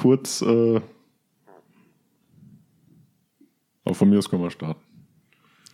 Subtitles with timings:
[0.00, 0.40] kurz.
[0.40, 0.80] Äh,
[3.84, 4.80] aber von mir aus können wir starten.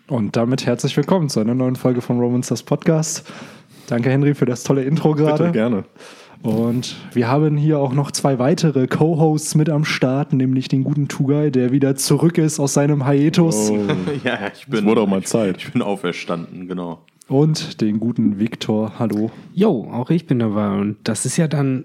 [0.08, 3.31] Und damit herzlich willkommen zu einer neuen Folge von Romans das Podcast.
[3.87, 5.53] Danke, Henry, für das tolle Intro Bitte gerade.
[5.53, 5.85] gerne.
[6.43, 11.06] Und wir haben hier auch noch zwei weitere Co-Hosts mit am Start, nämlich den guten
[11.08, 13.71] Tugai, der wieder zurück ist aus seinem Hiatus.
[13.71, 13.79] Oh,
[14.24, 14.81] Ja, ich bin.
[14.81, 15.58] es wurde auch mal Zeit.
[15.58, 17.01] Ich bin auferstanden, genau.
[17.29, 18.93] Und den guten Viktor.
[18.98, 19.30] Hallo.
[19.55, 20.77] Jo, auch ich bin dabei.
[20.79, 21.84] Und das ist ja dann,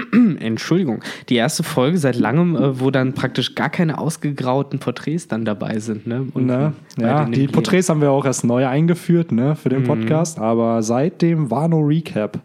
[0.40, 5.44] Entschuldigung, die erste Folge seit langem, äh, wo dann praktisch gar keine ausgegrauten Porträts dann
[5.44, 6.06] dabei sind.
[6.06, 6.26] Ne?
[6.34, 6.72] Und Ne?
[6.98, 7.46] Ja, die.
[7.48, 9.72] Porträts haben wir auch erst neu eingeführt ne, für Mhm.
[9.74, 12.38] den Podcast, aber seitdem Wano Recap.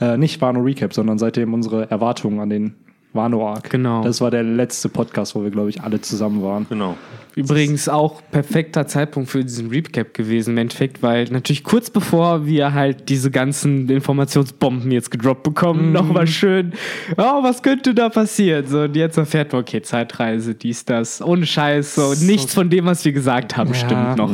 [0.00, 2.74] Äh, nicht Wano Recap, sondern seitdem unsere Erwartungen an den
[3.12, 3.70] Wano Arc.
[3.70, 4.02] Genau.
[4.02, 6.66] Das war der letzte Podcast, wo wir, glaube ich, alle zusammen waren.
[6.68, 6.96] Genau.
[7.36, 12.72] Übrigens auch perfekter Zeitpunkt für diesen Recap gewesen im Endeffekt, weil natürlich kurz bevor wir
[12.74, 16.72] halt diese ganzen Informationsbomben jetzt gedroppt bekommen, nochmal schön,
[17.16, 18.66] oh, was könnte da passieren?
[18.68, 22.84] So, und jetzt erfährt man, okay, Zeitreise, dies, das, ohne Scheiß, so, nichts von dem,
[22.86, 23.74] was wir gesagt haben, Ja.
[23.74, 24.30] stimmt noch.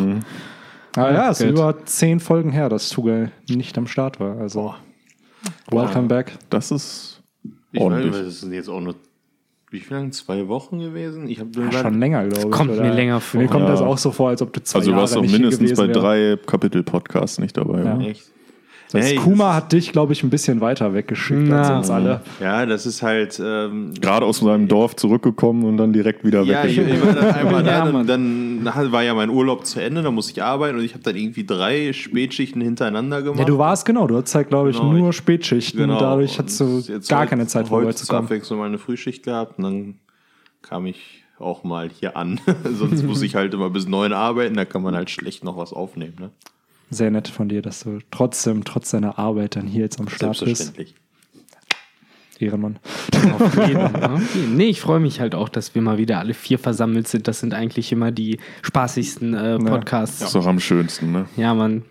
[0.96, 4.36] Aber ja, es ist über zehn Folgen her, dass Tugai nicht am Start war.
[4.38, 4.74] Also,
[5.70, 6.32] welcome back.
[6.50, 7.22] Das ist
[7.72, 8.12] Ich ordentlich.
[8.12, 8.94] nicht, das sind jetzt auch nur.
[9.70, 10.10] Wie viel lang?
[10.12, 11.28] Zwei Wochen gewesen?
[11.28, 12.50] Ich habe Ja, schon länger, glaube ich.
[12.50, 12.82] kommt oder?
[12.82, 13.40] mir länger vor.
[13.40, 13.70] Mir kommt Ja.
[13.70, 15.86] das auch so vor, als ob du zwei Also du warst Jahre hier mindestens bei
[15.86, 16.00] wärst.
[16.00, 17.84] drei Kapitel-Podcasts nicht dabei.
[17.84, 18.00] Ja.
[18.00, 18.30] Echt?
[18.92, 21.78] Das Hey, Kuma hat dich, glaube ich, ein bisschen weiter weggeschickt als Na.
[21.78, 22.22] uns alle.
[22.40, 23.40] Ja, das ist halt.
[23.44, 27.02] Ähm, Gerade aus seinem Dorf zurückgekommen und dann direkt wieder ja, ich, weggeschickt.
[27.02, 30.10] ich war dann einmal Ja, da, dann, dann war ja mein Urlaub zu Ende, da
[30.10, 33.38] musste ich arbeiten und ich habe dann irgendwie drei Spätschichten hintereinander gemacht.
[33.38, 35.78] Ja, du warst genau, du hattest halt, glaube ich, Genau, nur ich- Spätschichten.
[35.80, 35.98] Genau.
[36.00, 38.24] Dadurch hattest du Und jetzt gar heute- keine Zeit, vorbeizukommen.
[38.24, 39.94] Abwechslung mal eine Frühschicht gehabt und dann
[40.62, 42.40] kam ich auch mal hier an.
[42.76, 45.72] Sonst muss ich halt immer bis neun arbeiten, da kann man halt schlecht noch was
[45.72, 46.14] aufnehmen.
[46.18, 46.30] Ne?
[46.90, 50.40] Sehr nett von dir, dass du trotzdem, trotz deiner Arbeit dann hier jetzt am Start
[50.40, 50.44] bist.
[50.44, 50.94] Selbstverständlich.
[52.40, 52.78] Ehrenmann.
[53.38, 54.56] Auf jeden, auf jeden.
[54.56, 57.28] Nee, ich freue mich halt auch, dass wir mal wieder alle vier versammelt sind.
[57.28, 60.18] Das sind eigentlich immer die spaßigsten äh, Podcasts.
[60.18, 61.26] Das ist doch am schönsten, ne?
[61.36, 61.84] Ja, Mann.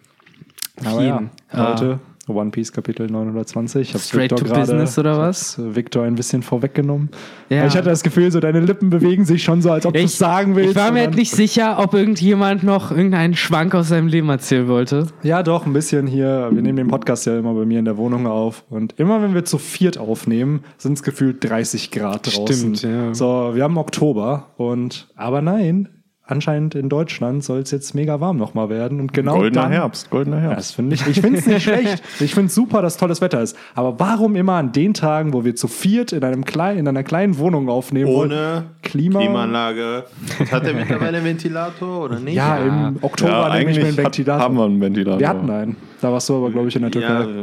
[0.79, 1.99] Auf Aber ja, jeden.
[2.35, 3.81] One Piece Kapitel 920.
[3.89, 5.59] Ich hab's Straight Victor to gerade- business oder was?
[5.59, 7.09] Victor ein bisschen vorweggenommen.
[7.49, 7.65] Ja.
[7.65, 10.17] Ich hatte das Gefühl, so deine Lippen bewegen sich schon so, als ob du es
[10.17, 10.71] sagen willst.
[10.71, 14.67] ich war mir halt nicht sicher, ob irgendjemand noch irgendeinen Schwank aus seinem Leben erzählen
[14.67, 15.07] wollte.
[15.23, 16.49] Ja, doch, ein bisschen hier.
[16.51, 18.63] Wir nehmen den Podcast ja immer bei mir in der Wohnung auf.
[18.69, 22.75] Und immer wenn wir zu viert aufnehmen, sind es gefühlt 30 Grad draußen.
[22.75, 23.13] Stimmt, ja.
[23.13, 25.89] So, wir haben Oktober und, aber nein,
[26.29, 28.99] anscheinend in Deutschland soll es jetzt mega warm nochmal werden.
[28.99, 30.57] Und genau goldener dann, Herbst, goldener Ja, Herbst.
[30.69, 31.07] das finde ich.
[31.07, 32.03] Ich finde es nicht schlecht.
[32.19, 33.57] Ich finde es super, dass tolles Wetter ist.
[33.75, 37.03] Aber warum immer an den Tagen, wo wir zu viert in einem kleinen, in einer
[37.03, 38.31] kleinen Wohnung aufnehmen wollen?
[38.31, 40.05] Ohne Klima- Klimaanlage.
[40.51, 42.35] Hat der mittlerweile einen Ventilator oder nicht?
[42.35, 44.43] Ja, im Oktober Ja, nehme ich mir einen eigentlich hat, Ventilator.
[44.43, 45.19] haben wir einen Ventilator.
[45.19, 45.75] wir hatten einen.
[46.01, 47.41] Da warst du aber, glaube ich, in der Ja, Türkei.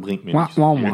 [0.00, 0.56] bringt mir nichts.
[0.56, 0.88] No, no.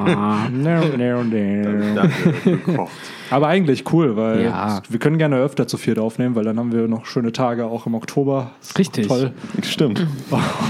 [3.31, 4.83] Aber eigentlich cool, weil Ja.
[4.89, 7.87] wir können gerne öfter zu viert aufnehmen, weil dann haben wir noch schöne Tage auch
[7.87, 8.51] im Oktober.
[8.61, 9.09] Ist Richtig.
[9.09, 9.33] Toll.
[9.63, 10.07] Stimmt.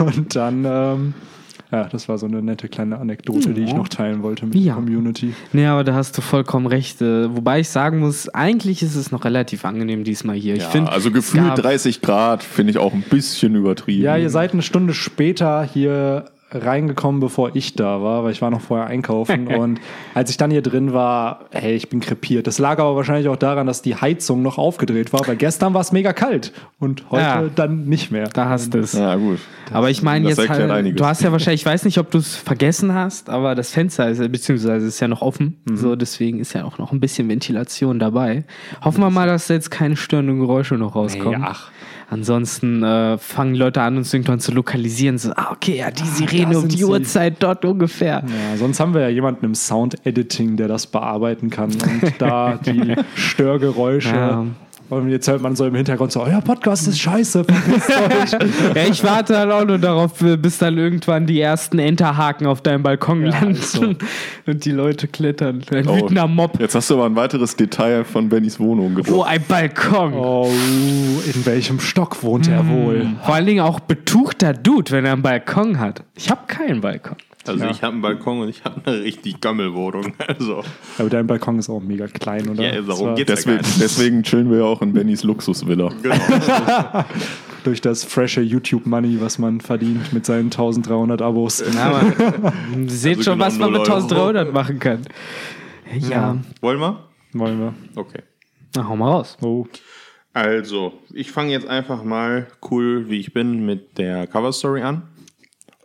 [0.00, 1.14] Und dann, ähm,
[1.70, 4.74] ja, das war so eine nette kleine Anekdote, die ich noch teilen wollte mit Ja.
[4.74, 5.34] der Community.
[5.52, 7.02] Nee, aber da hast du vollkommen recht.
[7.02, 10.54] Äh, Wobei ich sagen muss, eigentlich ist es noch relativ angenehm diesmal hier.
[10.54, 14.02] Ich Ja, finde, also es gefühlt gab- 30 Grad finde ich auch ein bisschen übertrieben.
[14.02, 18.50] Ja, ihr seid eine Stunde später hier reingekommen, bevor ich da war, weil ich war
[18.50, 19.80] noch vorher einkaufen und
[20.14, 22.46] als ich dann hier drin war, hey, ich bin krepiert.
[22.46, 25.80] Das lag aber wahrscheinlich auch daran, dass die Heizung noch aufgedreht war, weil gestern war
[25.80, 27.44] es mega kalt und heute Ja.
[27.54, 28.28] dann nicht mehr.
[28.28, 28.92] Da hast du es.
[28.94, 29.38] Ja, gut.
[29.72, 30.98] Aber ich meine jetzt halt, einiges.
[30.98, 34.08] du hast ja wahrscheinlich, ich weiß nicht, ob du es vergessen hast, aber das Fenster
[34.08, 35.60] ist, beziehungsweise ist ja noch offen.
[35.64, 35.76] Mhm.
[35.76, 38.44] So, deswegen ist ja auch noch ein bisschen Ventilation dabei.
[38.82, 41.40] Hoffen wir mal, dass da jetzt keine störenden Geräusche noch rauskommen.
[41.40, 41.70] Nee, ach.
[42.10, 45.18] Ansonsten äh, fangen Leute an, uns irgendwann zu lokalisieren.
[45.18, 46.84] So, ah, okay, ja, die Sirene da um die.
[46.84, 48.24] Uhrzeit dort ungefähr.
[48.26, 52.94] Ja, sonst haben wir ja jemanden im Sound-Editing, der das bearbeiten kann und da die
[53.14, 54.14] Störgeräusche.
[54.14, 54.46] Ja.
[54.90, 57.44] Und jetzt hört man so im Hintergrund so, euer Podcast ist scheiße.
[58.74, 62.82] Ja, ich warte halt auch nur darauf, bis dann irgendwann die ersten Enterhaken auf deinem
[62.82, 63.94] Balkon Ja, landen ist so.
[64.46, 65.62] und die Leute klettern.
[65.70, 66.58] Ein Oh, wütender Mob.
[66.60, 69.28] Jetzt hast du aber ein weiteres Detail von Bennys Wohnung Oh, gedroppt.
[69.28, 70.12] ein Balkon.
[70.14, 70.50] Oh,
[71.34, 73.06] in welchem Stock wohnt er wohl?
[73.24, 76.02] Vor allen Dingen auch betuchter Dude, wenn er einen Balkon hat.
[76.14, 77.16] Ich habe keinen Balkon.
[77.48, 80.12] Also ich habe einen Balkon und ich habe eine richtig Gammelwohnung.
[80.26, 80.62] Also
[80.98, 82.74] Aber dein Balkon ist auch mega klein, oder?
[82.74, 83.28] Ja, darum geht's.
[83.32, 85.90] Deswegen, deswegen chillen wir ja auch in Bennys Luxusvilla.
[86.02, 86.14] genau.
[87.64, 91.62] Durch das frische YouTube-Money, was man verdient mit seinen 1300 Abos.
[91.74, 92.14] Na, man,
[92.84, 93.92] ihr seht Also schon, genau was man mit Euro.
[93.94, 95.02] 1300 machen kann.
[96.08, 97.04] Ja, Wollen wir?
[97.32, 97.74] Wollen wir.
[97.96, 98.22] Okay.
[98.76, 99.36] na, hau mal raus.
[99.42, 99.66] Oh.
[100.32, 105.02] Also, ich fange jetzt einfach mal cool, wie ich bin, mit der Cover Story an.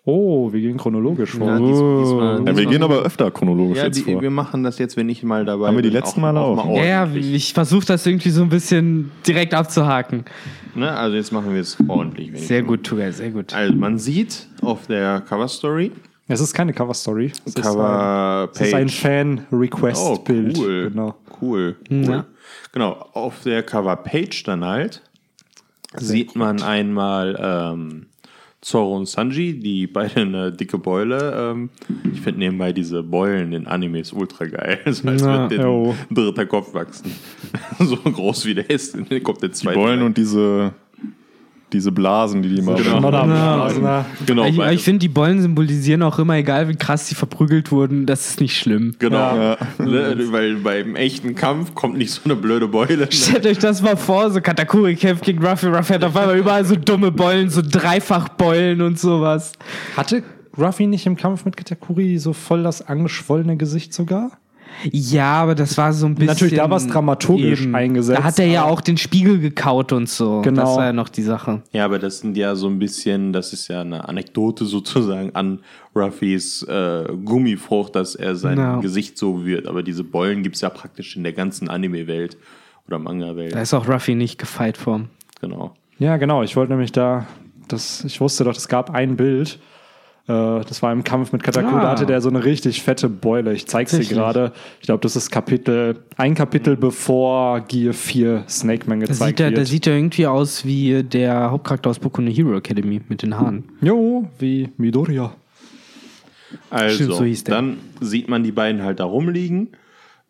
[0.06, 1.48] Oh, wir gehen chronologisch vor.
[1.48, 4.22] Ja, dies, diesmal, Ja, wir diesmal- gehen aber öfter chronologisch ja, jetzt die, vor.
[4.22, 6.66] wir machen das jetzt, wenn ich mal dabei Haben wir die letzten Male auch?
[6.66, 10.26] mal Ja, ich versuche das irgendwie so ein bisschen direkt abzuhaken.
[10.76, 10.92] Ne?
[10.92, 12.32] Also jetzt machen wir es ordentlich.
[12.46, 13.54] Sehr gut, Tuga, sehr gut.
[13.54, 15.92] Also man sieht auf der Cover Story,
[16.28, 17.32] Es ist keine Cover-Story.
[17.46, 19.00] Es ist ein- Cover Es ist ein Page.
[19.02, 20.58] Fan-Request-Bild.
[20.58, 20.90] Oh, cool.
[20.90, 21.16] Genau.
[21.42, 21.76] Cool.
[21.92, 22.04] cool.
[22.04, 22.26] Ja.
[22.72, 25.02] Genau, auf der Cover-Page dann halt
[25.96, 28.08] sieht man einmal ähm,
[28.64, 31.34] Zoro und Sanji, die beide eine dicke Beule.
[31.52, 31.70] Ähm,
[32.14, 34.80] ich finde nebenbei diese Beulen in Animes ultra geil.
[34.86, 35.96] So als Ja, würde jo.
[36.10, 37.12] ein dritter Kopf wachsen.
[37.80, 39.78] so groß wie der ist, dann kommt der Die zweite.
[39.78, 40.74] Beulen und diese,
[41.74, 43.00] diese Blasen, die die immer Genau.
[43.02, 44.06] Modernblasen, ne?
[44.26, 48.06] genau, ich ich finde, die Bollen symbolisieren auch immer, egal wie krass sie verprügelt wurden,
[48.06, 48.96] das ist nicht schlimm.
[49.00, 49.58] Genau, Ja.
[49.80, 53.08] ne, weil beim echten Kampf kommt nicht so eine blöde Beule.
[53.12, 56.64] Stellt euch das mal vor, so Katakuri kämpft gegen Ruffy, Ruffy hat auf einmal überall
[56.66, 59.54] so dumme Beulen, so Dreifachbeulen und sowas.
[59.98, 60.24] Hatte
[60.58, 64.32] Ruffy nicht im Kampf mit Katakuri so voll das angeschwollene Gesicht sogar?
[64.92, 66.28] Ja, aber das war so ein bisschen.
[66.28, 70.42] Natürlich, da war's dramaturgisch eingesetzt, Da hat er ja auch den Spiegel gekaut und so.
[70.42, 70.62] Genau.
[70.62, 71.62] Das war ja noch die Sache.
[71.72, 75.60] Ja, aber das sind ja so ein bisschen, das ist ja eine Anekdote sozusagen an
[75.96, 78.80] Ruffys äh, Gummifrucht, dass er sein Ja.
[78.80, 79.68] Gesicht so wird.
[79.68, 82.38] Aber diese Beulen gibt es ja praktisch in der ganzen Anime-Welt
[82.88, 83.54] oder Manga-Welt.
[83.54, 85.02] Da ist auch Ruffy nicht gefeit vor.
[85.42, 85.74] Genau.
[86.00, 86.44] Ja, genau.
[86.44, 87.28] Ich wollte nämlich da,
[87.68, 89.60] das, ich wusste doch, es gab ein Bild.
[90.28, 91.76] Äh, das war im Kampf mit Katakuri.
[91.76, 91.82] Ah.
[91.82, 93.54] Da hatte der so eine richtig fette Beule.
[93.54, 94.54] Ich zeig's dir gerade.
[94.80, 99.40] Ich glaube, das ist Kapitel, ein Kapitel bevor Gear 4 Snake Man Da gezeigt sieht,
[99.42, 99.58] er, wird.
[99.58, 103.38] da sieht er irgendwie aus wie der Hauptcharakter aus Boku no Hero Academy mit den
[103.38, 103.66] Haaren.
[103.82, 105.34] jo, wie Midoriya.
[106.70, 107.56] Also, Stimmt, so hieß der.
[107.56, 109.70] dann sieht man die beiden halt da rumliegen,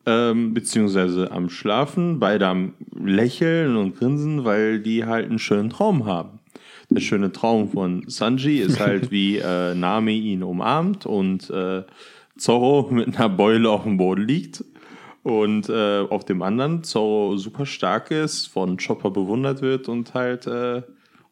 [0.06, 6.06] ähm, beziehungsweise am Schlafen, beide am Lächeln und Grinsen, weil die halt einen schönen Traum
[6.06, 6.40] haben.
[6.94, 11.84] Der schöne Traum von Sanji ist halt, wie äh, Nami ihn umarmt und äh,
[12.38, 14.63] Zorro mit einer Beule auf dem Boden liegt.
[15.24, 20.48] Und äh, auf dem anderen Zorro super stark ist, von Chopper bewundert wird und halt
[20.48, 20.81] äh,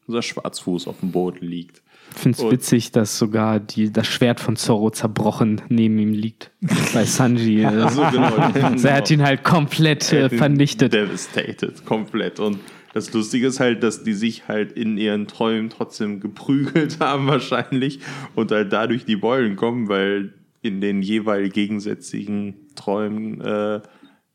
[0.08, 1.82] unser Schwarzfuß auf dem Boden liegt.
[2.16, 6.52] Ich finde es witzig, dass sogar die, das Schwert von Zorro zerbrochen neben ihm liegt.
[6.94, 7.66] Bei Sanji.
[7.66, 10.94] Also, genau, Also er hat ihn halt komplett äh, vernichtet.
[10.94, 12.40] Devastated, komplett.
[12.40, 12.60] Und
[12.94, 18.00] das Lustige ist halt, dass die sich halt in ihren Träumen trotzdem geprügelt haben, wahrscheinlich.
[18.36, 23.82] Und halt dadurch die Beulen kommen, weil in den jeweil gegensätzigen Träumen äh,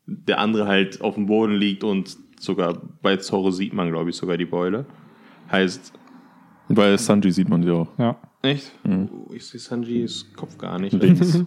[0.06, 4.16] der andere halt auf dem Boden liegt und sogar bei Zorro sieht man, glaube ich,
[4.16, 4.86] sogar die Beule.
[5.50, 5.92] Heißt,
[6.68, 7.88] Bei Sanji sieht man sie auch.
[7.98, 8.16] Ja.
[8.42, 8.72] echt?
[8.84, 10.92] Oh, Ich sehe Sanjis Kopf gar nicht.
[10.94, 11.42] Links.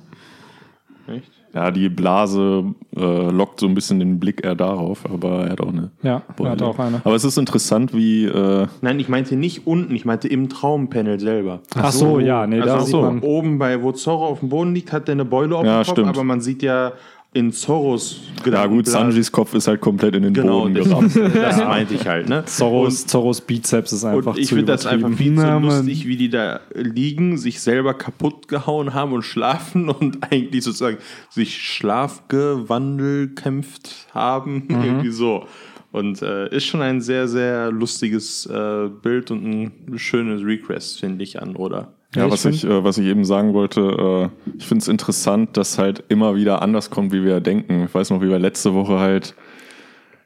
[1.08, 1.32] Echt?
[1.54, 2.64] Ja, die Blase
[2.96, 5.90] äh, lockt so ein bisschen den Blick eher darauf, aber er hat auch eine.
[6.04, 7.02] Ja, er hat auch eine.
[7.04, 8.26] Aber es ist interessant, wie.
[8.26, 11.62] Äh, Nein, ich meinte nicht unten, ich meinte im Traumpanel selber.
[11.76, 14.76] Ach so, ja, nee, da Also sieht so, oben bei wo Zorro auf dem Boden
[14.76, 16.10] liegt, hat der eine Beule auf Ja, dem Kopf, stimmt.
[16.10, 16.92] aber man sieht ja
[17.32, 21.16] in Zorros ja, gut, Sanjis Kopf ist halt komplett in den Genau, Boden das, gerammt.
[21.36, 22.44] das meinte ich halt, ne?
[22.46, 26.18] Zorros, Zorros Bizeps ist einfach Und ich zu finde das einfach viel zu lustig, wie
[26.18, 30.98] die da liegen, sich selber kaputt gehauen haben und schlafen und eigentlich sozusagen
[31.30, 34.66] sich schlafgewandelt kämpft haben.
[34.68, 34.84] Mhm.
[34.84, 35.46] Irgendwie so.
[35.92, 41.24] Und äh, ist schon ein sehr, sehr lustiges äh, Bild und ein schönes Request, finde
[41.24, 41.94] ich, an, oder?
[42.16, 45.56] Ja, ich was, ich, äh, was ich eben sagen wollte, äh, ich finde es interessant,
[45.58, 47.84] dass halt immer wieder anders kommt, wie wir denken.
[47.86, 49.36] Ich weiß noch, wie wir letzte Woche halt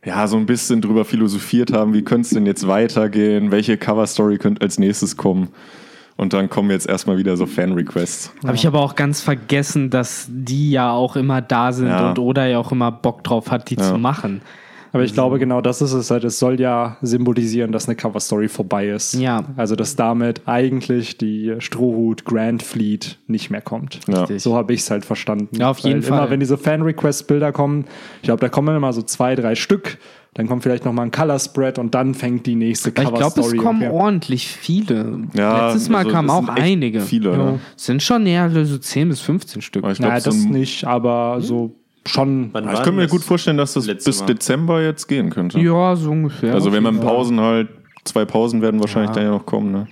[0.06, 4.38] ja so ein bisschen drüber philosophiert haben, wie könnte es denn jetzt weitergehen, welche Cover-Story
[4.38, 5.50] könnte als nächstes kommen.
[6.16, 8.32] Und dann kommen jetzt erstmal wieder so Fan-Requests.
[8.46, 12.10] Habe ich aber auch ganz vergessen, dass die ja auch immer da sind Ja.
[12.10, 13.82] und Oda ja auch immer Bock drauf hat, die Ja.
[13.84, 14.42] zu machen.
[14.94, 16.24] Aber ich glaube, genau das ist es halt.
[16.24, 19.16] Es soll ja symbolisieren, dass eine Cover-Story vorbei ist.
[19.16, 19.44] Ja.
[19.58, 24.00] Also, dass damit eigentlich die Strohhut Grand Fleet nicht mehr kommt.
[24.08, 24.20] Ja.
[24.22, 24.44] Richtig.
[24.44, 25.50] So habe ich es halt verstanden.
[25.60, 26.18] Ja, auf jeden Weil Fall.
[26.20, 27.86] Immer wenn diese Fan-Request-Bilder kommen,
[28.18, 29.98] ich glaube, da kommen immer so zwei, drei Stück.
[30.36, 33.40] Dann kommt vielleicht noch mal ein Color-Spread und dann fängt die nächste Aber ich glaube,
[33.42, 35.22] es kommen ordentlich viele.
[35.36, 37.02] Ja, Letztes Mal also kamen auch einige.
[37.02, 37.38] viele, Ja.
[37.38, 37.60] ne?
[37.78, 39.84] Es sind schon eher so 10 bis 15 Stück.
[39.84, 42.50] Glaube, Naja, so das nicht, aber so schon.
[42.54, 44.26] Wann ich könnte mir gut vorstellen, dass das bis Mal?
[44.28, 45.60] Dezember jetzt gehen könnte.
[45.60, 46.54] Ja, so ungefähr.
[46.54, 47.02] Also wenn man Ja.
[47.02, 47.70] Pausen halt,
[48.04, 49.88] zwei Pausen werden wahrscheinlich dann ja noch kommen, ne?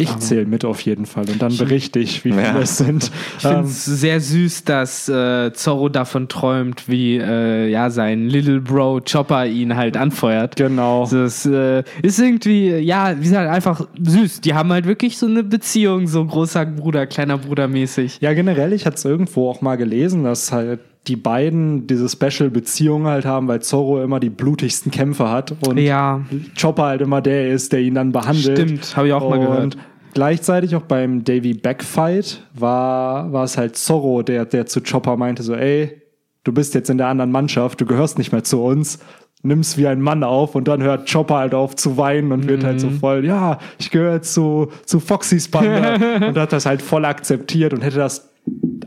[0.00, 2.56] Ich zähle mit auf jeden Fall und dann berichte ich, wie viele Ja.
[2.60, 3.10] es sind.
[3.38, 8.28] Ich finde Ähm, es sehr süß, dass äh, Zorro davon träumt, wie äh, ja, sein
[8.28, 10.54] Little Bro Chopper ihn halt anfeuert.
[10.54, 11.08] genau.
[11.10, 14.40] Das äh, ist irgendwie, ja, wie gesagt, einfach süß.
[14.42, 18.18] Die haben halt wirklich so eine Beziehung, so großer Bruder, kleiner Bruder mäßig.
[18.20, 23.06] Ja, generell, ich hatte es irgendwo auch mal gelesen, dass halt die beiden diese Special-Beziehung
[23.06, 26.20] halt haben, weil Zorro immer die blutigsten Kämpfe hat und Ja,
[26.60, 28.58] Chopper halt immer der ist, der ihn dann behandelt.
[28.58, 29.62] Stimmt, hab ich auch mal gehört.
[29.62, 29.78] Und
[30.12, 35.16] gleichzeitig auch beim Davy Back Fight war, war es halt Zorro, der, der zu Chopper
[35.16, 36.02] meinte so, ey,
[36.44, 38.98] du bist jetzt in der anderen Mannschaft, du gehörst nicht mehr zu uns,
[39.42, 42.64] nimm's wie ein Mann auf und dann hört Chopper halt auf zu weinen und wird
[42.64, 47.04] halt so voll, ja, ich gehöre zu, zu Foxys Bande und hat das halt voll
[47.04, 48.27] akzeptiert und hätte das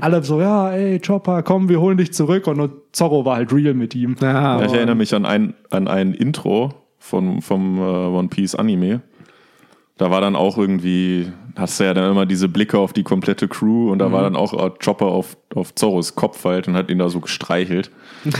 [0.01, 3.73] alle so, ja, ey, Chopper, komm, wir holen dich zurück und, Zorro war halt real
[3.73, 4.15] mit ihm.
[4.21, 8.55] Ja, Ja, ich erinnere mich an ein, an ein Intro vom, vom äh, One Piece
[8.55, 9.01] Anime.
[9.97, 13.47] Da war dann auch irgendwie, hast du ja dann immer diese Blicke auf die komplette
[13.47, 16.89] Crew und da war dann auch äh, Chopper auf, auf Zorros Kopf halt und hat
[16.89, 17.91] ihn da so gestreichelt.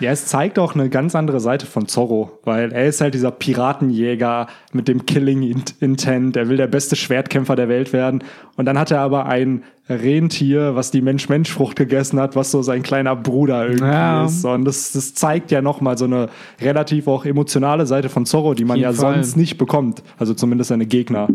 [0.00, 3.30] Ja, es zeigt auch eine ganz andere Seite von Zorro, weil er ist halt dieser
[3.30, 8.24] Piratenjäger mit dem Killing Int- Intent, er will der beste Schwertkämpfer der Welt werden
[8.56, 12.82] und dann hat er aber ein Rentier, was die Mensch-Mensch-Frucht gegessen hat, was so sein
[12.82, 14.24] kleiner Bruder irgendwie Ja.
[14.24, 16.28] ist und das, das zeigt ja nochmal so eine
[16.60, 19.14] relativ auch emotionale Seite von Zorro, die man ja Fall.
[19.14, 21.28] sonst nicht bekommt, also zumindest seine Gegner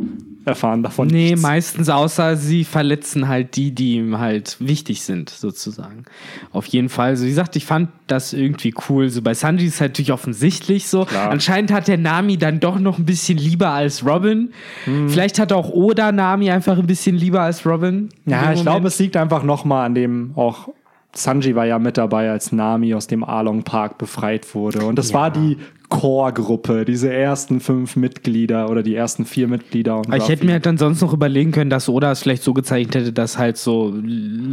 [0.43, 1.41] erfahren davon Nee, nichts.
[1.41, 6.05] meistens außer sie verletzen halt die, die ihm halt wichtig sind, sozusagen.
[6.51, 7.15] Auf jeden Fall.
[7.15, 9.09] So, wie gesagt, ich fand das irgendwie cool.
[9.09, 11.05] So bei Sanji ist es halt natürlich offensichtlich so.
[11.29, 14.51] Anscheinend hat der Nami dann doch noch ein bisschen lieber als Robin.
[14.85, 15.09] Hm.
[15.09, 18.09] Vielleicht hat auch Oda Nami einfach ein bisschen lieber als Robin.
[18.25, 20.69] in Ja, ich glaube, es liegt einfach nochmal an dem auch.
[21.11, 24.85] Sanji war ja mit dabei, als Nami aus dem Along Park befreit wurde.
[24.85, 25.57] Und das war die
[25.89, 29.97] Core-Gruppe, diese ersten fünf Mitglieder oder die ersten vier Mitglieder.
[29.97, 32.53] Und ich hätte mir halt dann sonst noch überlegen können, dass Oda es vielleicht so
[32.53, 33.93] gezeichnet hätte, dass halt so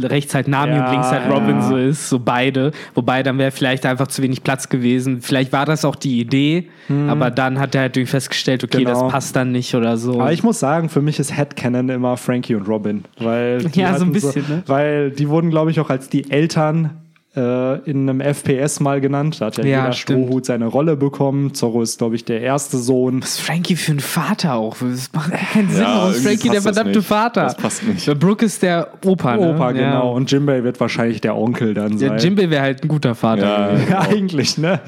[0.01, 1.61] rechts halt Nami Ja, und links halt Robin ja.
[1.67, 2.71] so ist, so beide.
[2.95, 5.21] Wobei dann wäre vielleicht einfach zu wenig Platz gewesen.
[5.21, 6.69] Vielleicht war das auch die Idee,
[7.07, 8.85] aber dann hat er halt irgendwie festgestellt, okay, Hm.
[8.85, 9.03] Genau.
[9.03, 10.13] das passt dann nicht oder so.
[10.19, 13.03] Aber ich muss sagen, für mich ist Headcanon immer Frankie und Robin.
[13.19, 14.63] Weil Ja, so ein bisschen, ne?
[14.65, 16.91] Weil die wurden, glaube ich, auch als die Eltern
[17.37, 19.39] äh, in einem FPS mal genannt.
[19.39, 20.25] Da hat ja, Ja, jeder stimmt.
[20.27, 21.53] Strohhut seine Rolle bekommen.
[21.53, 23.21] Zorro ist, glaube ich, der erste Sohn.
[23.21, 24.75] Was ist Frankie für ein Vater auch?
[24.79, 25.81] Das macht keinen Sinn.
[25.83, 27.07] Ja, ist Frankie der verdammte nicht.
[27.07, 27.43] Vater?
[27.43, 28.19] Das passt nicht.
[28.19, 29.53] Brooke ist der Opa, ne?
[29.53, 29.91] Opa, Ja.
[29.91, 30.13] genau.
[30.15, 32.09] Und Jimbei wird wahrscheinlich der Onkel dann sein.
[32.11, 33.45] Ja, Jimbei wäre halt ein guter Vater.
[33.45, 33.67] Ja.
[33.67, 33.87] gewesen.
[33.91, 34.79] Ja, eigentlich, ne?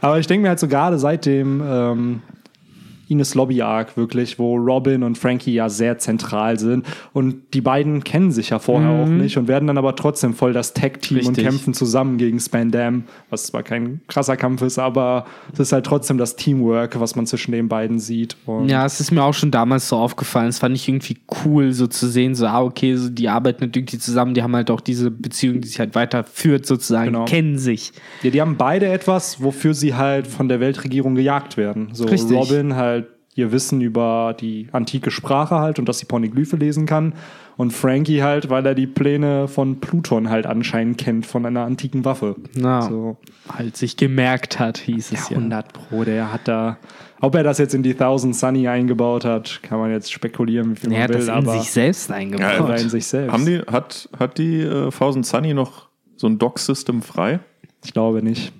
[0.00, 2.22] Aber ich denke mir halt so gerade seit dem ähm,
[3.10, 8.04] Ines Lobby Arc wirklich, wo Robin und Frankie ja sehr zentral sind und die beiden
[8.04, 11.26] kennen sich ja vorher auch nicht und werden dann aber trotzdem voll das Tag-Team und
[11.28, 11.44] Richtig.
[11.44, 16.18] kämpfen zusammen gegen Spandam, was zwar kein krasser Kampf ist, aber es ist halt trotzdem
[16.18, 18.36] das Teamwork, was man zwischen den beiden sieht.
[18.46, 20.48] Und Ja, es ist mir auch schon damals so aufgefallen.
[20.48, 23.98] Es fand ich irgendwie cool, so zu sehen, so, ah, okay, so, die arbeiten irgendwie
[23.98, 27.24] zusammen, die haben halt auch diese Beziehung, die sich halt weiterführt, sozusagen, Genau.
[27.24, 27.92] kennen sich.
[28.22, 31.88] Ja, die haben beide etwas, wofür sie halt von der Weltregierung gejagt werden.
[31.92, 32.36] So Richtig.
[32.36, 32.99] Robin halt
[33.34, 37.14] ihr Wissen über die antike Sprache halt und dass sie Poneglyphe lesen kann.
[37.56, 42.04] Und Frankie halt, weil er die Pläne von Pluton halt anscheinend kennt, von einer antiken
[42.06, 42.36] Waffe.
[42.54, 43.18] Na, So
[43.52, 45.36] halt sich gemerkt hat, hieß es ja.
[45.36, 46.78] 100 Pro, der hat da.
[47.20, 50.76] Ob er das jetzt in die Thousand Sunny eingebaut hat, kann man jetzt spekulieren, wie
[50.76, 52.46] viel Er man hat will, das in aber sich selbst Ja, eingebaut.
[52.60, 53.30] aber in sich selbst.
[53.32, 57.40] Haben die, hat, hat die äh, Thousand Sunny noch so ein Dock-System frei?
[57.84, 58.54] Ich glaube nicht.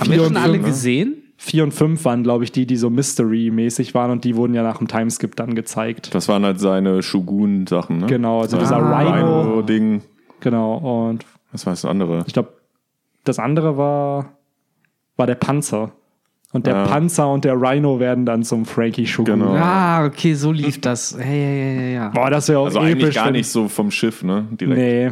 [0.00, 1.22] Haben wir schon alle gesehen?
[1.38, 4.62] 4 und 5 waren, glaube ich, die, die so Mystery-mäßig waren und die wurden ja
[4.62, 6.14] nach dem Timeskip dann gezeigt.
[6.14, 8.06] Das waren halt seine Shogun-Sachen, ne?
[8.06, 9.40] Genau, also Sein dieser Rhino.
[9.42, 10.02] Rhino-Ding.
[10.40, 12.24] Genau, und Was war das andere?
[12.26, 12.54] ich glaube,
[13.24, 14.30] das andere war,
[15.16, 15.92] war der Panzer.
[16.52, 16.84] Und der Ja.
[16.86, 19.40] Panzer und der Rhino werden dann zum Frankie Shogun.
[19.40, 19.54] Genau.
[19.56, 21.16] Ah, okay, so lief das.
[21.18, 22.08] Ja, ja, ja, ja.
[22.10, 22.92] Boah, das wäre auch Also episch.
[22.92, 24.46] eigentlich gar nicht so vom Schiff, ne?
[24.52, 24.78] Direkt.
[24.78, 25.10] Nee.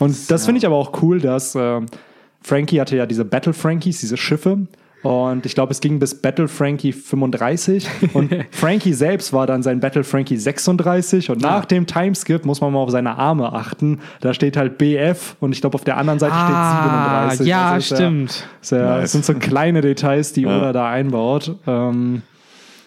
[0.00, 1.86] Und das finde ich aber auch cool, dass ähm,
[2.42, 4.66] Frankie hatte ja diese Battle Frankies, diese Schiffe.
[5.04, 7.86] Und ich glaube, es ging bis Battle Frankie 35.
[8.14, 11.30] Und Frankie selbst war dann sein Battle Frankie 36.
[11.30, 14.00] Und nach dem Timeskip muss man mal auf seine Arme achten.
[14.20, 17.46] Da steht halt BF und ich glaube, auf der anderen Seite Ah, steht 37.
[17.46, 18.48] ja, Also ja- stimmt.
[18.70, 19.02] Ja, Nice.
[19.02, 21.54] Das sind so kleine Details, die Oda da einbaut.
[21.66, 22.22] Ähm,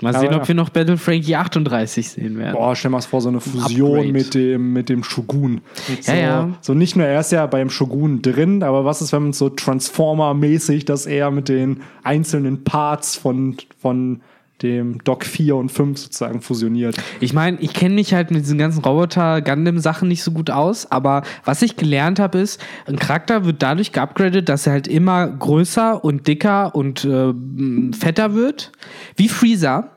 [0.02, 2.54] Mal sehen, Aber ob wir noch Battle Frankie 38 sehen werden.
[2.54, 4.12] Boah, stell mal vor, so eine Fusion Upgrade.
[4.14, 5.62] mit dem, mit dem Shogun.
[6.02, 6.50] So, Ja, ja.
[6.62, 9.50] so nicht nur, er ist ja beim Shogun drin, aber was ist, wenn man so
[9.50, 14.22] Transformer-mäßig, dass er mit den einzelnen Parts von, von
[14.62, 16.98] dem Doc 4 und 5 sozusagen fusioniert.
[17.20, 21.24] Ich meine, ich kenne mich halt mit diesen ganzen Roboter-Gundam-Sachen nicht so gut aus, aber
[21.46, 26.04] was ich gelernt habe, ist, ein Charakter wird dadurch geupgradet, dass er halt immer größer
[26.04, 27.34] und dicker und äh,
[27.94, 28.72] fetter wird,
[29.16, 29.97] wie Freezer.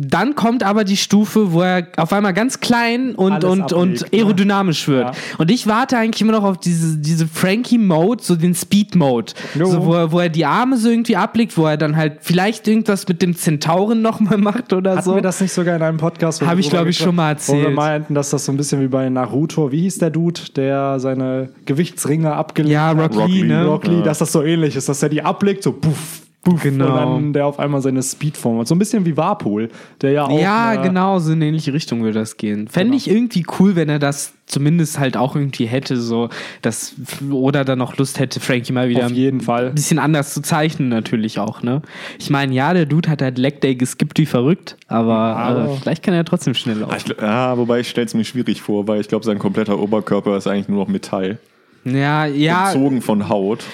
[0.00, 3.72] Dann kommt aber die Stufe, wo er auf einmal ganz klein und, Alles und, ablegt,
[3.72, 4.18] und ne?
[4.18, 5.06] aerodynamisch wird.
[5.06, 5.12] Ja.
[5.38, 9.32] Und ich warte eigentlich immer noch auf diese, diese Frankie-Mode, so den Speed-Mode.
[9.58, 9.66] Jo.
[9.66, 12.68] So, wo, er, wo er die Arme so irgendwie ablegt, wo er dann halt vielleicht
[12.68, 15.14] irgendwas mit dem Zentauren nochmal macht oder Hatten so.
[15.14, 16.40] wir das nicht sogar in einem Podcast?
[16.40, 17.74] wo wir Hab ich, drüber glaub ich, schon mal Wo wir erzählt.
[17.74, 21.50] meinten, dass das so ein bisschen wie bei Naruto, wie hieß der Dude, der seine
[21.66, 22.98] Gewichtsringe abgelegt Ja, hat?
[22.98, 23.64] Rock, Rock Lee, Lee, ne?
[23.66, 24.02] Rock Lee, Ja.
[24.02, 26.86] dass das so ähnlich ist, dass er die ablegt, so puff, Puff, Genau.
[26.86, 28.68] Und dann der auf einmal seine Speedform hat.
[28.68, 29.68] So ein bisschen wie Warpol,
[30.00, 30.40] der ja auch.
[30.40, 32.68] Ja, genau, so in eine ähnliche Richtung würde das gehen.
[32.68, 36.30] Fände ich irgendwie cool, wenn er das zumindest halt auch irgendwie hätte, so,
[36.62, 36.94] dass,
[37.30, 39.66] oder dann noch Lust hätte, Frankie mal wieder Auf jeden Fall.
[39.68, 41.82] ein bisschen anders zu zeichnen, natürlich auch, ne?
[42.18, 45.76] Ich meine, ja, der Dude hat halt Leg Day geskippt wie verrückt, aber, aber- äh,
[45.82, 47.12] vielleicht kann er trotzdem schnell laufen.
[47.20, 50.46] ja, wobei ich stelle es mir schwierig vor, weil ich glaube, sein kompletter Oberkörper ist
[50.46, 51.38] eigentlich nur noch Metall.
[51.84, 53.64] Ja, ja, Gezogen von Haut.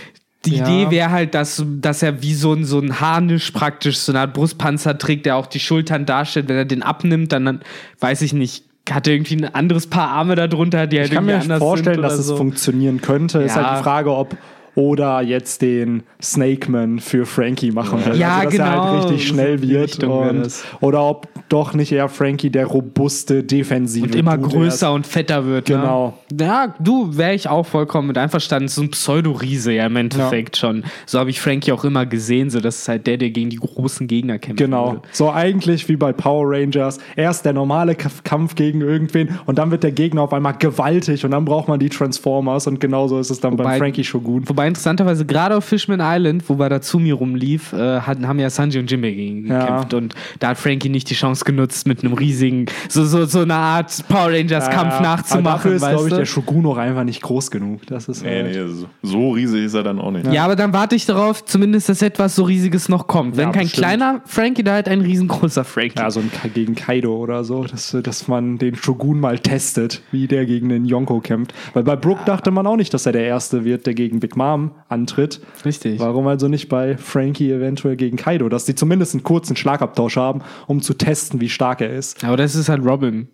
[0.46, 0.66] Die Ja.
[0.66, 4.20] Idee wäre halt, dass, dass er wie so ein, so ein Harnisch praktisch, so eine
[4.20, 6.48] Art Brustpanzer trägt, der auch die Schultern darstellt.
[6.48, 7.60] Wenn er den abnimmt, dann, dann
[8.00, 11.24] weiß ich nicht, hat er irgendwie ein anderes Paar Arme darunter, die halt Ich kann
[11.24, 12.36] mir anders vorstellen, dass oder es so.
[12.36, 13.38] funktionieren könnte.
[13.40, 13.64] Ist Ja.
[13.70, 14.36] halt die Frage, ob
[14.76, 18.16] Oda jetzt den Snakeman für Frankie machen will.
[18.16, 18.64] Ja, also, dass genau.
[18.64, 20.02] er halt richtig schnell wird.
[20.02, 20.50] Und,
[20.80, 24.94] oder ob doch nicht eher Frankie der robuste, defensive Und immer größer ist.
[24.94, 25.66] und fetter wird.
[25.66, 26.18] Genau.
[26.32, 26.44] Ne?
[26.44, 28.68] Ja, du, wäre ich auch vollkommen mit einverstanden.
[28.68, 30.84] So ein Pseudo-Riese ja im Endeffekt schon.
[31.06, 33.56] So habe ich Frankie auch immer gesehen, so das ist halt der, der gegen die
[33.56, 34.58] großen Gegner kämpft.
[34.58, 35.02] Genau.
[35.12, 36.98] So eigentlich wie bei Power Rangers.
[37.14, 41.30] Erst der normale Kampf gegen irgendwen und dann wird der Gegner auf einmal gewaltig und
[41.30, 44.48] dann braucht man die Transformers und genauso ist es dann Wobei- beim Frankie Shogun.
[44.48, 48.78] Wobei interessanterweise gerade auf Fishman Island, wo bei Tatsumi rumlief, äh, hatten, haben ja Sanji
[48.78, 49.61] und Jimmy gegen Ja.
[49.61, 53.40] gekämpft und da hat Frankie nicht die Chance genutzt, mit einem riesigen, so, so, so
[53.40, 55.47] eine Art Power Rangers Kampf Ja, nachzumachen.
[55.47, 56.16] Aber dafür ist, glaube ich, du?
[56.16, 57.87] der Shogun auch einfach nicht groß genug.
[57.87, 60.26] Das ist Nee, halt- nee, so, so riesig ist er dann auch nicht.
[60.33, 63.37] ja, aber dann warte ich darauf, zumindest, dass etwas so Riesiges noch kommt.
[63.37, 63.78] Wenn Ja, kein bestimmt.
[63.87, 65.99] kleiner Frankie, da halt ein riesengroßer Frankie.
[65.99, 70.02] Ja, so ein Ka- gegen Kaido oder so, dass, dass man den Shogun mal testet,
[70.12, 71.52] wie der gegen den Yonko kämpft.
[71.73, 74.37] Weil bei Brook dachte man auch nicht, dass er der Erste wird, der gegen Big
[74.37, 74.53] Mom
[74.88, 75.40] antritt.
[75.64, 76.00] Richtig.
[76.00, 78.49] Warum also nicht bei Frankie eventuell gegen Kaido?
[78.49, 82.25] Dass die zumindest einen kurzen Schlagabtausch haben, um zu testen, wie stark er ist.
[82.25, 83.28] Aber das ist halt Robin.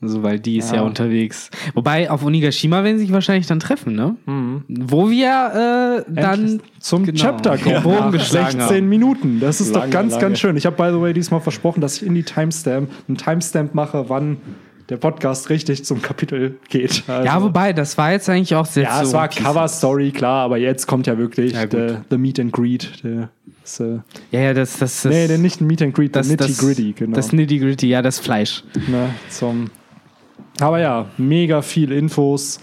[0.00, 0.76] Also, weil die ist ja.
[0.76, 0.82] Ja.
[0.82, 1.50] unterwegs.
[1.74, 4.14] Wobei, auf Onigashima werden sie sich wahrscheinlich dann treffen, ne?
[4.68, 7.82] Wo wir äh, dann Endlich zum genau, Chapter kommen.
[7.82, 8.88] Bogen Nach geschlagen 16 haben.
[8.88, 9.40] Minuten.
[9.40, 10.22] Das ist doch Lange, ganz, lange.
[10.22, 10.56] ganz schön.
[10.56, 14.08] Ich habe, by the way, diesmal versprochen, dass ich in die Timestamp einen Timestamp mache,
[14.08, 14.36] wann
[14.88, 17.04] der Podcast richtig zum Kapitel geht.
[17.06, 19.42] Also, Ja, wobei, das war jetzt eigentlich auch sehr Ja, es so war Piece.
[19.44, 23.04] Cover Story, klar, aber jetzt kommt ja wirklich Ja, der the Meet and Greet.
[23.04, 23.28] Der,
[23.62, 23.98] das, äh,
[24.30, 26.48] Ja, ja, das, das, das nee, der nicht ein Meet and Greet, das, der das,
[26.48, 27.16] Nitty Gritty, genau.
[27.16, 28.64] Das Nitty Gritty, ja, das Fleisch.
[28.88, 29.70] ne, zum,
[30.60, 32.58] aber ja, mega viel Infos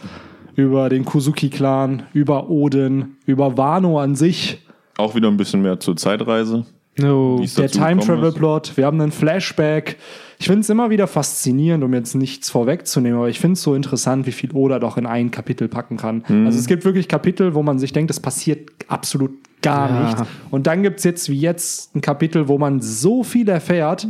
[0.55, 4.65] über den Kuzuki-Clan, über Odin, über Wano an sich.
[4.97, 6.65] Auch wieder ein bisschen mehr zur Zeitreise.
[6.97, 7.41] No.
[7.43, 8.31] Es Der Time Travel.
[8.31, 9.97] Plot, wir haben einen Flashback.
[10.45, 13.73] Ich finde es immer wieder faszinierend, um jetzt nichts vorwegzunehmen, aber ich finde es so
[13.73, 16.23] interessant, wie viel Oda doch in ein Kapitel packen kann.
[16.27, 16.45] Mhm.
[16.45, 19.31] Also es gibt wirklich Kapitel, wo man sich denkt, es passiert absolut
[19.63, 20.05] gar Ja.
[20.05, 20.21] nichts.
[20.51, 24.07] Und dann gibt es jetzt wie jetzt ein Kapitel, wo man so viel erfährt,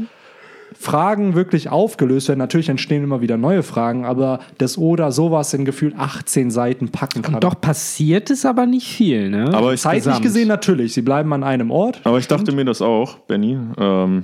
[0.78, 2.40] Fragen wirklich aufgelöst werden.
[2.40, 7.22] Natürlich entstehen immer wieder neue Fragen, aber dass Oda sowas in gefühlt 18 Seiten packen
[7.22, 7.40] kann.
[7.40, 9.54] Doch passiert ist aber nicht viel, ne?
[9.54, 10.22] Aber ich, Zeitlich Gesamt.
[10.24, 10.92] gesehen natürlich.
[10.94, 12.02] Sie bleiben an einem Ort.
[12.04, 13.58] aber ich dachte mir das auch, Benny.
[13.80, 14.24] Ähm,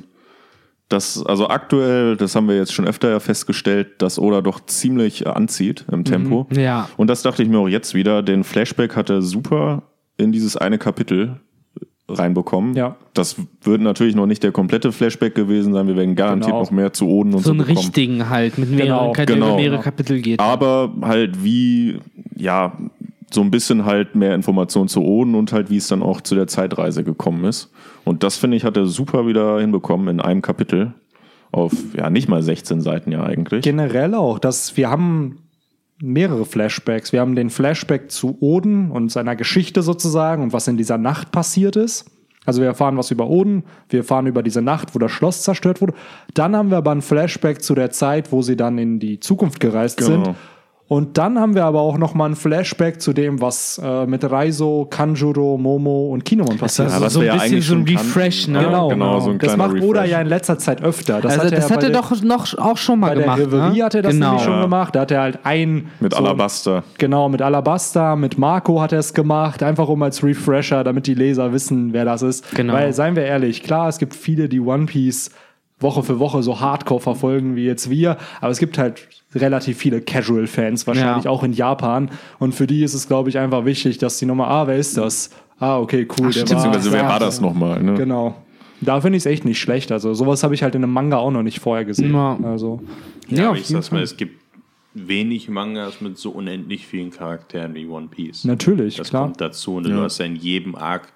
[0.92, 5.26] dass, also aktuell, das haben wir jetzt schon öfter ja festgestellt, dass Oda doch ziemlich
[5.26, 6.48] äh, anzieht im Tempo.
[6.52, 6.90] Ja.
[6.98, 8.22] Und das dachte ich mir auch jetzt wieder.
[8.24, 9.84] Den Flashback hat er super
[10.18, 11.40] in dieses eine Kapitel
[12.08, 12.76] reinbekommen.
[12.76, 12.96] Ja.
[13.14, 15.88] Das wird natürlich noch nicht der komplette Flashback gewesen sein.
[15.88, 16.62] Wir werden garantiert Genau.
[16.62, 17.78] noch mehr zu Oden und so so, einen bekommen.
[17.78, 19.56] richtigen halt, mit mehreren, Genau, der genau.
[19.56, 20.40] mehrere Kapitel geht.
[20.40, 22.00] Aber halt wie,
[22.36, 22.78] ja,
[23.34, 26.36] so ein bisschen halt mehr Informationen zu Oden und halt wie es dann auch zu
[26.36, 27.72] der Zeitreise gekommen ist.
[28.04, 30.94] Und das finde ich, hat er super wieder hinbekommen in einem Kapitel.
[31.52, 33.64] Auf, ja, nicht mal 16 Seiten ja eigentlich.
[33.64, 35.40] generell auch, dass wir haben
[36.02, 37.12] mehrere Flashbacks.
[37.12, 41.32] Wir haben den Flashback zu Oden und seiner Geschichte sozusagen und was in dieser Nacht
[41.32, 42.06] passiert ist.
[42.46, 45.80] Also wir erfahren was über Oden, wir erfahren über diese Nacht, wo das Schloss zerstört
[45.82, 45.94] wurde.
[46.34, 49.60] Dann haben wir aber ein Flashback zu der Zeit, wo sie dann in die Zukunft
[49.60, 50.24] gereist Genau.
[50.26, 50.36] sind.
[50.92, 54.30] Und dann haben wir aber auch noch mal ein Flashback zu dem, was äh, mit
[54.30, 58.48] Raizo, Kanjuro, Momo und Kinemon passiert Also Ja, so ein ja bisschen so ein Refresh,
[58.48, 58.62] kannten.
[58.62, 58.72] ne?
[58.74, 60.12] Ja, genau, so ein das macht Oda Refresh.
[60.12, 61.22] ja in letzter Zeit öfter.
[61.22, 63.08] Das also hat er das ja hat bei er der- doch noch auch schon mal
[63.08, 63.40] bei der gemacht.
[63.40, 63.84] Reverie ne?
[63.86, 64.28] hat er das genau.
[64.32, 64.94] nämlich schon gemacht.
[64.94, 66.84] Da hat er halt ein Mit so- Alabaster.
[66.98, 71.14] Genau, mit Alabasta, mit Marco hat er es gemacht, einfach um als Refresher, damit die
[71.14, 72.54] Leser wissen, wer das ist.
[72.54, 72.74] Genau.
[72.74, 75.32] Weil, seien wir ehrlich, klar, es gibt viele, die One Piece
[75.82, 80.02] Woche für Woche so hardcore verfolgen wie jetzt wir, aber es gibt halt relativ viele
[80.02, 81.32] Casual-Fans, wahrscheinlich Ja.
[81.32, 82.10] auch in Japan.
[82.40, 84.98] Und für die ist es, glaube ich, einfach wichtig, dass die nochmal, ah, wer ist
[84.98, 85.30] das?
[85.60, 86.28] Ah, okay, cool.
[86.28, 86.50] der stimmt.
[86.50, 87.82] Beziehungsweise, wer ja, war das nochmal?
[87.82, 87.94] Ne?
[87.94, 88.36] Genau.
[88.82, 89.92] Da finde ich es echt nicht schlecht.
[89.92, 92.14] Also, sowas habe ich halt in einem Manga auch noch nicht vorher gesehen.
[92.14, 92.38] Ja.
[92.44, 92.82] Also,
[93.30, 94.42] Ja, Ja, ich jeden sag's mal, es gibt
[94.94, 98.44] wenig Mangas mit so unendlich vielen Charakteren wie One Piece.
[98.44, 99.24] natürlich, Das klar.
[99.26, 99.76] kommt dazu.
[99.76, 101.14] Und du hast ja in jedem Arc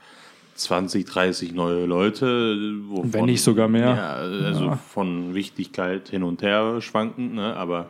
[0.55, 2.55] 20, 30 neue Leute.
[2.87, 3.95] Wovon, Wenn nicht sogar mehr.
[3.95, 7.55] Ja, also von Wichtigkeit hin und her schwankend, ne?
[7.55, 7.89] aber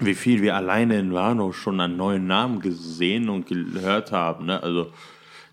[0.00, 4.46] wie viel wir alleine in Wano schon an neuen Namen gesehen und gehört haben.
[4.46, 4.62] Ne?
[4.62, 4.90] Also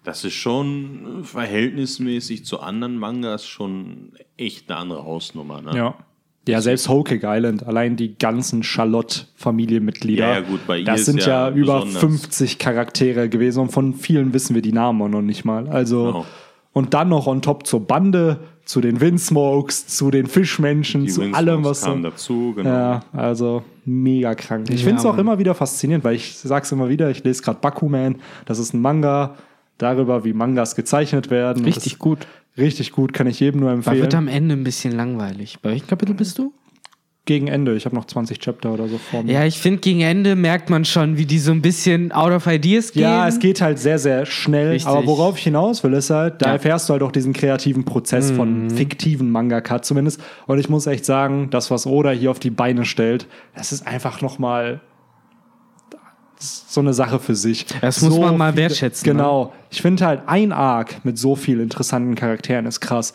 [0.04, 5.62] Das ist schon verhältnismäßig zu anderen Mangas schon echt eine andere Hausnummer.
[5.62, 5.78] Ne?
[5.78, 5.96] Ja.
[6.48, 10.28] Ja, selbst Cake Island, allein die ganzen Charlotte-Familienmitglieder.
[10.28, 12.00] Ja, ja, gut, bei ihr das ist sind ja ja, über besonders.
[12.02, 15.68] 50 Charaktere gewesen und von vielen wissen wir die Namen auch noch nicht mal.
[15.70, 16.26] Also, Genau.
[16.74, 21.22] und dann noch on top zur Bande, zu den Windsmokes, zu den Fischmenschen, Die zu
[21.22, 22.10] Windsmokes allem, was kamen so.
[22.10, 22.70] dazu, genau.
[22.70, 24.70] Ja, also mega krank.
[24.70, 27.42] Ich Ja, finde es auch immer wieder faszinierend, weil ich sag's immer wieder, ich lese
[27.42, 29.36] gerade Bakuman, das ist ein Manga
[29.78, 31.66] darüber, wie Mangas gezeichnet werden.
[31.66, 32.20] Richtig das, gut.
[32.58, 34.02] Richtig gut, kann ich jedem nur empfehlen.
[34.02, 35.58] wird am Ende ein bisschen langweilig.
[35.62, 36.54] Bei welchem Kapitel bist du?
[37.26, 39.32] Gegen Ende, ich habe noch 20 Chapter oder so vor mir.
[39.32, 42.48] Ja, ich finde, gegen Ende merkt man schon, wie die so ein bisschen out of
[42.48, 43.04] ideas gehen.
[43.04, 44.72] Ja, es geht halt sehr, sehr schnell.
[44.72, 44.92] Richtig.
[44.92, 46.52] Aber worauf ich hinaus will, ist halt, da Ja.
[46.54, 48.36] erfährst du halt auch diesen kreativen Prozess Mhm.
[48.36, 50.22] von fiktiven Mangaka zumindest.
[50.48, 53.88] Und ich muss echt sagen, das, was Oda hier auf die Beine stellt, das ist
[53.88, 54.82] einfach nochmal
[56.44, 57.66] so eine Sache für sich.
[57.82, 59.14] Das muss man mal wertschätzen, ne?
[59.14, 59.54] Genau.
[59.70, 63.14] Ich finde halt, ein Arc mit so vielen interessanten Charakteren ist krass.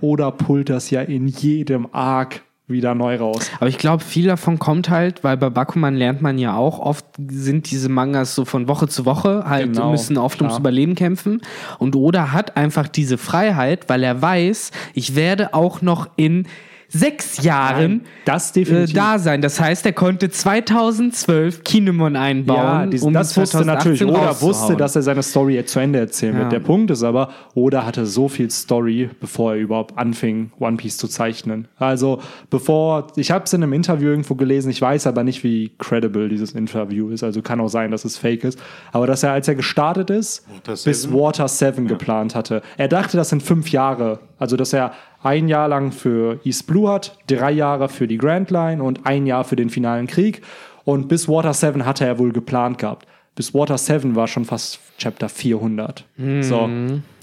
[0.00, 3.50] Oda pullt das ja in jedem Arc wieder neu raus.
[3.60, 7.06] Aber ich glaube, viel davon kommt halt, weil bei Bakuman lernt man ja auch, oft
[7.28, 10.60] sind diese Mangas so von Woche zu Woche, halt Genau, müssen oft ums klar.
[10.60, 11.40] Überleben kämpfen.
[11.78, 16.46] Und Oda hat einfach diese Freiheit, weil er weiß, ich werde auch noch in
[16.88, 18.94] sechs Jahren das äh, definitiv.
[18.94, 19.42] da sein.
[19.42, 22.56] Das heißt, er konnte 2012 Kinemon einbauen.
[22.56, 24.22] Ja, dies, um das wusste 2018 natürlich.
[24.22, 26.40] Oda wusste, dass er seine Story zu Ende erzählen Ja.
[26.40, 26.52] wird.
[26.52, 30.96] Der Punkt ist aber, Oda hatte so viel Story, bevor er überhaupt anfing, One Piece
[30.96, 31.68] zu zeichnen.
[31.78, 32.20] Also,
[32.50, 36.28] bevor, ich habe es in einem Interview irgendwo gelesen, ich weiß aber nicht, wie credible
[36.28, 37.22] dieses Interview ist.
[37.22, 38.58] Also kann auch sein, dass es fake ist.
[38.92, 41.14] Aber dass er, als er gestartet ist, Water bis Seven?
[41.18, 42.62] Water 7 geplant hatte.
[42.76, 44.20] Er dachte, das sind fünf Jahre.
[44.38, 48.50] Also, dass er ein Jahr lang für East Blue hat, drei Jahre für die Grand
[48.50, 50.42] Line und ein Jahr für den finalen Krieg.
[50.84, 53.06] Und bis Water 7 hatte er wohl geplant gehabt.
[53.34, 56.04] Bis Water 7 war schon fast Chapter 400.
[56.42, 56.68] So,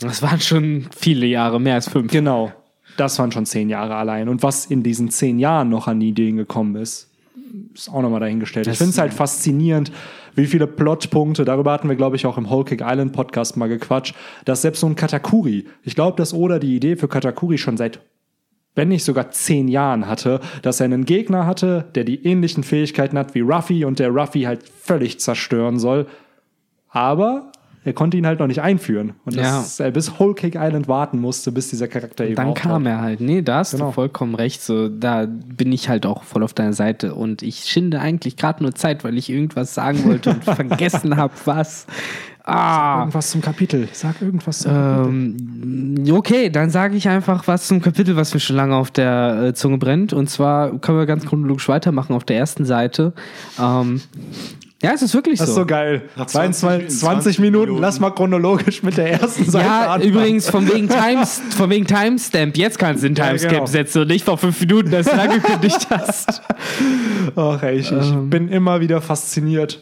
[0.01, 2.11] Das waren schon viele Jahre, mehr als fünf.
[2.11, 2.51] genau.
[2.97, 4.29] Das waren schon zehn Jahre allein.
[4.29, 7.09] Und was in diesen zehn Jahren noch an Ideen gekommen ist,
[7.73, 8.67] ist auch nochmal dahingestellt.
[8.67, 9.91] ich Das- finde es halt faszinierend,
[10.35, 13.67] wie viele Plotpunkte, darüber hatten wir, glaube ich, auch im Whole Cake Island Podcast mal
[13.69, 14.15] gequatscht,
[14.45, 17.99] dass selbst so ein Katakuri, ich glaube, dass Oda die Idee für Katakuri schon seit,
[18.75, 23.17] wenn nicht sogar zehn Jahren hatte, dass er einen Gegner hatte, der die ähnlichen Fähigkeiten
[23.17, 26.07] hat wie Ruffy und der Ruffy halt völlig zerstören soll.
[26.89, 27.51] Aber
[27.85, 29.13] er konnte ihn halt noch nicht einführen.
[29.25, 32.87] Und dass er bis Whole Cake Island warten musste, bis dieser Charakter eben Dann kam
[32.87, 33.21] er halt.
[33.21, 33.85] Nee, da hast Genau.
[33.87, 34.63] du vollkommen recht.
[34.63, 37.13] So, da bin ich halt auch voll auf deiner Seite.
[37.13, 41.33] Und ich schinde eigentlich gerade nur Zeit, weil ich irgendwas sagen wollte und vergessen habe,
[41.45, 41.85] was.
[42.43, 42.99] Ah.
[42.99, 43.87] Irgendwas zum Kapitel.
[43.91, 45.09] Sag irgendwas zum Kapitel.
[45.09, 49.43] Ähm, okay, dann sage ich einfach was zum Kapitel, was mir schon lange auf der
[49.49, 50.11] äh, Zunge brennt.
[50.11, 53.13] Und zwar können wir ganz chronologisch weitermachen auf der ersten Seite.
[53.59, 54.01] Ähm,
[54.83, 55.61] ja, es ist wirklich Das ist so.
[55.61, 56.03] so geil.
[56.15, 56.59] Nach 20,
[56.89, 60.03] 20 20, Minuten, lass mal chronologisch mit der ersten Seite Ja, anfangen.
[60.13, 62.57] übrigens, von wegen, Times, von wegen Timestamp.
[62.57, 63.65] Jetzt kannst du den Ja, Timestamp genau.
[63.65, 66.41] setzen und nicht vor fünf Minuten, als du angekündigt hast.
[67.35, 69.81] Ach, ey, ich, ich bin immer wieder fasziniert,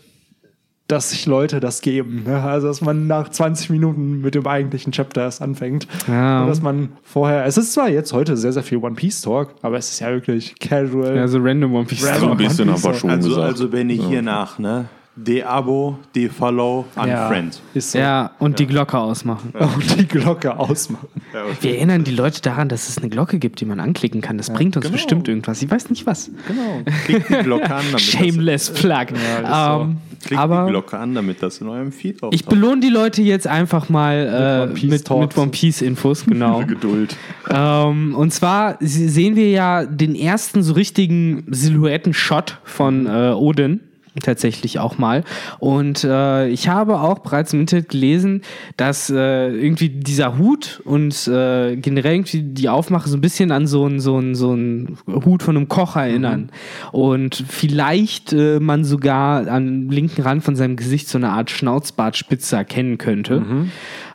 [0.93, 2.23] dass sich Leute das geben.
[2.25, 2.41] Ne?
[2.41, 5.87] Also, dass man nach 20 Minuten mit dem eigentlichen Chapter erst anfängt.
[6.07, 6.41] Ja.
[6.41, 9.55] Und dass man vorher, es ist zwar jetzt heute sehr, sehr viel One Piece Talk,
[9.61, 11.15] aber es ist ja wirklich casual.
[11.15, 12.05] Ja, so random One Piece.
[12.05, 12.21] Random.
[12.21, 13.47] So ein bisschen aber schon Also, gesagt.
[13.47, 14.85] also bin ich hier nach, ne?
[15.15, 17.61] De-Abo, De-Follow, ja, Unfriend.
[17.75, 17.99] ist so.
[17.99, 19.53] Ja, und die Glocke ausmachen.
[19.53, 21.07] Und die Glocke ausmachen.
[21.61, 24.37] Wir erinnern die Leute daran, dass es eine Glocke gibt, die man anklicken kann.
[24.39, 24.95] Das bringt uns genau.
[24.95, 25.61] bestimmt irgendwas.
[25.61, 26.31] Ich weiß nicht was.
[26.47, 26.81] Genau.
[27.05, 29.05] Klickt die Glocke an, damit Shameless Plug.
[29.43, 32.33] Ja, ähm, das, klickt aber die Glocke an, damit das in eurem Feed auftaucht.
[32.33, 36.65] ich belohne die Leute jetzt einfach mal One äh, mit, mit One Piece Infos, genau.
[36.65, 37.15] Geduld.
[37.51, 43.81] ähm, und zwar se- sehen wir ja den ersten so richtigen Silhouetten-Shot von äh, Odin.
[44.21, 45.23] Tatsächlich auch mal.
[45.59, 48.43] Und äh, ich habe auch bereits im Internet gelesen,
[48.77, 53.65] dass äh, irgendwie dieser Hut und äh, generell irgendwie die Aufmache so ein bisschen an
[53.65, 56.51] so einen so einen- so einen Hut von einem Koch erinnern.
[56.91, 62.55] Und vielleicht äh, man sogar am linken Rand von seinem Gesicht so eine Art Schnauzbartspitze
[62.55, 63.43] erkennen könnte.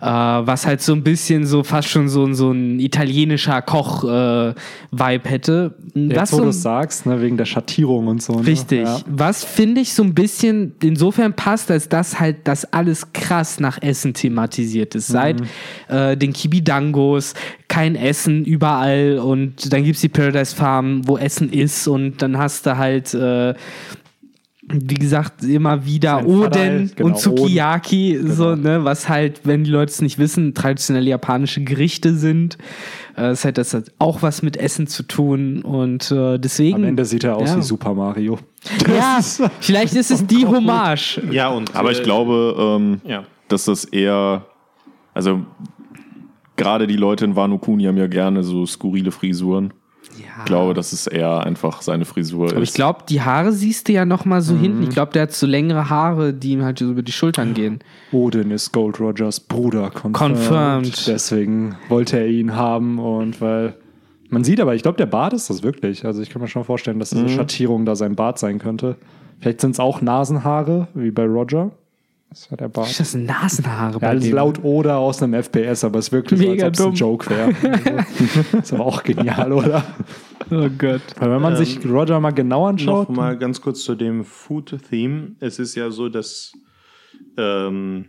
[0.01, 5.29] Äh, was halt so ein bisschen so fast schon so, ein- so ein italienischer Koch-Vibe
[5.29, 5.75] hätte.
[5.95, 8.35] Jetzt, Was wo du es sagst, ne, wegen der Schattierung und so.
[8.35, 8.47] Ne?
[8.47, 8.83] Richtig.
[8.85, 9.01] Ja.
[9.07, 13.81] Was finde ich so ein bisschen insofern passt, als dass halt das alles krass nach
[13.83, 15.09] Essen thematisiert ist.
[15.09, 15.43] Seit
[15.89, 17.35] äh, den Kibidangos,
[17.69, 22.65] kein Essen überall und dann gibt's die Paradise Farm, wo Essen ist und dann hast
[22.67, 23.55] du halt äh,
[24.71, 29.71] wie gesagt, immer wieder Oden halt, genau, und Sukiyaki, so, ne, was halt, wenn die
[29.71, 32.57] Leute es nicht wissen, traditionelle japanische Gerichte sind.
[33.17, 36.77] Äh, Das hat das hat auch was mit Essen zu tun und äh, deswegen.
[36.77, 37.57] Am Ende sieht er aus Ja.
[37.57, 38.39] wie Super Mario.
[38.89, 39.21] Ja,
[39.61, 41.21] vielleicht ist es die Hommage.
[41.31, 43.25] ja, und Aber ich äh, glaube, ähm, ja.
[43.49, 44.45] dass das eher,
[45.15, 45.41] Also
[46.57, 49.73] gerade die Leute in Wano Kuni haben ja gerne so skurrile Frisuren.
[50.17, 50.25] Ja.
[50.41, 52.71] Ich glaube, dass es eher einfach seine Frisur Aber ist.
[52.71, 54.83] ich glaube, die Haare siehst du ja noch mal so hinten.
[54.83, 57.81] Ich glaube, der hat so längere Haare, die ihm halt so über die Schultern gehen.
[58.13, 59.91] Odin ist Gold Rogers Bruder.
[59.91, 60.15] Confirmed.
[60.15, 61.07] Confirmed.
[61.07, 63.77] Deswegen wollte er ihn haben und weil.
[64.31, 66.05] Man sieht aber, ich glaube, der Bart ist das wirklich.
[66.05, 68.97] Also ich kann mir schon vorstellen, dass diese Schattierung da sein Bart sein könnte.
[69.41, 71.71] Vielleicht sind es auch Nasenhaare, wie bei Roger.
[72.31, 72.99] Das war der Bart.
[72.99, 74.37] Das sind Nasenhaare Ja, bei das ist dem.
[74.37, 76.95] laut Oda aus einem FPS, aber es ist wirklich Mega so, als ob es ein.
[76.97, 77.55] Joke wäre.
[78.63, 79.83] ist aber auch genial, oder?
[80.51, 81.01] Oh Gott.
[81.19, 85.37] Weil wenn man sich Roger mal genau anschaut, Noch mal ganz kurz zu dem Food-Theme.
[85.41, 86.53] Es ist ja so, dass
[87.39, 88.07] ähm,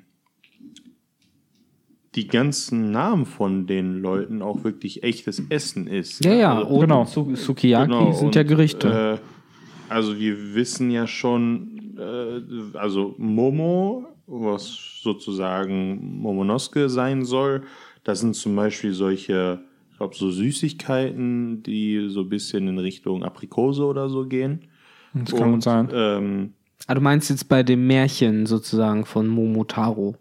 [2.16, 6.26] die ganzen Namen von den Leuten auch wirklich echtes Essen ist.
[6.26, 7.06] Ja, ja, Also, genau.
[7.06, 9.20] Sukiyaki Genau, sind und, ja Gerichte.
[9.22, 17.64] Äh, also wir wissen ja schon, äh, also Momo, was sozusagen Momonosuke sein soll,
[18.04, 19.60] das sind zum Beispiel solche,
[19.92, 24.68] ich glaube, so Süßigkeiten, die so ein bisschen in Richtung Aprikose oder so gehen.
[25.14, 25.90] das kann gut sein.
[25.92, 26.54] Ähm,
[26.88, 30.16] ah, du meinst jetzt bei dem Märchen sozusagen von Momotaro.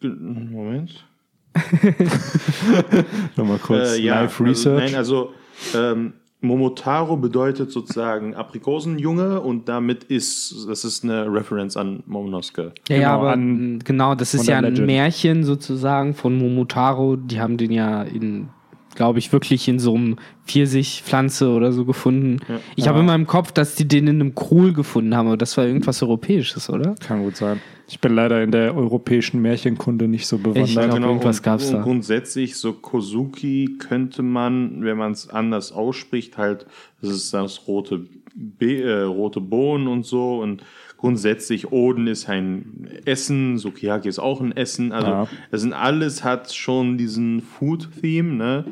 [0.00, 1.06] Moment.
[3.36, 4.84] Nochmal kurz Äh, ja, Live Also, Research.
[4.84, 5.32] nein, also
[5.74, 12.72] ähm, Momotaro bedeutet sozusagen Aprikosenjunge und damit ist, das ist eine Reference an Momonosuke.
[12.88, 14.86] Ja, Genau, aber an- genau, das ist ja ein Legend.
[14.86, 17.16] Märchen sozusagen von Momotaro.
[17.16, 18.48] Die haben den ja in,
[18.94, 22.40] glaube ich, wirklich in so einem Pfirsichpflanze oder so gefunden.
[22.76, 25.56] Ich habe immer im Kopf, dass die den in einem Krul gefunden haben, aber das
[25.56, 26.94] war irgendwas Europäisches, oder?
[27.00, 27.60] Kann gut sein.
[27.88, 30.68] Ich bin leider in der europäischen Märchenkunde nicht so bewandert.
[30.68, 31.82] Ich glaub, irgendwas und, gab's und da.
[31.82, 36.66] Grundsätzlich, so Kozuki könnte man, wenn man es anders ausspricht, halt,
[37.00, 40.40] das ist das rote, Be äh, rote Bohnen und so.
[40.40, 40.62] Und
[41.02, 44.92] grundsätzlich, Oden ist ein Essen, Sukiyaki ist auch ein Essen.
[44.92, 45.28] Also, Ja.
[45.50, 48.64] das sind alles hat schon diesen Food-Theme, ne?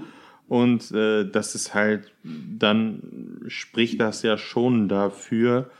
[0.46, 3.02] Und äh, das ist halt, dann
[3.48, 5.70] spricht das ja schon dafür,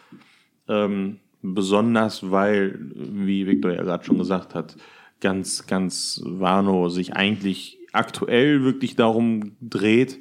[0.69, 4.77] ähm, besonders weil, wie Victor ja gerade schon gesagt hat,
[5.21, 10.19] ganz, ganz Wano sich eigentlich aktuell wirklich darum dreht,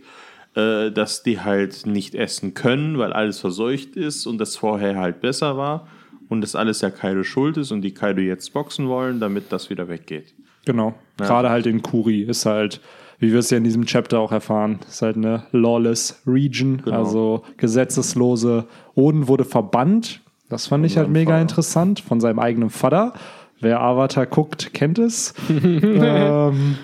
[0.54, 5.22] äh, dass die halt nicht essen können, weil alles verseucht ist und das vorher halt
[5.22, 5.88] besser war
[6.30, 9.70] und das alles ja Kaido schuld ist und die Kaido jetzt boxen wollen, damit das
[9.70, 10.34] wieder weggeht.
[10.66, 10.94] Genau.
[11.18, 12.80] Gerade halt in Kuri ist halt,
[13.18, 16.98] wie wir es ja in diesem Chapter auch erfahren, ist halt eine lawless Region, Genau.
[16.98, 18.66] also gesetzeslose.
[18.96, 20.22] Oden wurde verbannt.
[20.50, 21.42] Das fand ich halt mega Vater.
[21.42, 23.14] interessant von seinem eigenen Vater.
[23.62, 25.34] Wer Avatar guckt, kennt es.
[25.50, 26.76] ähm,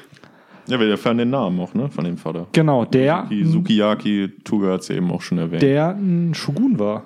[0.67, 1.89] Ja, wir erfahren den Namen auch, ne?
[1.89, 2.47] Von dem Vater.
[2.51, 5.61] genau, der, Die Sukiyaki, Tuga hat es eben auch schon erwähnt.
[5.61, 7.05] der ein Shogun war.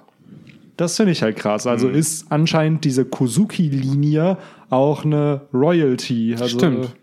[0.80, 1.68] Das finde ich halt krass.
[1.68, 1.96] Also Mhm.
[1.96, 4.38] ist anscheinend diese Kozuki-Linie
[4.70, 6.36] auch eine Royalty.
[6.40, 6.96] Also, Stimmt.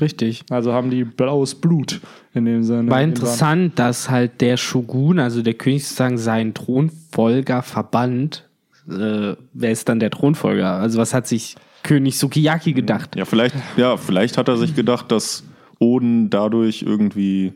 [0.00, 0.44] Richtig.
[0.50, 2.00] Also haben die blaues Blut
[2.32, 2.88] in dem Sinne.
[2.90, 8.48] War interessant, dass halt der Shogun, also der König sozusagen seinen Thronfolger verbannt.
[8.88, 10.74] Äh, wer ist dann der Thronfolger?
[10.74, 13.16] Also was hat sich König Sukiyaki gedacht?
[13.16, 15.42] Ja, vielleicht, ja, vielleicht hat er sich gedacht, dass
[15.80, 17.54] Oden dadurch irgendwie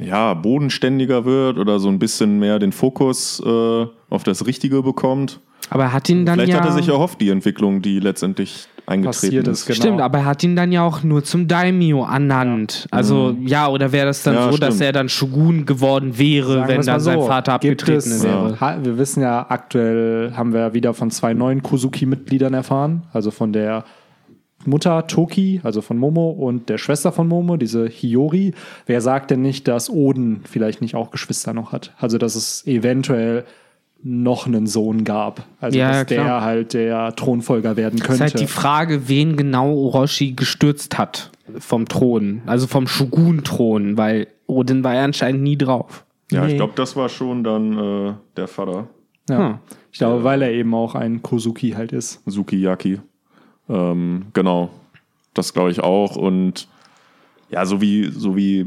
[0.00, 5.40] ja, bodenständiger wird oder so ein bisschen mehr den Fokus äh, auf das Richtige bekommt.
[5.70, 6.60] Aber er hat ihn dann Vielleicht ja...
[6.60, 9.60] hat er sich erhofft, die Entwicklung, die letztendlich eingetreten Passiert ist.
[9.60, 9.76] ist, genau.
[9.78, 12.86] Stimmt, aber er hat ihn dann ja auch nur zum Daimyo ernannt.
[12.90, 14.82] Also ja, oder wäre das dann Ja, so, dass stimmt.
[14.86, 18.60] er dann Shogun geworden wäre, Sagen wenn dann sein so, Vater gibt abgetreten es, wäre?
[18.60, 23.04] Ha- Wir wissen ja, aktuell haben wir wieder von zwei neuen Kozuki-Mitgliedern erfahren.
[23.14, 23.84] Also von der
[24.66, 28.54] Mutter Toki, also von Momo, und der Schwester von Momo, diese Hiyori.
[28.86, 31.92] Wer sagt denn nicht, dass Oden vielleicht nicht auch Geschwister noch hat?
[31.98, 33.44] Also, dass es eventuell
[34.02, 35.44] noch einen Sohn gab.
[35.60, 36.24] Also, Ja, dass ja, klar.
[36.24, 38.24] der halt der Thronfolger werden Das könnte.
[38.24, 44.26] ist halt die Frage, wen genau Orochi gestürzt hat vom Thron, also vom Shogun-Thron, weil
[44.46, 46.04] Odin war ja anscheinend nie drauf.
[46.30, 46.52] Ja, Nee.
[46.52, 48.88] ich glaube, das war schon dann äh, der Vater,
[49.28, 49.48] ja.
[49.50, 49.58] Hm.
[49.92, 52.20] Ich glaube, weil er eben auch ein Kozuki halt ist.
[52.26, 53.00] Sukiyaki.
[53.68, 54.70] Ähm, genau,
[55.32, 56.16] das glaube ich auch.
[56.16, 56.68] Und
[57.50, 58.66] ja, so wie, so wie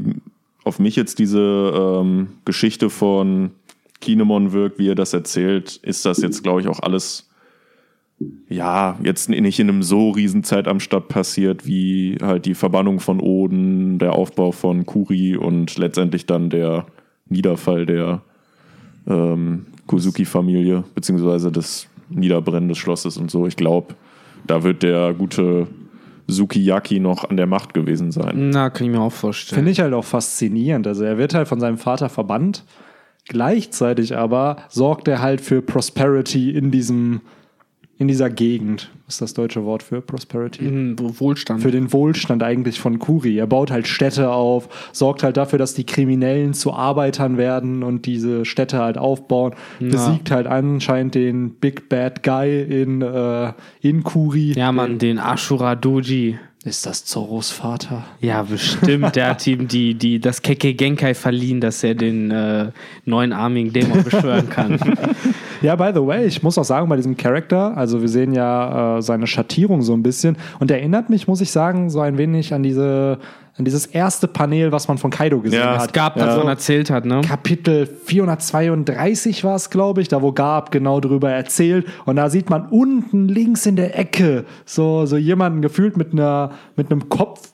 [0.64, 3.50] auf mich jetzt diese ähm, Geschichte von
[4.00, 7.28] Kinemon wirkt, wie er das erzählt, ist das jetzt, glaube ich, auch alles,
[8.48, 13.98] ja, jetzt nicht in einem so riesen Zeitabstand passiert, wie halt die Verbannung von Oden,
[13.98, 16.86] der Aufbau von Kuri und letztendlich dann der
[17.28, 18.22] Niederfall der
[19.08, 23.46] ähm, Kozuki-Familie, beziehungsweise das Niederbrennen des Schlosses und so.
[23.46, 23.94] Ich glaube,
[24.50, 25.68] da wird der gute
[26.26, 28.50] Sukiyaki noch an der Macht gewesen sein.
[28.50, 29.56] Na, kann ich mir auch vorstellen.
[29.56, 30.86] Finde ich halt auch faszinierend.
[30.86, 32.64] Also er wird halt von seinem Vater verbannt.
[33.26, 37.20] Gleichzeitig aber sorgt er halt für Prosperity in diesem
[37.98, 38.90] in dieser Gegend.
[39.08, 40.62] Ist das deutsche Wort für Prosperity?
[40.62, 41.62] Mhm, Wohlstand.
[41.62, 43.38] Für den Wohlstand eigentlich von Kuri.
[43.38, 48.06] Er baut halt Städte auf, sorgt halt dafür, dass die Kriminellen zu Arbeitern werden und
[48.06, 49.54] diese Städte halt aufbauen.
[49.80, 54.52] Besiegt halt anscheinend den Big Bad Guy in, äh, in Kuri.
[54.52, 56.38] ja, Mann, den Ashura Doji.
[56.64, 58.04] Ist das Zorros Vater?
[58.20, 59.16] Ja, bestimmt.
[59.16, 62.72] Der hat ihm die, die, das Keke Genkai verliehen, dass er den äh,
[63.04, 64.78] neunarmigen Dämon beschwören kann.
[65.62, 68.98] Ja, by the way, ich muss auch sagen, bei diesem Charakter, also wir sehen ja
[68.98, 72.54] äh, seine Schattierung so ein bisschen und erinnert mich, muss ich sagen, so ein wenig
[72.54, 73.18] an diese,
[73.56, 75.86] an dieses erste Panel, was man von Kaido gesehen Ja, hat.
[75.88, 76.26] es Gab, ja.
[76.26, 77.20] davon erzählt hat, ne?
[77.22, 81.86] Kapitel 432 war es, glaube ich, da wo Gab genau drüber erzählt.
[82.04, 86.52] Und da sieht man unten links in der Ecke so, so jemanden gefühlt mit einer,
[86.76, 87.52] mit einem Kopf,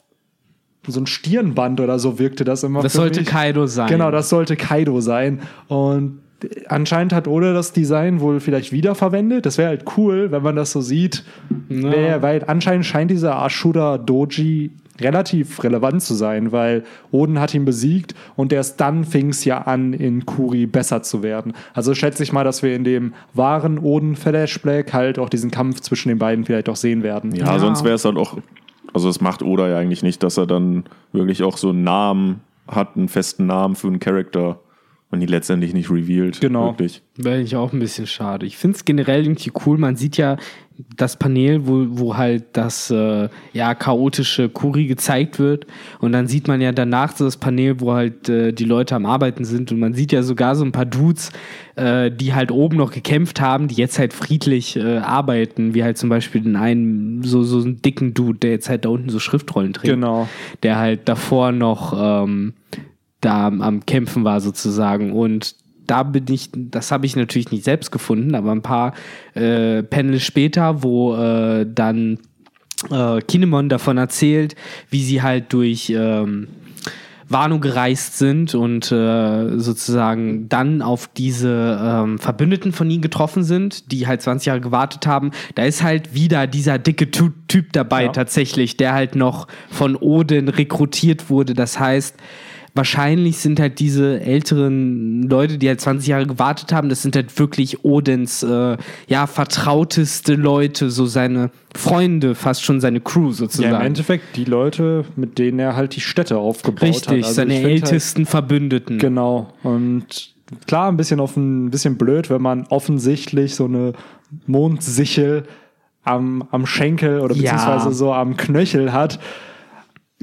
[0.87, 2.83] so ein Stirnband oder so wirkte das immer.
[2.83, 3.29] Das sollte mich.
[3.31, 3.89] Kaido sein.
[3.89, 5.41] Genau, das sollte Kaido sein.
[5.69, 6.21] Und
[6.69, 9.47] anscheinend hat Oda das Design wohl vielleicht wiederverwendet.
[9.47, 11.25] Das wäre halt cool, wenn man das so sieht.
[11.69, 17.65] Wär, weil anscheinend scheint dieser Ashura Doji relativ relevant zu sein, weil Oden hat ihn
[17.65, 21.53] besiegt und erst dann fing es ja an, in Kuri besser zu werden.
[21.75, 26.11] Also schätze ich mal, dass wir in dem wahren Oden-Flashback halt auch diesen Kampf zwischen
[26.11, 27.35] den beiden vielleicht auch sehen werden.
[27.35, 27.59] Ja, Ja.
[27.59, 28.39] sonst wäre es halt auch,
[28.93, 32.41] also das macht Oda ja eigentlich nicht, dass er dann wirklich auch so einen Namen
[32.69, 34.61] hat, einen festen Namen für einen Charakter
[35.15, 36.41] und die letztendlich nicht revealed.
[36.41, 36.69] Genau.
[36.69, 37.03] Wirklich.
[37.17, 38.45] Wäre ich auch ein bisschen schade.
[38.45, 39.79] Ich finde es generell irgendwie cool.
[39.79, 40.37] Man sieht ja
[40.97, 45.67] das Panel, wo, wo halt das äh, ja, chaotische Kuri gezeigt wird.
[46.01, 49.07] Und dann sieht man ja danach so das Panel, wo halt äh, die Leute am
[49.07, 49.71] Arbeiten sind.
[49.71, 51.31] Und man sieht ja sogar so ein paar Dudes,
[51.77, 55.75] äh, die halt oben noch gekämpft haben, die jetzt halt friedlich äh, arbeiten.
[55.75, 58.89] Wie halt zum Beispiel den einen, so, so einen dicken Dude, der jetzt halt da
[58.89, 59.95] unten so Schriftrollen trägt.
[59.95, 60.29] Genau.
[60.65, 62.55] Der halt davor noch ähm,
[63.25, 65.13] da am, Kämpfen war sozusagen.
[65.13, 65.55] Und
[65.87, 68.95] da bin ich, das habe ich natürlich nicht selbst gefunden, aber ein paar
[69.35, 72.19] äh, Panels später, wo äh, dann
[72.91, 74.55] äh, Kinemon davon erzählt,
[74.91, 76.49] wie sie halt durch ähm,
[77.29, 83.91] Wano gereist sind und äh, sozusagen dann auf diese ähm, Verbündeten von ihnen getroffen sind,
[83.93, 85.31] die halt 20 Jahre gewartet haben.
[85.55, 88.13] Da ist halt wieder dieser dicke Tu- Typ dabei Ja.
[88.13, 91.55] tatsächlich, der halt noch von Odin rekrutiert wurde.
[91.55, 92.15] Das heißt,
[92.75, 97.39] wahrscheinlich sind halt diese älteren Leute, die halt 20 Jahre gewartet haben, das sind halt
[97.39, 103.73] wirklich Odins äh, ja vertrauteste Leute, so seine Freunde, fast schon seine Crew sozusagen.
[103.73, 106.89] Ja, im Endeffekt die Leute, mit denen er halt die Städte aufgebaut hat.
[106.89, 108.99] Richtig, Also seine halt- ältesten Verbündeten.
[108.99, 109.53] Genau.
[109.63, 110.35] Und
[110.67, 113.93] klar, ein bisschen, auf ein bisschen blöd, wenn man offensichtlich so eine
[114.47, 115.45] Mondsichel
[116.03, 117.53] am, am Schenkel oder Ja.
[117.53, 119.19] beziehungsweise so am Knöchel hat.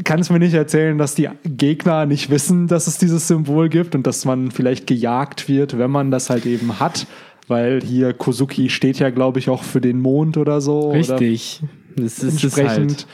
[0.03, 3.93] Kann es mir nicht erzählen, dass die Gegner nicht wissen, dass es dieses Symbol gibt
[3.93, 7.07] und dass man vielleicht gejagt wird, wenn man das halt eben hat.
[7.47, 10.89] Weil hier Kozuki steht ja, glaube ich, auch für den Mond oder so.
[10.89, 11.61] Oder Richtig.
[11.97, 13.05] Das ist es entsprechend.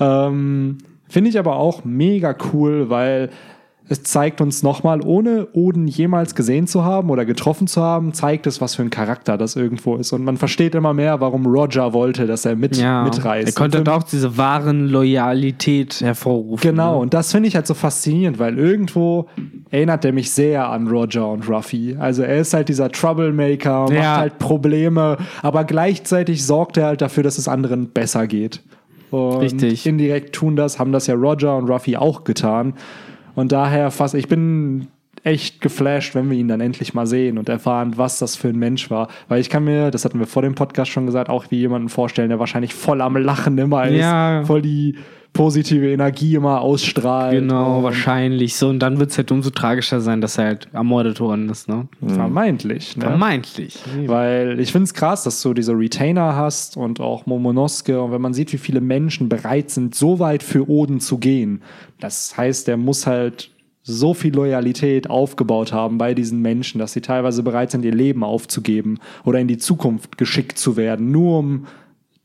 [0.00, 0.28] halt.
[0.30, 0.78] Ähm,
[1.08, 3.30] Finde ich aber auch mega cool, weil
[3.90, 8.46] es zeigt uns nochmal, ohne Oden jemals gesehen zu haben oder getroffen zu haben, zeigt
[8.46, 10.12] es, was für ein Charakter das irgendwo ist.
[10.12, 13.48] Und man versteht immer mehr, warum Roger wollte, dass er mit, Ja, mitreist.
[13.48, 16.70] er konnte Und auch diese wahren Loyalität hervorrufen.
[16.70, 16.98] Genau, Ne?
[16.98, 19.26] und das finde ich halt so faszinierend, weil irgendwo
[19.70, 21.96] erinnert er mich sehr an Roger und Ruffy.
[21.98, 24.16] Also er ist halt dieser Troublemaker, macht Ja.
[24.18, 28.62] halt Probleme, aber gleichzeitig sorgt er halt dafür, dass es anderen besser geht.
[29.10, 29.86] Und Richtig.
[29.86, 32.74] indirekt tun das, haben das ja Roger und Ruffy auch getan.
[33.38, 34.88] Und daher fast, ich bin
[35.22, 38.58] echt geflasht, wenn wir ihn dann endlich mal sehen und erfahren, was das für ein
[38.58, 39.06] Mensch war.
[39.28, 41.88] Weil ich kann mir, das hatten wir vor dem Podcast schon gesagt, auch wie jemanden
[41.88, 44.42] vorstellen, der wahrscheinlich voll am Lachen immer ist, Ja.
[44.44, 44.96] voll die
[45.38, 47.32] positive Energie immer ausstrahlt.
[47.32, 48.56] Genau, Und wahrscheinlich.
[48.56, 51.68] So, und dann wird es halt umso tragischer sein, dass er halt ermordet worden ist,
[51.68, 51.86] ne?
[52.04, 52.96] Vermeintlich.
[52.96, 53.04] Ne?
[53.04, 53.78] Vermeintlich.
[54.06, 58.02] Weil ich finde es krass, dass du diese Retainer hast und auch Momonosuke.
[58.02, 61.62] Und wenn man sieht, wie viele Menschen bereit sind, so weit für Oden zu gehen,
[62.00, 63.52] das heißt, der muss halt
[63.84, 68.24] so viel Loyalität aufgebaut haben bei diesen Menschen, dass sie teilweise bereit sind, ihr Leben
[68.24, 71.66] aufzugeben oder in die Zukunft geschickt zu werden, nur um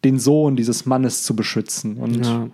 [0.03, 1.97] den Sohn dieses Mannes zu beschützen.
[1.97, 2.47] Und Ja.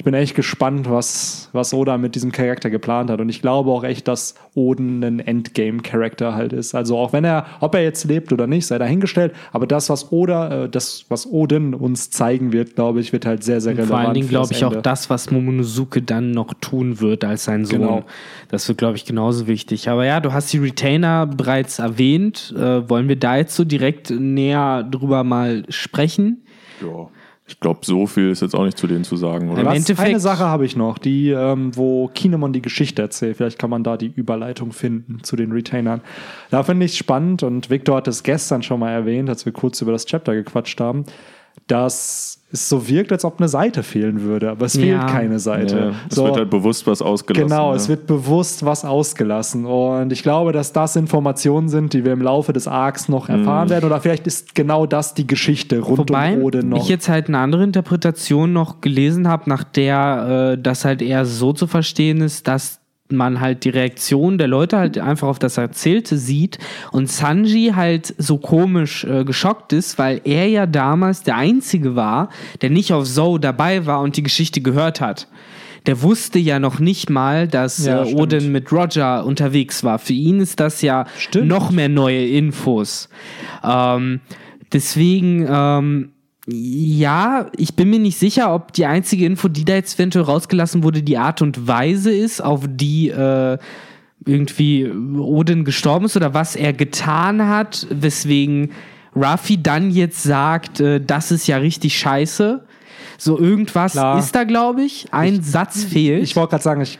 [0.00, 3.20] Ich bin echt gespannt, was, was Oda mit diesem Charakter geplant hat.
[3.20, 6.74] Und ich glaube auch echt, dass Oden ein Endgame-Charakter halt ist.
[6.74, 9.34] Also auch wenn er, ob er jetzt lebt oder nicht, sei dahingestellt.
[9.52, 13.44] Aber das, was Oda, äh, das, was Odin uns zeigen wird, glaube ich, wird halt
[13.44, 13.90] sehr, sehr relevant.
[13.90, 14.80] Vor allen Dingen glaube ich auch Ende.
[14.80, 17.80] das, was Momonosuke dann noch tun wird als sein Sohn.
[17.80, 18.04] Genau.
[18.48, 19.90] Das wird, glaube ich, genauso wichtig.
[19.90, 22.54] Aber ja, du hast die Retainer bereits erwähnt.
[22.56, 26.46] Äh, wollen wir da jetzt so direkt näher drüber mal sprechen?
[26.80, 27.10] Ja.
[27.50, 29.62] Ich glaube, so viel ist jetzt auch nicht zu denen zu sagen, oder?
[29.62, 33.36] Im Endeffekt- eine Sache habe ich noch, die, ähm, wo Kinemon die Geschichte erzählt.
[33.36, 36.00] Vielleicht kann man da die Überleitung finden zu den Retainern.
[36.50, 39.80] Da finde ich spannend und Victor hat es gestern schon mal erwähnt, als wir kurz
[39.80, 41.04] über das Chapter gequatscht haben,
[41.66, 44.80] dass es so wirkt, als ob eine Seite fehlen würde, aber es Ja.
[44.80, 45.76] fehlt keine Seite.
[45.78, 47.48] Ja, es so, wird halt bewusst was ausgelassen.
[47.48, 47.76] Genau, ne?
[47.76, 49.66] es wird bewusst was ausgelassen.
[49.66, 53.66] Und ich glaube, dass das Informationen sind, die wir im Laufe des Arcs noch erfahren
[53.68, 53.70] Mhm.
[53.70, 53.84] werden.
[53.84, 56.78] Oder vielleicht ist genau das die Geschichte rund Wobei um Odin noch.
[56.82, 61.24] ich jetzt halt eine andere Interpretation noch gelesen habe, nach der äh, das halt eher
[61.26, 62.79] so zu verstehen ist, dass
[63.12, 66.58] man halt die Reaktion der Leute halt einfach auf das Erzählte sieht
[66.92, 72.28] und Sanji halt so komisch äh, geschockt ist, weil er ja damals der Einzige war,
[72.62, 75.28] der nicht auf Zoe dabei war und die Geschichte gehört hat.
[75.86, 78.14] Der wusste ja noch nicht mal, dass Ja, äh.
[78.14, 79.98] Odin mit Roger unterwegs war.
[79.98, 81.48] Für ihn ist das ja Stimmt.
[81.48, 83.08] noch mehr neue Infos.
[83.64, 84.20] Ähm,
[84.72, 86.10] deswegen, ähm,
[86.52, 90.82] ja, ich bin mir nicht sicher, ob die einzige Info, die da jetzt eventuell rausgelassen
[90.82, 93.58] wurde, die Art und Weise ist, auf die äh,
[94.26, 98.72] irgendwie Odin gestorben ist oder was er getan hat, weswegen
[99.14, 102.64] Ruffy dann jetzt sagt, äh, das ist ja richtig scheiße.
[103.20, 104.18] So irgendwas Klar.
[104.18, 105.08] ist da, glaube ich.
[105.10, 106.22] Ein Satz fehlt.
[106.22, 106.98] Ich wollte gerade sagen, ich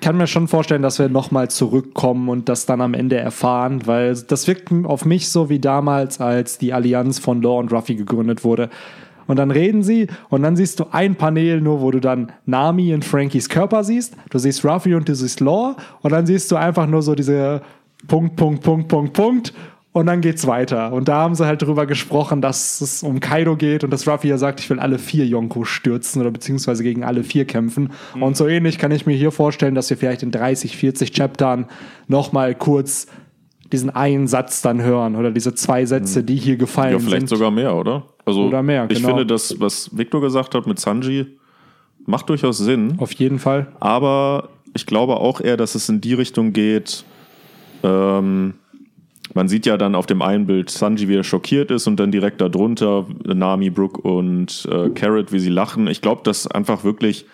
[0.00, 4.14] kann mir schon vorstellen, dass wir nochmal zurückkommen und das dann am Ende erfahren, weil
[4.14, 8.44] das wirkt auf mich so wie damals, als die Allianz von Law und Ruffy gegründet
[8.44, 8.70] wurde.
[9.26, 12.94] Und dann reden sie und dann siehst du ein Panel nur, wo du dann Nami
[12.94, 14.14] und Frankies Körper siehst.
[14.30, 17.60] Du siehst Ruffy und du siehst Law und dann siehst du einfach nur so diese
[18.06, 19.52] Punkt, Punkt, Punkt, Punkt, Punkt.
[19.96, 20.92] Und dann geht's weiter.
[20.92, 24.28] Und da haben sie halt drüber gesprochen, dass es um Kaido geht und dass Ruffy
[24.28, 27.90] ja sagt, ich will alle vier Yonko stürzen oder beziehungsweise gegen alle vier kämpfen.
[28.20, 31.64] Und so ähnlich kann ich mir hier vorstellen, dass wir vielleicht in 30, 40 Chaptern
[32.08, 33.06] nochmal kurz
[33.72, 37.28] diesen einen Satz dann hören oder diese zwei Sätze, die hier gefallen Ja, vielleicht sind.
[37.28, 38.02] sogar mehr, oder?
[38.26, 39.08] Also, Oder mehr, Ich genau.
[39.08, 41.38] finde, das, was Victor gesagt hat mit Sanji,
[42.04, 42.96] macht durchaus Sinn.
[42.98, 43.68] Auf jeden Fall.
[43.80, 47.02] Aber ich glaube auch eher, dass es in die Richtung geht.
[47.82, 48.52] Ähm,
[49.36, 52.10] man sieht ja dann auf dem einen Bild Sanji, wie er schockiert ist und dann
[52.10, 55.86] direkt darunter Nami, Brooke und äh, Carrot, wie sie lachen.
[55.86, 57.26] Ich glaube, dass einfach wirklich,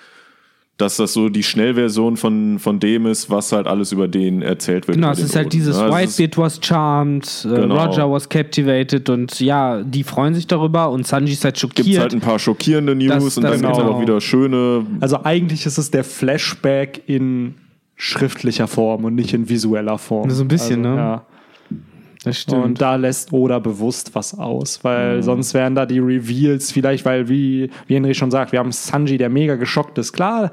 [0.78, 4.88] dass das so die Schnellversion von, von dem ist, was halt alles über den erzählt
[4.88, 4.96] wird.
[4.96, 5.60] Genau, es ist halt Odin.
[5.60, 7.84] dieses Ja, es ist- Whitebeard was charmed, äh, Genau.
[7.84, 12.00] Roger was captivated und ja, die freuen sich darüber und Sanji ist halt Gibt schockiert.
[12.02, 13.96] halt ein paar schockierende News Das- und das- dann gibt es halt genau.
[13.98, 14.84] auch wieder schöne.
[15.00, 17.54] Also eigentlich ist es der Flashback in
[17.94, 20.28] schriftlicher Form und nicht in visueller Form.
[20.30, 21.00] So ein bisschen, also, ne?
[21.00, 21.26] Ja.
[22.24, 22.64] Das stimmt.
[22.64, 27.28] Und da lässt Oda bewusst was aus, weil sonst wären da die Reveals vielleicht, weil
[27.28, 30.12] wie, wie Henry schon sagt, wir haben Sanji, der mega geschockt ist.
[30.12, 30.52] Klar,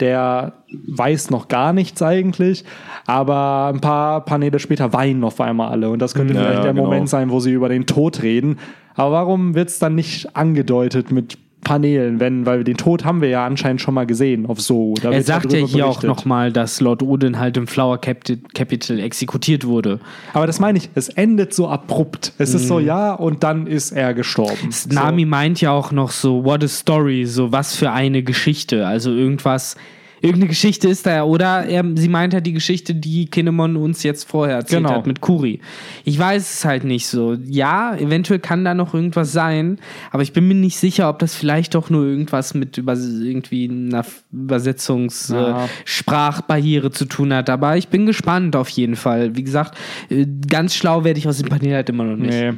[0.00, 0.52] der
[0.86, 2.64] weiß noch gar nichts eigentlich,
[3.06, 6.72] aber ein paar Paneele später weinen auf einmal alle und das könnte Ja, vielleicht der
[6.72, 6.84] genau.
[6.84, 8.58] Moment sein, wo sie über den Tod reden.
[8.94, 11.38] Aber warum wird es dann nicht angedeutet mit
[11.68, 14.94] Paneelen, wenn, weil den Tod haben wir ja anscheinend schon mal gesehen auf so.
[15.02, 16.08] Da er sagt ja hier auch berichtet.
[16.08, 20.00] nochmal, dass Lord Odin halt im Flower Capi- Capital exekutiert wurde.
[20.32, 22.32] Aber das meine ich, es endet so abrupt.
[22.38, 24.70] Es ist so, ja, und dann ist er gestorben.
[24.90, 28.86] Nami meint ja auch noch so, what a story, so was für eine Geschichte.
[28.86, 29.76] Also irgendwas,
[30.20, 34.02] irgendeine Geschichte ist da ja, oder er, sie meint halt die Geschichte, die Kinemon uns
[34.02, 34.94] jetzt vorher erzählt Genau.
[34.96, 35.60] hat mit Kuri.
[36.04, 37.36] Ich weiß es halt nicht so.
[37.46, 39.78] Ja, eventuell kann da noch irgendwas sein,
[40.10, 43.68] aber ich bin mir nicht sicher, ob das vielleicht doch nur irgendwas mit über, irgendwie
[43.68, 45.64] einer Übersetzungs Ja.
[45.64, 47.50] äh, Sprachbarriere zu tun hat.
[47.50, 49.36] Aber ich bin gespannt auf jeden Fall.
[49.36, 49.76] Wie gesagt,
[50.10, 52.30] äh, ganz schlau werde ich aus dem Panel halt immer noch nicht.
[52.30, 52.52] Nee.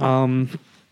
[0.00, 0.48] Ähm,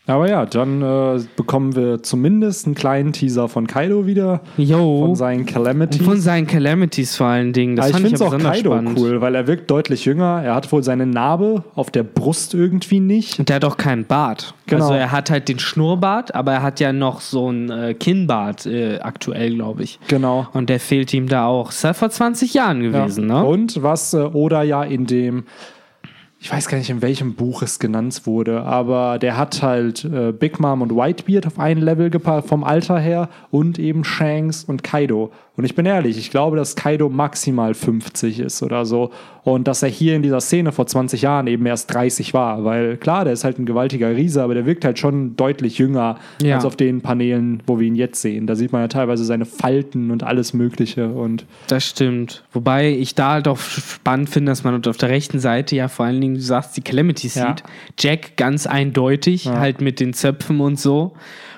[0.08, 4.40] Aber ja, dann äh, bekommen wir zumindest einen kleinen Teaser von Kaido wieder.
[4.56, 5.06] Jo.
[5.06, 6.02] Von seinen Calamities.
[6.02, 7.76] Von seinen Calamities vor allen Dingen.
[7.76, 8.98] Das ich fand finde ich auch Kaido spannend.
[8.98, 10.42] cool, weil er wirkt deutlich jünger.
[10.44, 13.38] Er hat wohl seine Narbe auf der Brust irgendwie nicht.
[13.38, 14.54] Und der hat auch keinen Bart.
[14.66, 14.82] Genau.
[14.86, 18.66] Also er hat halt den Schnurrbart, aber er hat ja noch so einen äh, Kinnbart
[18.66, 20.00] äh, aktuell, glaube ich.
[20.08, 20.48] Genau.
[20.52, 21.70] Und der fehlt ihm da auch.
[21.70, 22.90] Ist ja vor 20 Jahren Ja.
[23.04, 23.44] gewesen, ne?
[23.44, 25.44] Und was äh, Oda ja in dem,
[26.42, 30.32] ich weiß gar nicht, in welchem Buch es genannt wurde, aber der hat halt äh,
[30.32, 34.82] Big Mom und Whitebeard auf ein Level gepackt, vom Alter her und eben Shanks und
[34.82, 35.30] Kaido.
[35.54, 39.10] Und ich bin ehrlich, ich glaube, dass Kaido maximal 50 ist oder so.
[39.44, 42.64] Und dass er hier in dieser Szene vor 20 Jahren eben erst 30 war.
[42.64, 46.16] Weil klar, der ist halt ein gewaltiger Riese, aber der wirkt halt schon deutlich jünger
[46.42, 46.54] Ja.
[46.54, 48.46] als auf den Paneelen, wo wir ihn jetzt sehen.
[48.46, 51.08] Da sieht man ja teilweise seine Falten und alles Mögliche.
[51.08, 52.44] Und Das stimmt.
[52.52, 56.06] Wobei ich da halt auch spannend finde, dass man auf der rechten Seite ja vor
[56.06, 57.48] allen Dingen, du sagst, die Calamities Ja.
[57.48, 57.62] sieht.
[57.98, 61.12] Jack ganz eindeutig, halt mit den Zöpfen und so.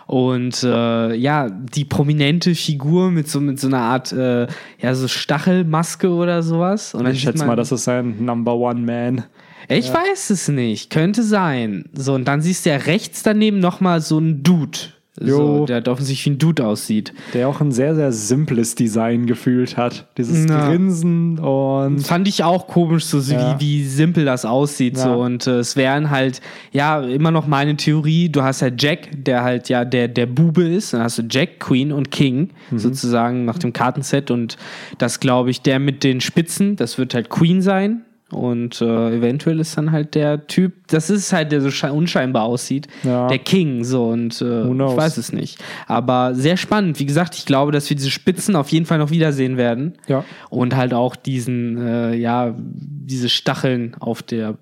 [0.07, 4.47] Und äh, ja, die prominente Figur mit so, mit so einer Art, äh,
[4.79, 6.95] ja, so Stachelmaske oder sowas.
[6.95, 9.25] Und ich schätze mal, das ist sein Number One Man.
[9.69, 10.91] Ich weiß es nicht.
[10.91, 11.89] Könnte sein.
[11.95, 14.79] So, und dann siehst du ja rechts daneben nochmal so einen Dude.
[15.21, 17.13] So, der halt offensichtlich wie ein Dude aussieht.
[17.35, 20.07] Der auch ein sehr, sehr simples Design gefühlt hat.
[20.19, 20.69] Dieses Na.
[20.69, 23.57] Grinsen und Fand ich auch komisch, so Ja.
[23.61, 24.97] wie, wie simpel das aussieht.
[24.97, 25.05] Ja.
[25.05, 25.11] So.
[25.23, 26.41] Und äh, es wären halt,
[26.73, 30.65] ja, immer noch meine Theorie, du hast halt Jack, der halt ja der, der Bube
[30.65, 30.93] ist.
[30.93, 32.79] Dann hast du Jack, Queen und King, Mhm.
[32.81, 34.33] sozusagen nach dem Kartenset.
[34.33, 34.57] Und
[34.99, 38.03] das glaube ich, der mit den Spitzen, das wird halt Queen sein.
[38.35, 42.45] Und äh, eventuell ist dann halt der Typ, das ist halt, der so sche- unscheinbar
[42.45, 43.29] aussieht, Ja.
[43.29, 45.59] der King, so und äh, ich weiß es nicht.
[45.87, 46.99] Aber sehr spannend.
[46.99, 49.95] Wie gesagt, ich glaube, dass wir diese Spitzen auf jeden Fall noch wiedersehen werden.
[50.09, 50.25] Ja.
[50.51, 54.57] Und halt auch diesen, äh, ja, diese Stacheln auf der,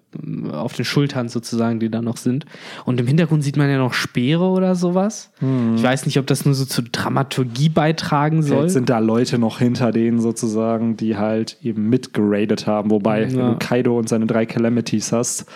[0.52, 2.44] auf den Schultern sozusagen, die da noch sind.
[2.84, 5.30] Und im Hintergrund sieht man ja noch Speere oder sowas.
[5.76, 8.64] Ich weiß nicht, ob das nur so zur Dramaturgie beitragen soll.
[8.64, 12.90] Jetzt sind da Leute noch hinter denen sozusagen, die halt eben mitgeradet haben.
[12.90, 13.50] Wobei, wenn Ja.
[13.52, 15.46] du Kaido und seine drei Calamities hast,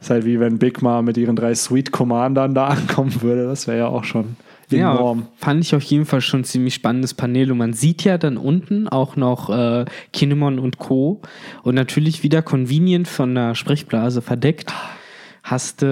[0.00, 3.46] ist halt wie wenn Big Ma mit ihren drei Sweet Commandern da ankommen würde.
[3.46, 4.36] Das wäre ja auch schon
[4.76, 5.26] Ja, enorm.
[5.36, 7.50] fand ich auf jeden Fall schon ein ziemlich spannendes Panel.
[7.52, 11.20] Und man sieht ja dann unten auch noch äh, Kinemon und Co.
[11.62, 14.72] Und natürlich wieder convenient von der Sprechblase verdeckt.
[15.44, 15.86] Hast du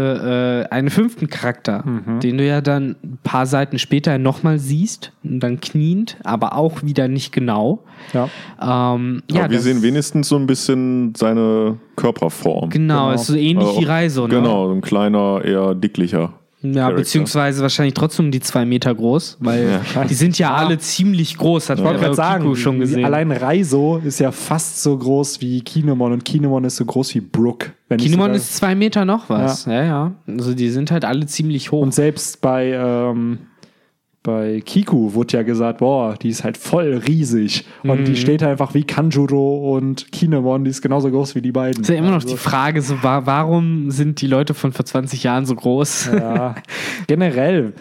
[0.68, 2.20] äh, einen fünften Charakter, Mhm.
[2.20, 6.83] den du ja dann ein paar Seiten später nochmal siehst und dann kniend, aber auch
[6.83, 7.83] wieder nicht genau.
[8.12, 8.29] Ja.
[8.61, 12.68] Ähm, Ja, ja, wir sehen wenigstens so ein bisschen seine Körperform.
[12.68, 13.12] Genau, Genau.
[13.14, 14.35] ist so ähnlich Also, wie Reiso, ne?
[14.35, 16.35] Genau, so ein kleiner, eher dicklicher.
[16.75, 16.97] Ja, Charakter.
[16.99, 21.83] beziehungsweise wahrscheinlich trotzdem die zwei Meter groß, weil die sind ja alle ziemlich groß, hat
[21.83, 23.05] man gerade sagen, schon gesehen.
[23.05, 27.21] allein Reiso ist ja fast so groß wie Kinemon und Kinemon ist so groß wie
[27.21, 27.73] Brook.
[27.97, 29.67] Kinemon ist zwei Meter noch was.
[29.67, 29.85] Ja.
[29.85, 31.83] ja, Also die sind halt alle ziemlich hoch.
[31.83, 33.39] Und selbst bei, ähm,
[34.27, 37.64] bei Kiku wurde ja gesagt, boah, die ist halt voll riesig.
[37.85, 38.05] Und Mhm.
[38.07, 41.83] die steht einfach wie Kanjuro und Kinemon, die ist genauso groß wie die beiden.
[41.83, 44.85] ist ja immer noch Also, die Frage, so, wa warum sind die Leute von vor
[44.85, 46.11] 20 Jahren so groß?
[46.12, 46.57] Ja,
[47.07, 47.72] generell.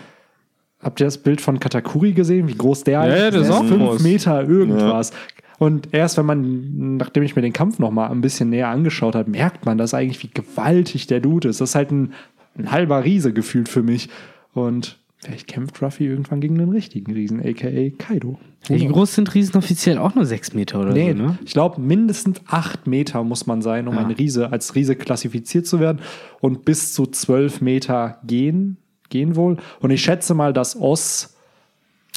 [0.83, 3.65] Habt ihr das Bild von Katakuri gesehen, wie groß der Ja, ja, das ist auch
[3.65, 4.03] Fünf groß.
[4.03, 5.11] Meter irgendwas.
[5.57, 9.15] Und erst wenn man, nachdem ich mir den Kampf noch mal ein bisschen näher angeschaut
[9.15, 11.59] habe, merkt man das eigentlich, wie gewaltig der Dude ist.
[11.59, 12.13] Das ist halt ein,
[12.55, 14.09] ein halber Riese gefühlt für mich.
[14.53, 17.67] Und vielleicht kämpft Ruffy irgendwann gegen den richtigen Riesen, aka
[17.97, 18.37] Kaido.
[18.67, 21.37] Wie groß sind Riesen offiziell auch nur sechs Meter oder Nee, so, ne?
[21.45, 24.01] ich glaube, mindestens acht Meter muss man sein, um Ja.
[24.05, 25.99] ein Riese als Riese klassifiziert zu werden.
[26.41, 28.77] Und bis zu zwölf Meter gehen,
[29.09, 29.57] gehen wohl.
[29.81, 31.35] Und ich schätze mal, dass Oss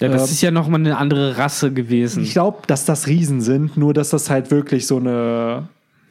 [0.01, 2.23] Ja, das Ähm, ist ja nochmal eine andere Rasse gewesen.
[2.23, 5.69] Ich glaube, dass das Riesen sind, nur dass das halt wirklich so eine,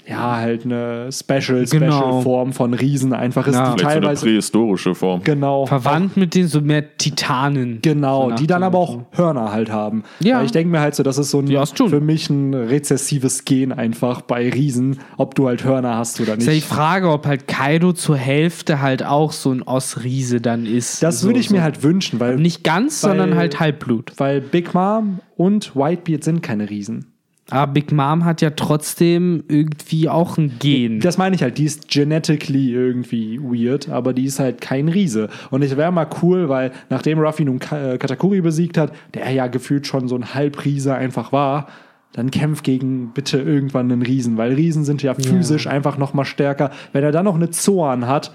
[0.10, 2.22] ja, halt eine Special, Special Genau.
[2.22, 3.74] Form von Riesen einfach ist, Ja.
[3.74, 5.22] die Vielleicht so eine teilweise, prähistorische Form.
[5.24, 7.80] genau, Verwandt mit den so mehr Titanen.
[7.82, 10.04] genau, die dann aber auch Hörner halt haben.
[10.20, 10.38] Ja.
[10.38, 13.72] Weil ich denke mir halt so, das ist so ein, für mich ein rezessives Gen
[13.72, 16.68] einfach bei Riesen, ob du halt Hörner hast oder Ist ja die nicht.
[16.68, 21.04] Frage, ob halt Kaido zur Hälfte halt auch so ein Osriese dann ist.
[21.04, 21.56] Das so, würde ich so.
[21.56, 24.14] mir halt wünschen, weil, Nicht ganz, Weil- sondern halt Halbblut.
[24.18, 27.08] weil Big Mom und Whitebeard sind keine Riesen.
[27.50, 31.00] Aber Big Mom hat ja trotzdem irgendwie auch ein Gen.
[31.00, 35.30] Das meine ich halt, die ist genetically irgendwie weird, aber die ist halt kein Riese.
[35.50, 39.48] Und es wäre mal cool, weil nachdem Ruffy nun äh, Katakuri besiegt hat, der ja
[39.48, 41.68] gefühlt schon so ein Halbriese einfach war,
[42.14, 46.26] dann kämpft gegen bitte irgendwann einen Riesen, weil Riesen sind ja physisch einfach noch mal
[46.26, 46.72] stärker.
[46.92, 48.34] Wenn er dann noch eine Zoan hat,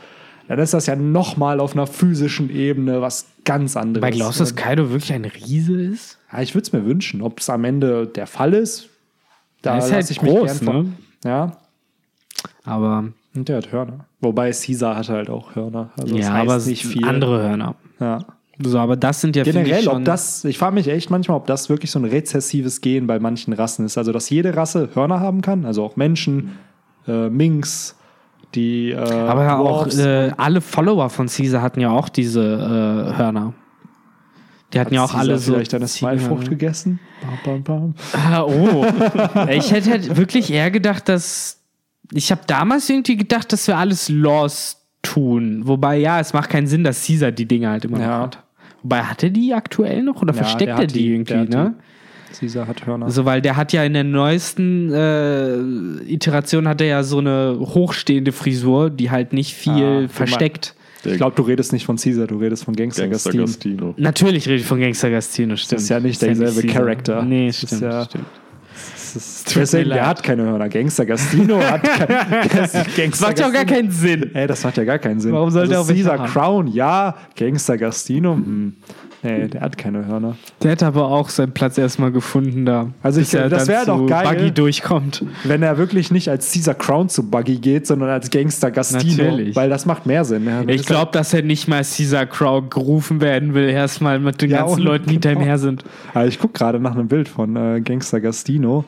[0.49, 4.03] dann ist das ja noch mal auf einer physischen Ebene was ganz anderes.
[4.03, 6.19] Weil glaubst du, dass Kaido wirklich ein Riese ist?
[6.33, 8.89] ja, ich würde es mir wünschen, ob es am Ende der Fall ist.
[9.63, 10.93] Da ist halt ich mich groß, gern von- ne?
[11.25, 11.53] Ja,
[12.65, 13.05] Aber
[13.35, 14.07] und der hat Hörner.
[14.21, 15.91] Wobei Caesar hatte halt auch Hörner.
[15.99, 17.05] Also ja, aber nicht viel.
[17.05, 17.75] andere Hörner.
[17.99, 18.19] Ja.
[18.63, 21.69] So, aber das sind ja Generell, ob das, ich frage mich echt manchmal, ob das
[21.69, 23.97] wirklich so ein rezessives Gen bei manchen Rassen ist.
[23.97, 26.59] Also, dass jede Rasse Hörner haben kann, also auch Menschen,
[27.09, 27.97] äh, Minks,
[28.55, 28.91] die.
[28.91, 33.55] Äh, Aber ja auch äh, alle Follower von Caesar hatten ja auch diese äh, Hörner.
[34.73, 35.53] Die hatten ja auch alle so.
[35.55, 36.99] vielleicht eine Smilefrucht gegessen.
[37.45, 37.95] Bam, bam, bam.
[38.13, 38.87] Ah, oh.
[39.51, 41.59] ich hätte halt wirklich eher gedacht, dass.
[42.13, 45.63] Ich habe damals irgendwie gedacht, dass wir alles Lost tun.
[45.65, 48.07] Wobei, ja, es macht keinen Sinn, dass Caesar die Dinge halt immer Ja.
[48.19, 48.43] noch hat.
[48.83, 51.49] Wobei, hat er die aktuell noch oder Ja, versteckt er hat die, die, irgendwie, hat
[51.49, 51.75] ne?
[52.39, 53.11] Caesar hat Hörner.
[53.11, 55.57] So, weil der hat ja in der neuesten äh,
[56.13, 60.75] Iteration hat er ja so eine hochstehende Frisur, die halt nicht Ah, viel du versteckt.
[61.05, 63.45] Ich glaube, du redest nicht von Caesar, du redest von Gangster, Gangster Gastino.
[63.47, 63.95] Gastino.
[63.97, 65.81] Natürlich rede ich von Gangster Gastino, stimmt.
[65.81, 66.67] ist ja nicht derselbe.
[66.67, 67.23] Charakter.
[67.23, 68.25] Nee, Das ist stimmt, ja- stimmt.
[69.15, 70.69] Das deswegen, der hat keine Hörner.
[70.71, 74.35] Gangster Gastino hat kein, Gangster Das macht ja auch gar keinen Sinn.
[74.35, 75.33] Ey, das macht ja gar keinen Sinn.
[75.33, 76.33] Warum sollte er also auch welche Caesar haben?
[76.33, 77.15] Crown, ja.
[77.37, 78.73] Gangster Gastino, hm.
[79.25, 80.37] Nee, der hat keine Hörner.
[80.63, 82.89] Der hat aber auch seinen Platz erstmal gefunden da.
[83.03, 84.27] Also ich- er das dann wär doch geil.
[84.27, 85.25] Buggy durchkommt.
[85.45, 89.23] Wenn er wirklich nicht als Caesar Crown zu Buggy geht, sondern als Gangster Gastino.
[89.25, 89.55] Natürlich.
[89.55, 90.45] Weil das macht mehr Sinn.
[90.47, 94.51] Ja, Ich glaube, dass er nicht mal Caesar Crow gerufen werden will, erstmal mit den
[94.51, 95.47] Ja, ganzen Leuten, die hinter ihm genau.
[95.47, 95.85] her sind.
[96.15, 98.85] Also ich gucke gerade nach einem Bild von äh, Gangster Gastino.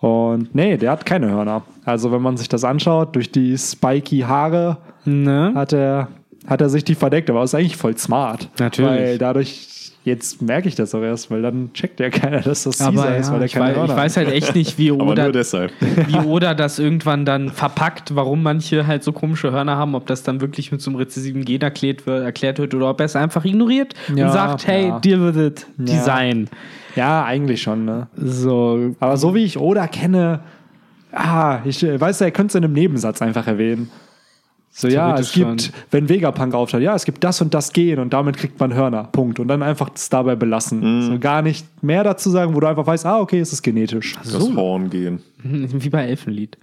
[0.00, 1.62] Und nee, der hat keine Hörner.
[1.84, 5.52] Also wenn man sich das anschaut, durch die spiky Haare Ne?
[5.54, 6.08] hat er,
[6.48, 7.30] hat er sich die verdeckt.
[7.30, 8.48] Aber ist eigentlich voll smart.
[8.58, 8.90] Natürlich.
[8.90, 12.78] Weil dadurch, jetzt merke ich das auch erst, weil dann checkt ja keiner, dass das
[12.78, 14.78] Caesar Aber ist, weil ja, er ich, keine weiß, Hörner ich weiß halt echt nicht,
[14.78, 19.94] wie Oda, wie Oda das irgendwann dann verpackt, warum manche halt so komische Hörner haben,
[19.94, 23.00] ob das dann wirklich mit so einem rezessiven Gen erklärt wird, erklärt wird oder ob
[23.00, 24.98] er es einfach ignoriert Ja, und sagt, hey, ja.
[25.00, 26.48] deal with it, Design.
[26.96, 28.08] Ja, eigentlich schon, ne?
[28.16, 30.40] So, Aber so wie ich Oda kenne,
[31.12, 33.90] ah, ich äh, weiß, er könnte es in einem Nebensatz einfach erwähnen.
[34.70, 38.12] So, ja, es gibt, wenn Vegapunk auftaucht, ja, es gibt das und das Gen und
[38.12, 39.04] damit kriegt man Hörner.
[39.04, 39.40] Punkt.
[39.40, 41.02] Und dann einfach es dabei belassen.
[41.02, 44.14] So gar nicht mehr dazu sagen, wo du einfach weißt, ah, okay, es ist genetisch.
[44.22, 45.20] Das Horn gehen.
[45.42, 46.58] wie bei Elfenlied.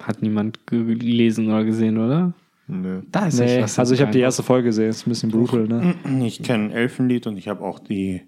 [0.00, 2.32] Hat niemand ge- gelesen oder gesehen, oder?
[2.68, 3.00] Nee.
[3.10, 5.66] Da ist Nee, was also ich habe die erste Folge gesehen, ist ein bisschen brutal,
[5.66, 5.94] ne?
[6.24, 8.22] Ich kenne Elfenlied und ich habe auch die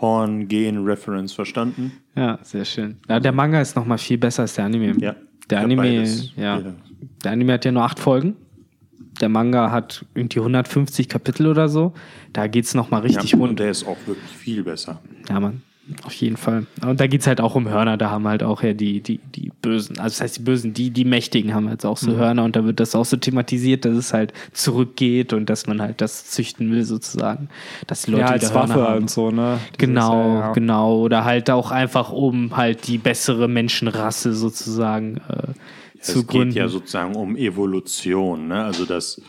[0.00, 1.92] Horn-Gen-Reference verstanden.
[2.14, 2.96] Ja, sehr schön.
[3.08, 4.94] Ja, der Manga ist noch mal viel besser als der Anime.
[4.98, 5.14] Ja.
[5.50, 6.32] Der Ich Anime, beides.
[6.36, 6.58] ja.
[6.58, 6.74] Ja.
[7.24, 8.36] Der Anime hat ja nur acht Folgen.
[9.20, 11.92] Der Manga hat irgendwie 150 Kapitel oder so.
[12.32, 13.50] Da geht's noch mal richtig ja, rund.
[13.50, 15.00] und der ist auch wirklich viel besser.
[15.28, 15.62] Ja, Mann.
[16.04, 16.66] Auf jeden Fall.
[16.86, 17.96] Und da geht's halt auch um Hörner.
[17.96, 20.90] Da haben halt auch ja die, die, die Bösen, also das heißt die Bösen, die,
[20.90, 23.96] die Mächtigen haben jetzt auch so Hörner und da wird das auch so thematisiert, dass
[23.96, 27.48] es halt zurückgeht und dass man halt das züchten will sozusagen.
[27.86, 29.02] Dass die Leute Ja, als Waffe haben.
[29.02, 29.58] und so, ne?
[29.60, 30.52] Dieses, Genau, ja, ja.
[30.52, 30.98] genau.
[30.98, 35.54] Oder halt auch einfach, um halt die bessere Menschenrasse sozusagen äh,
[36.00, 36.48] zu es gründen.
[36.50, 38.64] geht ja sozusagen um Evolution, ne?
[38.64, 39.20] Also das,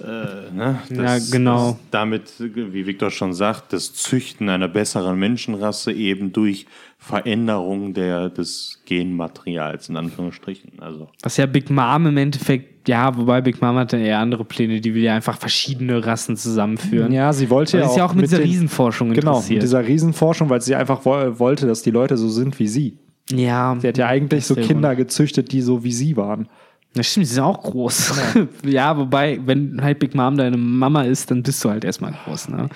[0.00, 0.80] äh, ne?
[0.90, 0.98] das,
[1.30, 1.70] Ja, genau.
[1.72, 6.66] Das, damit, wie Viktor schon sagt, das Züchten einer besseren Menschenrasse eben durch
[6.98, 10.72] Veränderung der, des Genmaterials, in Anführungsstrichen.
[10.80, 14.44] Also Was ja Big Mom im Endeffekt, ja, wobei Big Mom hat dann eher andere
[14.44, 17.12] Pläne, die will ja einfach verschiedene Rassen zusammenführen.
[17.12, 19.32] Ja, sie wollte Weil ja sie ist ja auch mit mit dieser den- Riesenforschung Genau,
[19.32, 19.56] interessiert.
[19.56, 22.96] mit dieser Riesenforschung, weil sie einfach wo wollte, dass die Leute so sind wie sie.
[23.30, 26.48] Ja, Sie hat ja eigentlich so der Kinder gezüchtet, die so wie sie waren.
[26.94, 28.20] Das stimmt, sie sind auch groß.
[28.64, 28.96] Ja.
[28.96, 32.68] wobei, wenn halt Big Mom deine Mama ist, dann bist du halt erstmal groß, ne?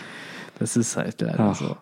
[0.58, 1.54] Das ist halt leider Ach.
[1.54, 1.76] so.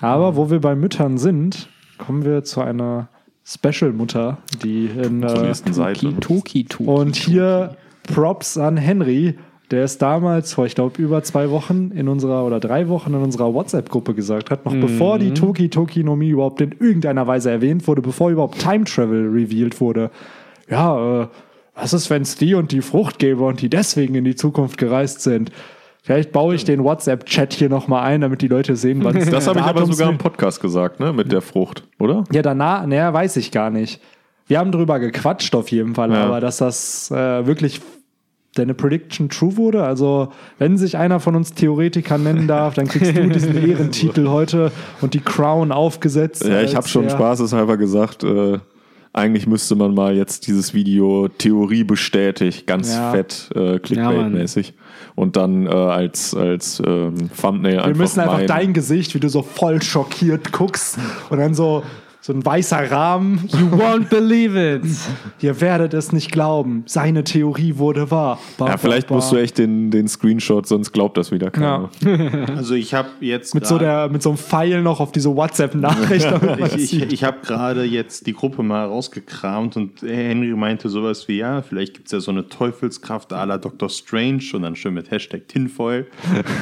[0.00, 3.08] Aber wo wir bei Müttern sind, kommen wir zu einer
[3.44, 6.18] Special-Mutter, die in äh, nächsten Seite.
[6.18, 6.90] Toki, Toki.
[6.90, 9.38] und hier Props an Henry,
[9.70, 13.22] der es damals vor, ich glaube, über zwei Wochen in unserer oder drei Wochen in
[13.22, 17.50] unserer WhatsApp-Gruppe gesagt hat, noch bevor die Toki Toki no Mi überhaupt in irgendeiner Weise
[17.50, 20.10] erwähnt wurde, bevor überhaupt Time Travel revealed wurde.
[20.70, 21.26] Ja, äh,
[21.74, 24.78] was ist, wenn es die und die Frucht gäbe und die deswegen in die Zukunft
[24.78, 25.50] gereist sind?
[26.02, 29.48] Vielleicht baue ich den WhatsApp-Chat hier nochmal ein, damit die Leute sehen, wann es Das
[29.48, 31.12] habe ich aber sogar im Podcast gesagt, ne?
[31.12, 32.22] Mit der Frucht, oder?
[32.30, 34.00] ja, danach, naja, weiß ich gar nicht.
[34.46, 36.24] Wir haben drüber gequatscht auf jeden Fall, Ja.
[36.24, 37.80] aber dass das äh, wirklich
[38.58, 40.28] deine Prediction true wurde, also
[40.58, 45.14] wenn sich einer von uns Theoretiker nennen darf, dann kriegst du diesen Ehrentitel heute und
[45.14, 46.44] die Crown aufgesetzt.
[46.44, 48.58] Ja, ich habe schon spaßeshalber gesagt, äh,
[49.12, 53.12] eigentlich müsste man mal jetzt dieses Video Theorie bestätigt, ganz Ja.
[53.12, 54.74] fett, äh, Clickbait-mäßig.
[55.14, 59.20] und dann äh, als, als ähm, Thumbnail einfach Wir müssen einfach mein- dein Gesicht, wie
[59.20, 60.98] du so voll schockiert guckst
[61.30, 61.82] und dann so
[62.26, 63.48] so ein weißer Rahmen.
[63.52, 64.82] You won't believe it.
[65.40, 66.82] Ihr werdet es nicht glauben.
[66.86, 68.40] Seine Theorie wurde wahr.
[68.58, 69.14] Ba, Ja, vielleicht ba.
[69.14, 71.88] musst du echt den, den Screenshot, sonst glaubt das wieder keiner.
[72.56, 76.26] Also ich habe jetzt mit so, der, mit so einem Pfeil noch auf diese WhatsApp-Nachricht.
[76.74, 81.38] ich, ich, ich habe gerade jetzt die Gruppe mal rausgekramt und Henry meinte sowas wie,
[81.38, 83.88] ja, vielleicht gibt es ja so eine Teufelskraft à la Dr.
[83.88, 86.06] Strange und dann schön mit Hashtag Tinfoil.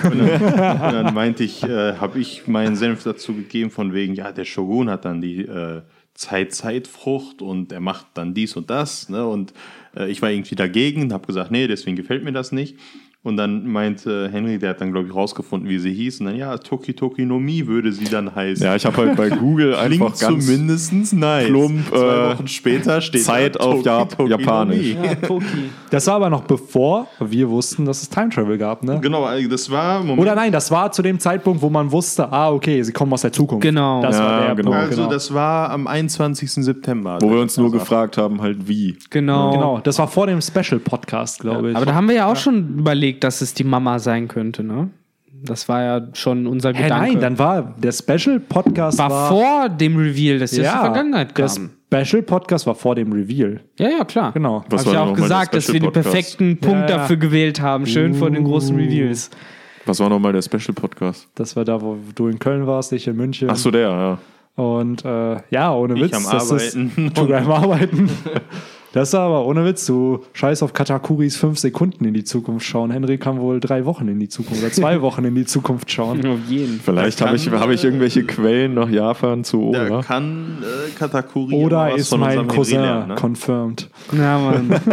[0.05, 4.15] Und dann, und dann meinte ich, äh, habe ich meinen Senf dazu gegeben von wegen,
[4.15, 5.83] ja, der Shogun hat dann die äh,
[6.15, 9.09] Zeit-Zeitfrucht und er macht dann dies und das.
[9.09, 9.27] Ne?
[9.27, 9.53] Und
[9.97, 12.79] äh, ich war irgendwie dagegen, habe gesagt, nee, deswegen gefällt mir das nicht.
[13.25, 16.20] Und dann meinte Henry, der hat dann, glaube ich, rausgefunden, wie sie hieß.
[16.20, 18.64] Und dann, ja, Toki Toki no Mi würde sie dann heißen.
[18.66, 21.47] Ja, ich habe halt bei Google einfach Klingt ganz zumindest nice.
[21.47, 24.87] plump, Zwei äh, Wochen später steht Zeit auf Toki Jap- Toki no Japanisch.
[25.03, 25.47] Ja, Toki.
[25.91, 28.99] Das war aber noch bevor wir wussten, dass es Time Travel gab, ne?
[29.01, 30.20] Genau, also das war Moment.
[30.20, 33.22] Oder nein, das war zu dem Zeitpunkt, wo man wusste, ah, okay, sie kommen aus
[33.22, 33.62] der Zukunft.
[33.62, 34.03] Genau.
[34.03, 34.70] Das war Ja, der genau.
[34.72, 34.85] Punkt.
[34.87, 35.11] also genau.
[35.12, 36.51] das war am 21.
[36.53, 37.16] September.
[37.22, 38.99] Wo wir uns nur Also, gefragt haben, halt wie.
[39.09, 39.53] Genau.
[39.53, 41.77] genau, das war vor dem Special-Podcast, glaube ich.
[41.77, 44.91] Aber da haben wir ja auch schon überlegt, dass es die Mama sein könnte, ne?
[45.47, 47.12] Das war ja schon unser Hä, Gedanke.
[47.12, 50.85] nein, dann war der Special-Podcast war, war, vor dem Reveal, dass das ja, in die
[50.87, 51.71] Vergangenheit der kam.
[51.93, 53.61] Special-Podcast war vor dem Reveal.
[53.79, 54.33] Ja, ja, klar.
[54.33, 54.65] Genau.
[54.71, 56.97] Was Hab war ich auch der gesagt, dass wir den perfekten Punkt Ja, ja.
[56.97, 57.87] dafür gewählt haben.
[57.87, 59.31] Schön vor den großen Reveals.
[59.87, 61.29] Was war nochmal der Special-Podcast?
[61.35, 63.51] Das war da, wo du in Köln warst, ich in München.
[63.51, 64.19] Achso, der, ja.
[64.57, 66.15] Und äh, ja, ohne Ich Witz.
[66.15, 66.93] am das Arbeiten.
[66.97, 68.09] Ist, du am Arbeiten.
[68.95, 69.86] Das ist aber ohne Witz.
[69.86, 72.92] Du scheiß auf Katakuris fünf Sekunden in die Zukunft schauen.
[72.92, 76.24] Henry kann wohl drei Wochen in die Zukunft oder zwei Wochen in die Zukunft schauen.
[76.24, 76.78] Auf jeden.
[76.78, 80.03] Vielleicht Da habe ich, hab ich äh, irgendwelche Quellen nach Japan zu Da Oda.
[80.03, 83.14] kann äh, Katakuri Oder was ist von mein Cousin lernen, ne?
[83.16, 83.90] confirmed.
[84.16, 84.80] Ja, Mann.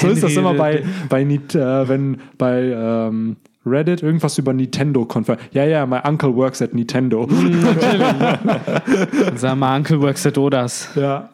[0.00, 4.52] So ist das immer bei, äh, bei Nit- äh, wenn bei ähm, Reddit irgendwas über
[4.52, 5.40] Nintendo confirmed.
[5.52, 7.26] Ja, ja, my uncle works at Nintendo.
[9.36, 10.88] Sag mal, Uncle works at Odas.
[10.96, 11.30] ja.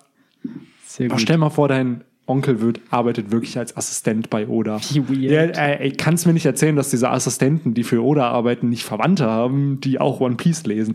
[1.00, 1.22] Sehr Aber gut.
[1.22, 4.78] stell mal vor, dein Onkel wird, arbeitet wirklich als Assistent bei Oda.
[4.92, 5.56] Wie weird.
[5.56, 8.84] Ja, äh, ey, kannst mir nicht erzählen, dass diese Assistenten, die für Oda arbeiten, nicht
[8.84, 10.92] Verwandte haben, die auch One Piece lesen.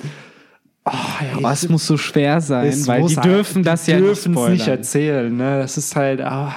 [0.86, 3.97] Oh, ey, Aber es muss so schwer sein, es weil die dürfen das die ja
[3.97, 5.36] dürfen es nicht, nicht erzählen.
[5.36, 5.58] Ne?
[5.58, 6.56] Das ist halt ah,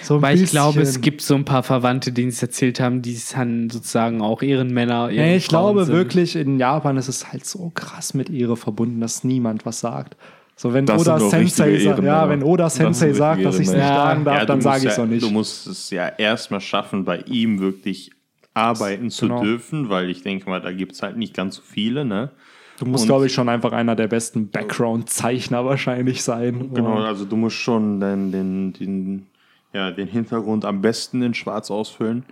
[0.00, 0.56] so Weil ich bisschen.
[0.56, 4.42] glaube, es gibt so ein paar Verwandte, denen es erzählt haben, die dann sozusagen auch
[4.42, 5.10] Ehrenmänner.
[5.10, 5.94] Ja, ich Ehrenfrauen glaube sind.
[5.94, 10.16] wirklich, in Japan ist es halt so krass mit Ehre verbunden, dass niemand was sagt.
[10.56, 11.48] So, wenn Das Oda Sensei
[11.78, 12.28] sagt, ja, Ehrenmänner.
[12.28, 14.04] wenn Oda Das Sensei sagt, dass ich es nicht Ehrenmänner.
[14.04, 15.22] sagen darf, Ja, dann sage ich es ja, auch nicht.
[15.22, 18.12] Du musst es ja erstmal schaffen, bei ihm wirklich
[18.54, 19.42] arbeiten zu Genau.
[19.42, 22.30] dürfen, weil ich denke mal, da gibt es halt nicht ganz so viele, ne?
[22.78, 26.70] Du musst, glaube ich, schon einfach einer der besten Background-Zeichner wahrscheinlich sein.
[26.74, 29.26] Genau, also du musst schon den, den, den,
[29.74, 32.22] ja, den Hintergrund am besten in Schwarz ausfüllen.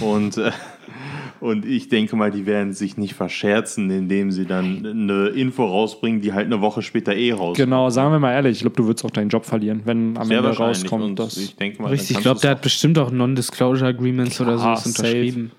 [0.00, 0.50] Und, äh,
[1.40, 6.20] und ich denke mal, die werden sich nicht verscherzen, indem sie dann eine Info rausbringen,
[6.20, 7.56] die halt eine Woche später eh rauskommt.
[7.56, 10.26] Genau, sagen wir mal ehrlich, ich glaube, du würdest auch deinen Job verlieren, wenn am
[10.26, 11.36] Sehr Ende rauskommt, Und dass.
[11.36, 14.98] ich denke mal, Richtig, ich glaube, der hat bestimmt auch Non-Disclosure Agreements oder Klar, sowas
[14.98, 15.52] unterschrieben.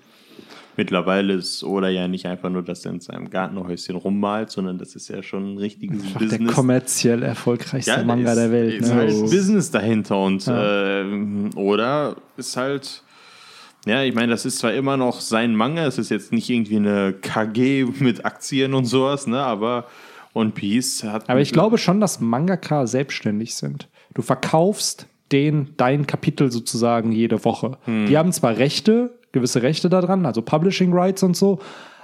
[0.82, 4.96] Mittlerweile ist Oda ja nicht einfach nur, dass er in seinem Gartenhäuschen rummalt, sondern das
[4.96, 6.54] ist ja schon ein richtiges Einfach der Business.
[6.54, 8.74] kommerziell erfolgreichste Ja, Manga ist, der Welt.
[8.80, 8.94] Ist ne?
[8.96, 9.22] halt Oh.
[9.22, 11.04] Business dahinter und äh,
[11.54, 13.04] Oda ist halt.
[13.86, 16.76] Ja, ich meine, das ist zwar immer noch sein Manga, es ist jetzt nicht irgendwie
[16.76, 19.86] eine KG mit Aktien und sowas, ne, aber
[20.34, 21.30] One Piece hat.
[21.30, 23.88] Aber ich glaube schon, dass Mangaka selbstständig sind.
[24.14, 27.78] Du verkaufst den, dein Kapitel sozusagen jede Woche.
[27.84, 28.06] Hm.
[28.06, 31.58] Die haben zwar Rechte, gewisse Rechte daran, also Publishing Rights und so,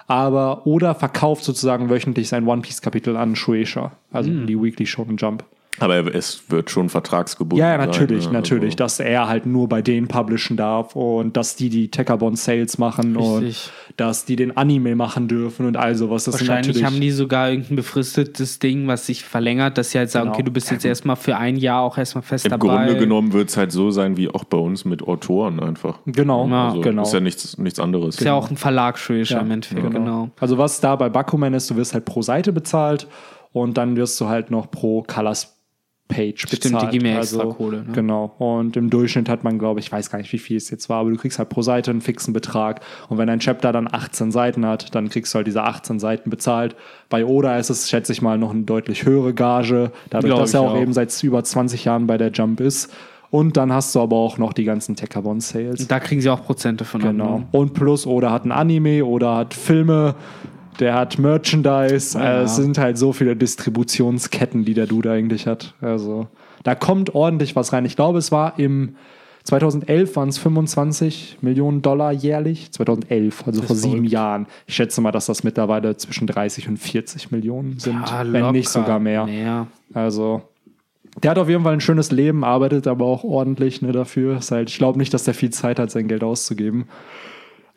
[0.07, 4.47] aber oder verkauft sozusagen wöchentlich sein One Piece Kapitel an Shueisha, also Hm.
[4.47, 5.45] die Weekly Shonen Jump.
[5.81, 7.59] Aber es wird schon vertragsgebunden.
[7.65, 8.39] Ja, ja, natürlich, sein, ne?
[8.39, 12.37] natürlich, Also, dass er halt nur bei denen publishen darf und dass die die Tekabon
[12.37, 13.71] Sales machen Richtig.
[13.89, 16.25] und dass die den Anime machen dürfen und all sowas.
[16.25, 20.11] Das Wahrscheinlich natürlich, haben die sogar irgendein befristetes Ding, was sich verlängert, dass sie halt
[20.11, 20.35] sagen, Genau.
[20.35, 22.67] okay, du bist jetzt erstmal für ein Jahr auch erstmal fest Im dabei.
[22.87, 25.99] Grunde genommen wird es halt so sein wie auch bei uns mit Autoren einfach.
[26.07, 27.03] genau, Ja, Also genau.
[27.03, 28.17] ist ja nichts, nichts anderes.
[28.19, 30.31] ist ja auch ein Verlag, Ja, im Endeffekt, genau.
[30.41, 33.07] Also was da bei Bakuman ist, du wirst halt pro Seite bezahlt
[33.53, 35.58] und dann wirst du halt noch pro Colors
[36.09, 36.93] Page Stimmt, bezahlt.
[36.93, 37.93] die geben ja extra also, Kohle, ne?
[37.93, 38.35] Genau.
[38.39, 41.01] Und im Durchschnitt hat man, glaube ich, weiß gar nicht, wie viel es jetzt war,
[41.01, 42.81] aber du kriegst halt pro Seite einen fixen Betrag.
[43.09, 46.31] Und wenn ein Chapter dann 18 Seiten hat, dann kriegst du halt diese 18 Seiten
[46.31, 46.75] bezahlt.
[47.11, 50.55] Bei Oda ist es, schätze ich mal, noch eine deutlich höhere Gage, dadurch, Glaub dass
[50.55, 50.81] er auch, auch.
[50.81, 52.93] eben seit über 20 Jahren bei der Jump ist.
[53.31, 55.81] Und dann hast du aber auch noch die ganzen Tekabon Sales.
[55.81, 57.39] Und da kriegen sie auch Prozente von Genau.
[57.41, 57.47] ne?
[57.53, 60.15] Und plus, oder hat ein Anime oder hat Filme,
[60.79, 62.19] der hat Merchandise.
[62.19, 62.41] Ja.
[62.41, 65.75] Äh, es sind halt so viele Distributionsketten, die der Dude eigentlich hat.
[65.81, 66.29] Also
[66.65, 67.85] da kommt ordentlich was rein.
[67.85, 68.97] Ich glaube, es war im
[69.45, 72.71] 2011 waren es 25 Millionen Dollar jährlich.
[72.71, 74.13] 2011, also vor sieben verrückt.
[74.13, 74.47] Jahren.
[74.67, 78.69] Ich schätze mal, dass das mittlerweile zwischen 30 und 40 Millionen sind, Ja, wenn nicht
[78.69, 79.25] sogar mehr.
[79.25, 79.67] mehr.
[79.95, 80.43] Also,
[81.23, 84.39] der hat auf jeden Fall ein schönes Leben, arbeitet aber auch ordentlich ne, dafür.
[84.51, 86.87] Halt, ich glaube nicht, dass der viel Zeit hat, sein Geld auszugeben.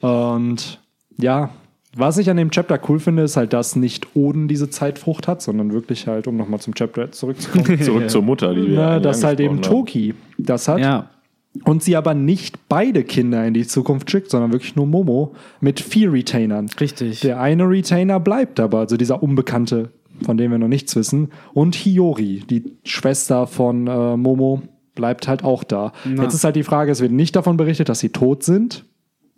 [0.01, 0.81] Und
[1.17, 1.51] ja,
[1.95, 5.41] was ich an dem Chapter cool finde, ist halt, dass nicht Oden diese Zeitfrucht hat,
[5.41, 9.23] sondern wirklich halt, um nochmal zum Chapter zurückzukommen, Zurück zur Mutter, die wir eigentlich dass
[9.23, 9.61] halt eben haben.
[9.61, 10.79] Toki das hat.
[10.79, 11.09] Ja.
[11.65, 15.81] Und sie aber nicht beide Kinder in die Zukunft schickt, sondern wirklich nur Momo mit
[15.81, 16.69] vier Retainern.
[16.79, 17.19] Richtig.
[17.19, 19.89] Der eine Retainer bleibt aber, also dieser Unbekannte,
[20.23, 21.29] von dem wir noch nichts wissen.
[21.53, 24.61] Und Hiyori, die Schwester von äh, Momo,
[24.95, 25.91] bleibt halt auch da.
[26.05, 26.23] Na.
[26.23, 28.85] Jetzt ist halt die Frage, es wird nicht davon berichtet, dass sie tot sind.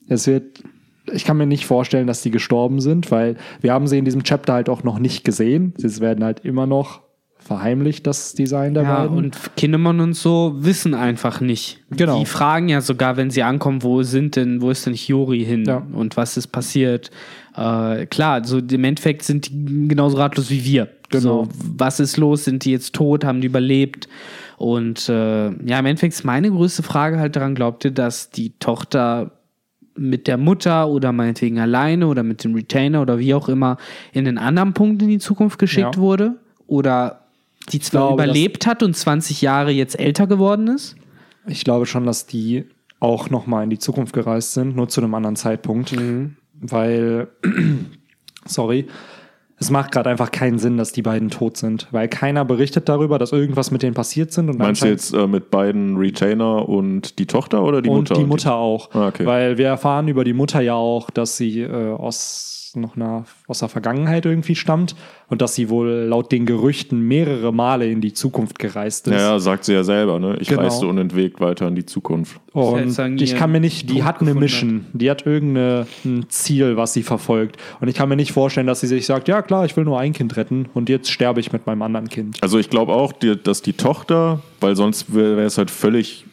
[0.08, 0.64] Es wird,
[1.12, 4.24] ich kann mir nicht vorstellen, dass die gestorben sind, weil wir haben sie in diesem
[4.24, 5.74] Chapter halt auch noch nicht gesehen.
[5.78, 7.02] Sie werden halt immer noch
[7.40, 9.18] verheimlicht, das Design der Ja, beiden.
[9.18, 11.84] und Kindermann und so wissen einfach nicht.
[11.92, 12.20] Genau.
[12.20, 15.66] Die fragen ja sogar, wenn sie ankommen, wo sind denn, wo ist denn Hiyori hin
[15.66, 15.86] Ja.
[15.92, 17.12] und was ist passiert.
[17.58, 20.88] Äh, klar, so im Endeffekt sind die genauso ratlos wie wir.
[21.10, 21.44] Genau.
[21.44, 22.46] So, was ist los?
[22.46, 23.26] Sind die jetzt tot?
[23.26, 24.08] Haben die überlebt?
[24.58, 28.58] Und äh, ja, im Endeffekt ist meine größte Frage halt daran, glaubt ihr, dass die
[28.58, 29.32] Tochter
[29.96, 33.78] mit der Mutter oder meinetwegen alleine oder mit dem Retainer oder wie auch immer
[34.12, 36.02] in einen anderen Punkt in die Zukunft geschickt Ja.
[36.02, 36.36] wurde?
[36.68, 37.22] Oder
[37.72, 40.96] die zwar glaube, überlebt hat und 20 Jahre jetzt älter geworden ist?
[41.46, 42.66] Ich glaube schon, dass die
[43.00, 45.94] auch nochmal in die Zukunft gereist sind, nur zu einem anderen Zeitpunkt.
[46.62, 47.28] Weil,
[48.46, 48.88] sorry,
[49.64, 53.18] es macht gerade einfach keinen Sinn, dass die beiden tot sind, weil keiner berichtet darüber,
[53.18, 54.50] dass irgendwas mit denen passiert sind.
[54.50, 58.16] Und Meinst du jetzt äh, mit beiden Retainer und die Tochter oder die und Mutter?
[58.16, 58.94] die Mutter auch.
[58.94, 59.26] Ah, okay.
[59.26, 63.60] Weil wir erfahren über die Mutter ja auch, dass sie äh, aus noch einer, aus
[63.60, 64.96] der Vergangenheit irgendwie stammt
[65.28, 69.14] und dass sie wohl laut den Gerüchten mehrere Male in die Zukunft gereist ist.
[69.14, 70.38] Ja, sagt sie ja selber, ne?
[70.40, 70.62] Ich Genau.
[70.62, 72.40] reiste unentwegt weiter in die Zukunft.
[72.54, 75.86] Und ich kann mir nicht, die hat eine Mission, die hat irgendein
[76.30, 77.58] Ziel, was sie verfolgt.
[77.82, 80.00] Und ich kann mir nicht vorstellen, dass sie sich sagt, ja klar, ich will nur
[80.00, 82.38] ein Kind retten und jetzt sterbe ich mit meinem anderen Kind.
[82.42, 86.26] Also ich glaube auch, dass die Tochter, weil sonst wäre es halt völlig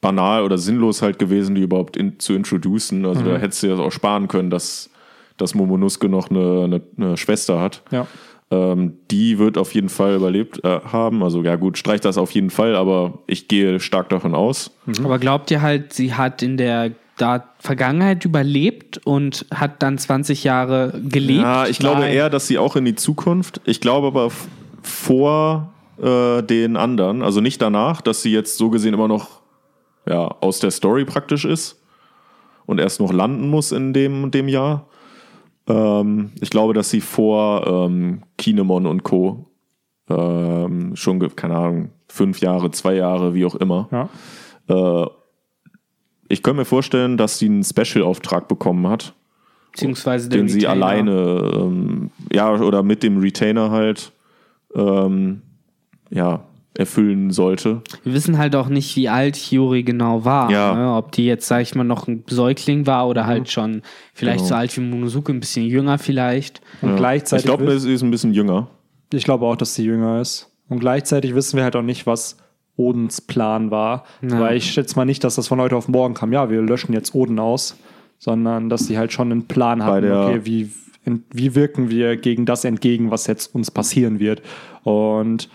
[0.00, 3.04] banal oder sinnlos halt gewesen, die überhaupt in, zu introducen.
[3.06, 3.24] Also Mhm.
[3.26, 4.90] da hättest du ja auch sparen können, dass,
[5.36, 7.82] dass Momonosuke noch eine, eine, eine Schwester hat.
[7.90, 8.06] Ja.
[8.50, 11.22] Ähm, die wird auf jeden Fall überlebt äh, haben.
[11.22, 14.70] Also ja gut, streich das auf jeden Fall, aber ich gehe stark davon aus.
[15.02, 20.44] Aber glaubt ihr halt, sie hat in der da Vergangenheit überlebt und hat dann 20
[20.44, 21.42] Jahre gelebt?
[21.42, 22.12] Ja, ich glaube Nein.
[22.12, 23.60] eher, dass sie auch in die Zukunft.
[23.64, 24.30] Ich glaube aber
[24.82, 29.40] vor äh, den anderen, also nicht danach, dass sie jetzt so gesehen immer noch
[30.06, 31.80] ja, aus der Story praktisch ist
[32.66, 34.86] und erst noch landen muss in dem, dem Jahr.
[35.68, 39.46] Ähm, ich glaube, dass sie vor ähm, Kinemon und Co.
[40.08, 43.88] Ähm, schon, keine Ahnung, fünf Jahre, zwei Jahre, wie auch immer.
[43.90, 44.08] Ja.
[44.68, 45.06] Äh,
[46.28, 49.14] ich könnte mir vorstellen, dass sie einen Special-Auftrag bekommen hat
[49.76, 54.10] Beziehungsweise der den sie alleine, ähm, ja, oder mit dem Retainer halt,
[54.74, 55.42] ähm,
[56.08, 56.44] ja,
[56.78, 57.82] erfüllen sollte.
[58.04, 60.50] Wir wissen halt auch nicht, wie alt Hiyori genau war.
[60.50, 60.74] Ja.
[60.74, 60.94] Ne?
[60.96, 63.82] Ob die jetzt, sag ich mal, noch ein Säugling war oder halt schon
[64.14, 64.48] vielleicht Genau.
[64.48, 66.60] so alt wie Monosuke, ein bisschen jünger vielleicht.
[66.82, 68.68] Und Ich gleichzeitig glaube, wiss- sie ist ein bisschen jünger.
[69.12, 70.50] Ich glaube auch, dass sie jünger ist.
[70.68, 72.36] Und gleichzeitig wissen wir halt auch nicht, was
[72.76, 74.04] Odens Plan war.
[74.20, 74.40] Ja.
[74.40, 76.32] Weil ich schätze mal nicht, dass das von heute auf morgen kam.
[76.32, 77.76] Ja, wir löschen jetzt Oden aus.
[78.18, 80.02] Sondern, dass sie halt schon einen Plan hatten.
[80.06, 80.70] der- okay, wie,
[81.32, 84.42] wie wirken wir gegen das entgegen, was jetzt uns passieren wird.
[84.82, 85.48] Und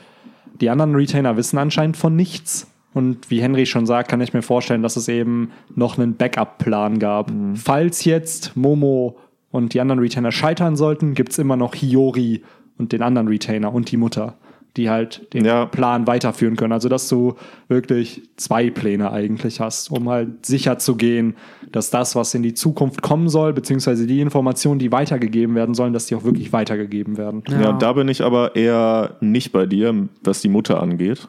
[0.59, 2.67] die anderen Retainer wissen anscheinend von nichts.
[2.93, 6.99] Und wie Henry schon sagt, kann ich mir vorstellen, dass es eben noch einen Backup-Plan
[6.99, 7.31] gab.
[7.55, 9.17] Falls jetzt Momo
[9.49, 12.43] und die anderen Retainer scheitern sollten, gibt es immer noch Hiyori
[12.77, 14.35] und den anderen Retainer und die Mutter,
[14.77, 15.65] die halt den Ja.
[15.65, 16.71] Plan weiterführen können.
[16.71, 17.35] Also, dass du
[17.67, 21.35] wirklich zwei Pläne eigentlich hast, um halt sicher zu gehen,
[21.71, 25.93] dass das, was in die Zukunft kommen soll, beziehungsweise die Informationen, die weitergegeben werden sollen,
[25.93, 27.43] dass die auch wirklich weitergegeben werden.
[27.49, 27.73] Ja.
[27.73, 31.27] da bin ich aber eher nicht bei dir, was die Mutter angeht.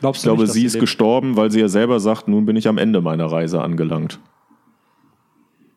[0.00, 2.68] Glaubst Ich glaube, dass sie ist gestorben, weil sie ja selber sagt, nun bin ich
[2.68, 4.20] am Ende meiner Reise angelangt.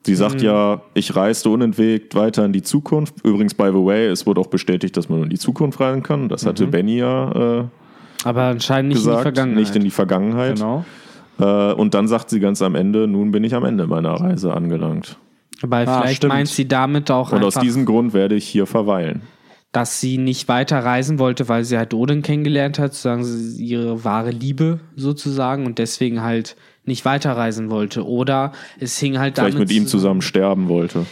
[0.03, 0.45] Sie sagt Mhm.
[0.45, 3.15] ja, ich reiste unentwegt weiter in die Zukunft.
[3.23, 6.27] Übrigens, by the way, es wurde auch bestätigt, dass man in die Zukunft reisen kann.
[6.27, 6.71] Das hatte Mhm.
[6.71, 7.63] Benny ja äh,
[8.23, 9.59] Aber anscheinend nicht in die gesagt, Vergangenheit.
[9.59, 10.55] nicht in die Vergangenheit.
[10.55, 10.85] Genau.
[11.39, 14.53] Äh, und dann sagt sie ganz am Ende, nun bin ich am Ende meiner Reise
[14.53, 15.17] angelangt.
[15.63, 16.33] Weil Ah, vielleicht stimmt.
[16.33, 19.21] meint sie damit auch Und aus diesem Grund werde ich hier verweilen.
[19.71, 24.03] dass sie nicht weiter reisen wollte, weil sie halt Odin kennengelernt hat, sozusagen sie- ihre
[24.03, 28.05] wahre Liebe sozusagen und deswegen halt nicht weiterreisen wollte.
[28.05, 31.05] Oder es hing halt Vielleicht damit mit ihm zusammen sterben wollte.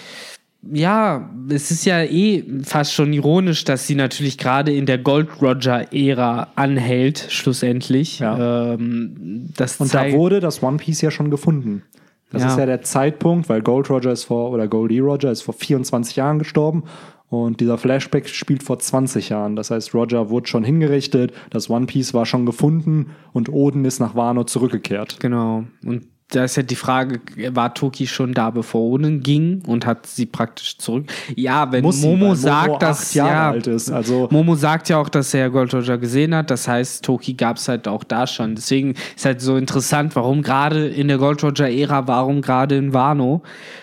[0.61, 5.41] Ja, es ist ja eh fast schon ironisch, dass sie natürlich gerade in der Gold
[5.41, 8.20] Roger-Ära anhält, schlussendlich.
[8.20, 8.74] Ja.
[8.74, 11.84] Ähm, das Und da wurde das One Piece ja schon gefunden.
[12.32, 12.49] Das Ja.
[12.49, 16.17] ist ja der Zeitpunkt, weil Gold Roger ist vor, oder Goldie Roger ist vor 24
[16.17, 16.84] Jahren gestorben
[17.30, 19.56] und dieser Flashback spielt vor 20 Jahren.
[19.56, 24.00] Das heißt, Roger wurde schon hingerichtet, das One Piece war schon gefunden und Oden ist
[24.00, 25.20] nach Wano zurückgekehrt.
[25.20, 25.66] Genau.
[25.86, 27.20] Und da ist ja die Frage,
[27.56, 31.06] war Toki schon da, bevor Odin ging und hat sie praktisch zurück?
[31.36, 33.90] Ja, wenn Muss sie, Momo Momo sagt, dass acht Jahre ja, alt ist.
[33.90, 36.52] Also Momo sagt ja auch, dass er Gold Roger gesehen hat.
[36.52, 38.54] Das heißt, Toki gab es halt auch da schon.
[38.54, 43.42] Deswegen ist halt so interessant, warum gerade in der Gold Roger-Ära, warum gerade in Wano,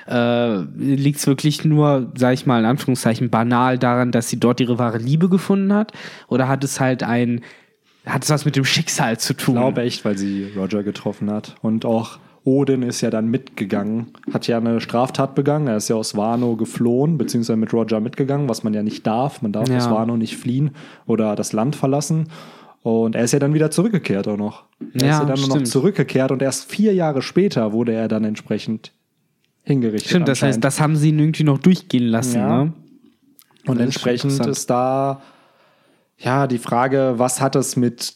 [0.09, 4.61] äh, liegt es wirklich nur, sag ich mal in Anführungszeichen, banal daran, dass sie dort
[4.61, 5.91] ihre wahre Liebe gefunden hat?
[6.29, 7.41] Oder hat es halt ein,
[8.07, 9.57] hat es was mit dem Schicksal zu tun?
[9.57, 11.57] Ich glaube echt, weil sie Roger getroffen hat.
[11.61, 15.67] Und auch Odin ist ja dann mitgegangen, hat ja eine Straftat begangen.
[15.67, 19.43] Er ist ja aus Wano geflohen, beziehungsweise mit Roger mitgegangen, was man ja nicht darf.
[19.43, 19.79] Man darf Ja.
[19.79, 20.71] aus Wano nicht fliehen
[21.07, 22.29] oder das Land verlassen.
[22.83, 24.63] Und er ist ja dann wieder zurückgekehrt auch noch.
[24.81, 25.67] Er Ja, ist ja dann nur noch stimmt.
[25.69, 28.93] zurückgekehrt und erst vier Jahre später wurde er dann entsprechend
[29.65, 30.09] hingerichtet.
[30.11, 32.65] Stimmt, das heißt, das haben sie ihn irgendwie noch durchgehen lassen, Ja.
[32.65, 32.73] ne?
[33.67, 34.57] Und Das ist entsprechend interessant.
[34.57, 35.21] ist da
[36.19, 38.15] ja die Frage, was hat es mit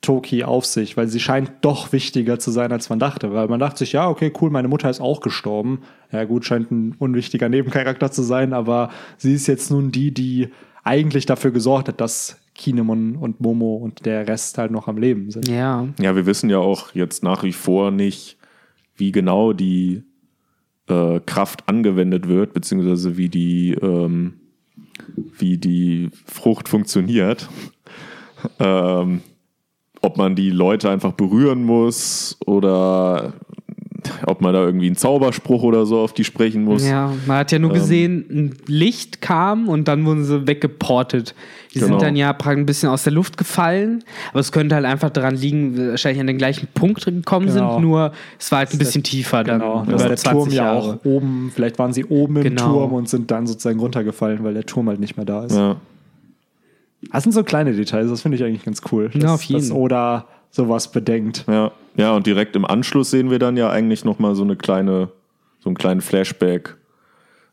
[0.00, 0.96] Toki auf sich?
[0.96, 3.32] Weil sie scheint doch wichtiger zu sein, als man dachte.
[3.32, 5.82] Weil man dachte sich, ja, okay, cool, meine Mutter ist auch gestorben.
[6.12, 10.48] Ja, gut, scheint ein unwichtiger Nebencharakter zu sein, aber sie ist jetzt nun die, die
[10.84, 15.30] eigentlich dafür gesorgt hat, dass Kinemon und Momo und der Rest halt noch am Leben
[15.30, 15.48] sind.
[15.48, 15.88] Ja.
[16.00, 18.36] Ja, wir wissen ja auch jetzt nach wie vor nicht,
[18.96, 20.02] wie genau die
[20.88, 24.40] äh, Kraft angewendet wird, beziehungsweise wie die, ähm,
[25.38, 27.48] wie die Frucht funktioniert.
[28.58, 29.22] ähm,
[30.00, 33.32] ob man die Leute einfach berühren muss oder
[34.26, 36.86] ob man da irgendwie einen Zauberspruch oder so auf die sprechen muss.
[36.86, 41.34] Ja, man hat ja nur gesehen, ein Licht kam und dann wurden sie weggeportet.
[41.74, 41.88] Die Genau.
[41.98, 45.10] sind dann ja praktisch ein bisschen aus der Luft gefallen, aber es könnte halt einfach
[45.10, 47.72] daran liegen, wahrscheinlich an den gleichen Punkt gekommen Genau.
[47.74, 49.60] sind, nur es war halt ein bisschen tiefer dann.
[49.60, 50.92] Genau, dass der 20 Turm ja Jahre.
[50.94, 52.72] auch oben, vielleicht waren sie oben im Genau.
[52.72, 55.56] Turm und sind dann sozusagen runtergefallen, weil der Turm halt nicht mehr da ist.
[55.56, 55.76] Ja.
[57.12, 59.10] Das sind so kleine Details, das finde ich eigentlich ganz cool.
[59.14, 59.60] Ja, dass, auf jeden.
[59.60, 61.44] Dass Oda sowas bedenkt.
[61.48, 65.10] Ja, ja, und direkt im Anschluss sehen wir dann ja eigentlich nochmal so eine kleine,
[65.60, 66.76] so einen kleinen Flashback,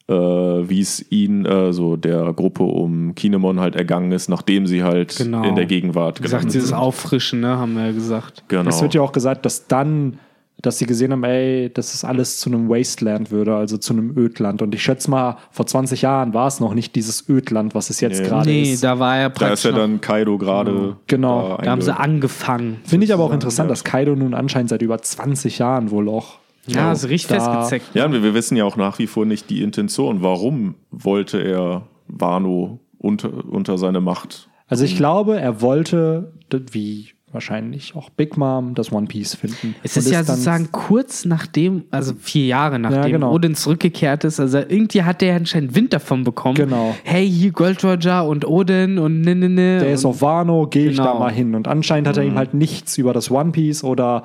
[0.08, 4.84] äh, wie es ihn, äh, so der Gruppe um Kinemon halt ergangen ist, nachdem sie
[4.84, 5.44] halt Genau.
[5.44, 6.74] in der Gegenwart Wie gesagt, dieses.
[6.74, 8.44] Auffrischen, ne, haben wir ja gesagt.
[8.48, 8.70] Genau.
[8.70, 10.20] Es wird ja auch gesagt, dass dann,
[10.62, 14.18] dass sie gesehen haben, ey, dass es alles zu einem Wasteland würde, also zu einem
[14.18, 14.62] Ödland.
[14.62, 18.00] Und ich schätze mal, vor 20 Jahren war es noch nicht dieses Ödland, was es
[18.00, 18.28] jetzt Nee.
[18.28, 18.84] gerade Nee, ist.
[18.84, 19.60] da war er da praktisch.
[19.60, 20.96] ist ja dann Kaido gerade.
[21.08, 21.58] Genau.
[21.62, 22.78] da haben sie angefangen.
[22.86, 23.72] Finde ich aber auch interessant, ja.
[23.72, 26.40] dass Kaido nun anscheinend seit über 20 Jahren wohl auch.
[26.68, 27.94] Ja, ist richtig da- festgezeckt.
[27.94, 30.24] Ja, und wir, wir wissen ja auch nach wie vor nicht die Intention.
[30.24, 34.50] Warum wollte er Wano unter, unter seine Macht?
[34.68, 36.32] Also ich glaube, er wollte,
[36.72, 39.76] wie wahrscheinlich auch Big Mom, das One Piece finden.
[39.84, 43.32] Es Und ist ja sozusagen kurz nachdem, also vier Jahre nachdem genau.
[43.32, 44.40] Odin zurückgekehrt ist.
[44.40, 46.56] Also irgendwie hat der anscheinend Wind davon bekommen.
[46.56, 46.96] Genau.
[47.04, 49.80] Hey, hier Gold Roger und Odin und ne, ne, ne.
[49.80, 51.20] der ist auf Wano, gehe ich da Genau.
[51.20, 51.54] mal hin.
[51.54, 54.24] Und anscheinend hat er ihm halt nichts über das One Piece oder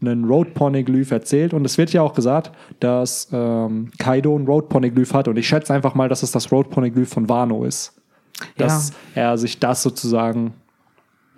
[0.00, 1.54] einen Road Poneglyph erzählt.
[1.54, 5.28] Und es wird ja auch gesagt, dass ähm, Kaido ein Road Poneglyph hat.
[5.28, 7.94] Und ich schätze einfach mal, dass es das Road Poneglyph von Wano ist.
[8.56, 10.54] Dass er sich das sozusagen,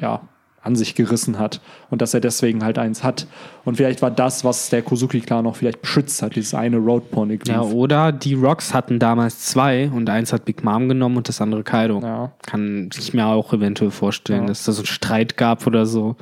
[0.01, 0.23] ja,
[0.67, 1.61] an sich gerissen hat
[1.91, 3.27] und dass er deswegen halt eins hat.
[3.65, 7.55] Und vielleicht war das, was der Kozuki-Clan noch vielleicht beschützt hat, dieses eine Road Poneglyph.
[7.55, 11.41] ja, oder die Rocks hatten damals zwei und eins hat Big Mom genommen und das
[11.41, 12.01] andere Kaido.
[12.03, 12.33] Ja.
[12.47, 14.47] Kann ich mir auch eventuell vorstellen, Ja.
[14.49, 16.17] dass da so einen Streit gab oder so.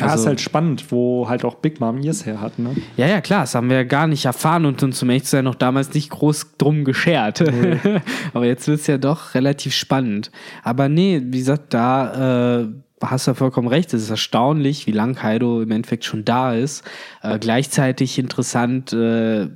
[0.00, 2.74] Ja, Also- ist halt spannend, wo halt auch Big Mom ihrs her hat, ne?
[2.96, 5.44] Ja, ja, klar, das haben wir ja gar nicht erfahren und uns zum ehrlich sein
[5.44, 7.40] noch damals nicht groß drum geschert.
[8.34, 10.32] Aber jetzt wird es ja doch relativ spannend.
[10.64, 12.68] Aber nee, wie gesagt, da äh,
[13.02, 13.92] hast du ja vollkommen recht.
[13.92, 16.82] Es ist erstaunlich, wie lang Kaido im Endeffekt schon da ist.
[17.22, 19.48] Äh, gleichzeitig interessant, äh,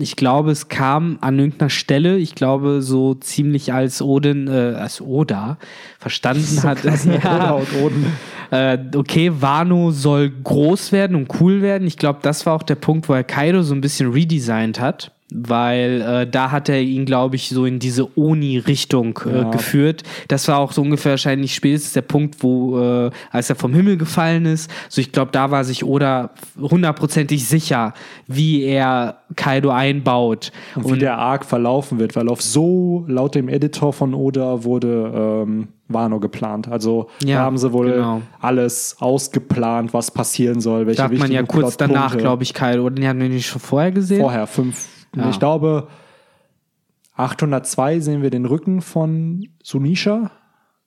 [0.00, 5.00] ich glaube, es kam an irgendeiner Stelle, ich glaube, so ziemlich als Odin, äh, als
[5.00, 5.58] Oda
[5.98, 6.84] verstanden hat.
[6.84, 8.06] Oder und Oden.
[8.50, 11.86] äh, okay, Wano soll groß werden und cool werden.
[11.86, 15.12] Ich glaube, das war auch der Punkt, wo er Kaido so ein bisschen redesigned hat.
[15.34, 19.50] Weil äh, da hat er ihn, glaube ich, so in diese Oni-Richtung äh, Ja.
[19.50, 20.02] geführt.
[20.28, 23.96] Das war auch so ungefähr wahrscheinlich spätestens der Punkt, wo, äh, als er vom Himmel
[23.96, 24.70] gefallen ist.
[24.88, 26.30] So, ich glaube, da war sich Oda
[26.60, 27.94] hundertprozentig sicher,
[28.26, 30.52] wie er Kaido einbaut.
[30.74, 35.44] Und wie der Arc verlaufen wird, weil auf so, laut dem Editor von Oda, wurde
[35.46, 36.68] ähm, Wano geplant.
[36.68, 38.22] Also Ja, da haben sie wohl genau.
[38.40, 40.86] alles ausgeplant, was passieren soll.
[40.86, 42.84] Welche sagt man ja kurz danach, glaube ich, Kaido.
[42.84, 44.20] Oder den hatten wir nicht schon vorher gesehen?
[44.20, 44.88] Vorher, fünf.
[45.14, 45.30] Ja.
[45.30, 45.88] Ich glaube,
[47.16, 50.30] 802 sehen wir den Rücken von Sunisha,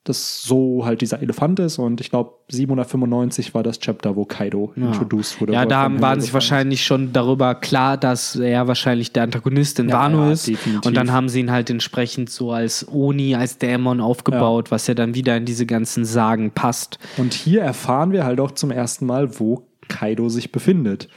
[0.02, 1.78] das so halt dieser Elefant ist.
[1.78, 5.52] Und ich glaube, 795 war das Chapter, wo Kaido introduced wurde.
[5.52, 9.78] Ja, da vom Himmel waren sich wahrscheinlich schon darüber klar, dass er wahrscheinlich der Antagonist
[9.80, 10.46] in Ja, Wano ja, ist.
[10.46, 10.86] definitiv.
[10.86, 14.94] Und dann haben sie ihn halt entsprechend so als Oni, als Dämon aufgebaut, was ja
[14.94, 16.98] dann wieder in diese ganzen Sagen passt.
[17.16, 21.08] Und hier erfahren wir halt auch zum ersten Mal, wo Kaido sich befindet.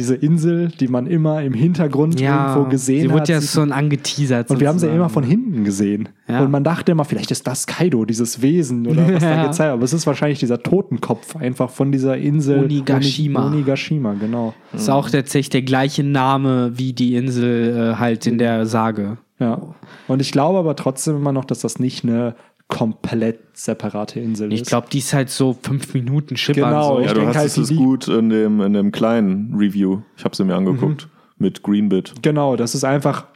[0.00, 3.14] Diese Insel, die man immer im Hintergrund Ja, irgendwo gesehen sie hat.
[3.20, 4.50] wurde ja schon angeteasert.
[4.50, 6.08] und wir haben sie ja immer von hinten gesehen.
[6.28, 6.40] Ja.
[6.42, 9.82] Und man dachte immer, vielleicht ist das Kaido, dieses Wesen oder was da gezeigt Aber
[9.82, 12.64] es ist wahrscheinlich dieser Totenkopf einfach von dieser Insel.
[12.64, 13.40] Onigashima.
[13.46, 14.54] Oni- Onigashima, genau.
[14.72, 19.18] Ist auch tatsächlich der gleiche Name wie die Insel äh, halt in der Sage.
[19.38, 19.60] Ja.
[20.08, 22.34] Und ich glaube aber trotzdem immer noch, dass das nicht eine
[22.70, 24.68] komplett separate Insel Ich ist.
[24.68, 26.70] glaube, die ist halt so fünf Minuten Schippern.
[26.70, 27.00] Genau, so.
[27.00, 30.00] ich Ja, du hast halt, es gut in dem, in dem kleinen Review.
[30.16, 31.08] Ich habe sie mir angeguckt.
[31.36, 32.14] Mit Greenbit.
[32.22, 33.26] Genau, das ist einfach.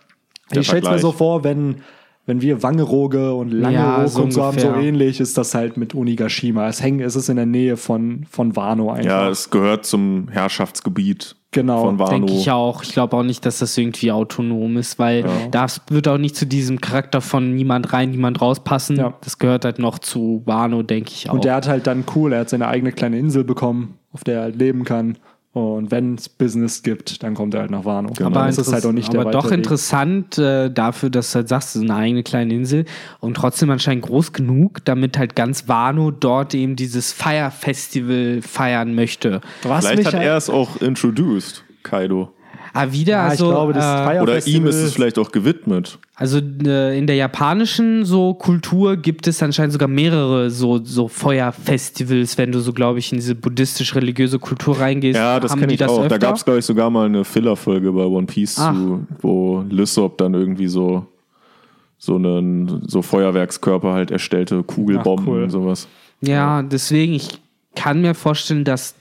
[0.52, 1.76] Der ich stelle es mir so vor, wenn,
[2.26, 4.88] wenn wir Wangeroge und Langeroge Ja, so und so haben, so ungefähr.
[4.88, 6.68] ähnlich ist das halt mit Onigashima.
[6.68, 9.04] Es hängt, es ist in der Nähe von, von Wano einfach.
[9.04, 12.10] Ja, es gehört zum Herrschaftsgebiet Genau, von Wano.
[12.10, 12.82] Denke ich auch.
[12.82, 16.46] Ich glaube auch nicht, dass das irgendwie autonom ist, weil das wird auch nicht zu
[16.46, 18.96] diesem Charakter von niemand rein, niemand rauspassen.
[18.96, 19.14] Ja.
[19.22, 21.34] Das gehört halt noch zu Wano, denke ich auch.
[21.34, 24.36] und der hat halt dann cool, er hat seine eigene kleine Insel bekommen, auf der
[24.36, 25.16] er halt leben kann.
[25.54, 28.10] Und wenn es Business gibt, dann kommt er halt nach Wano.
[28.12, 28.26] Genau.
[28.26, 29.52] Aber ist halt auch nicht der aber doch Weg.
[29.52, 32.86] interessant äh, dafür, dass du halt sagst, es ist eine eigene kleine Insel
[33.20, 38.96] und trotzdem anscheinend groß genug, damit halt ganz Wano dort eben dieses Fire Festival feiern
[38.96, 39.40] möchte.
[39.62, 41.62] Was Vielleicht mich hat halt- er es auch introduced.
[41.84, 42.33] Kaido.
[42.76, 43.84] Ah, wieder, Ja, also, ich glaube, das
[44.16, 45.96] äh, Oder ihm ist es vielleicht auch gewidmet.
[46.16, 52.36] also äh, in der japanischen so Kultur gibt es anscheinend sogar mehrere so, so Feuerfestivals,
[52.36, 55.16] wenn du so, glaube ich, in diese buddhistisch-religiöse Kultur reingehst.
[55.16, 55.98] Ja, das haben kenne die ich auch.
[55.98, 56.18] Da öfter?
[56.18, 58.74] gab es, glaube ich, sogar mal eine Filler-Folge bei One Piece Ach.
[58.74, 61.06] zu, wo Lysop dann irgendwie so,
[61.98, 65.42] so einen so Feuerwerkskörper halt erstellte, Kugelbomben Ach, cool.
[65.44, 65.86] und sowas.
[66.22, 67.40] Ja, deswegen, ich
[67.76, 68.94] kann mir vorstellen, dass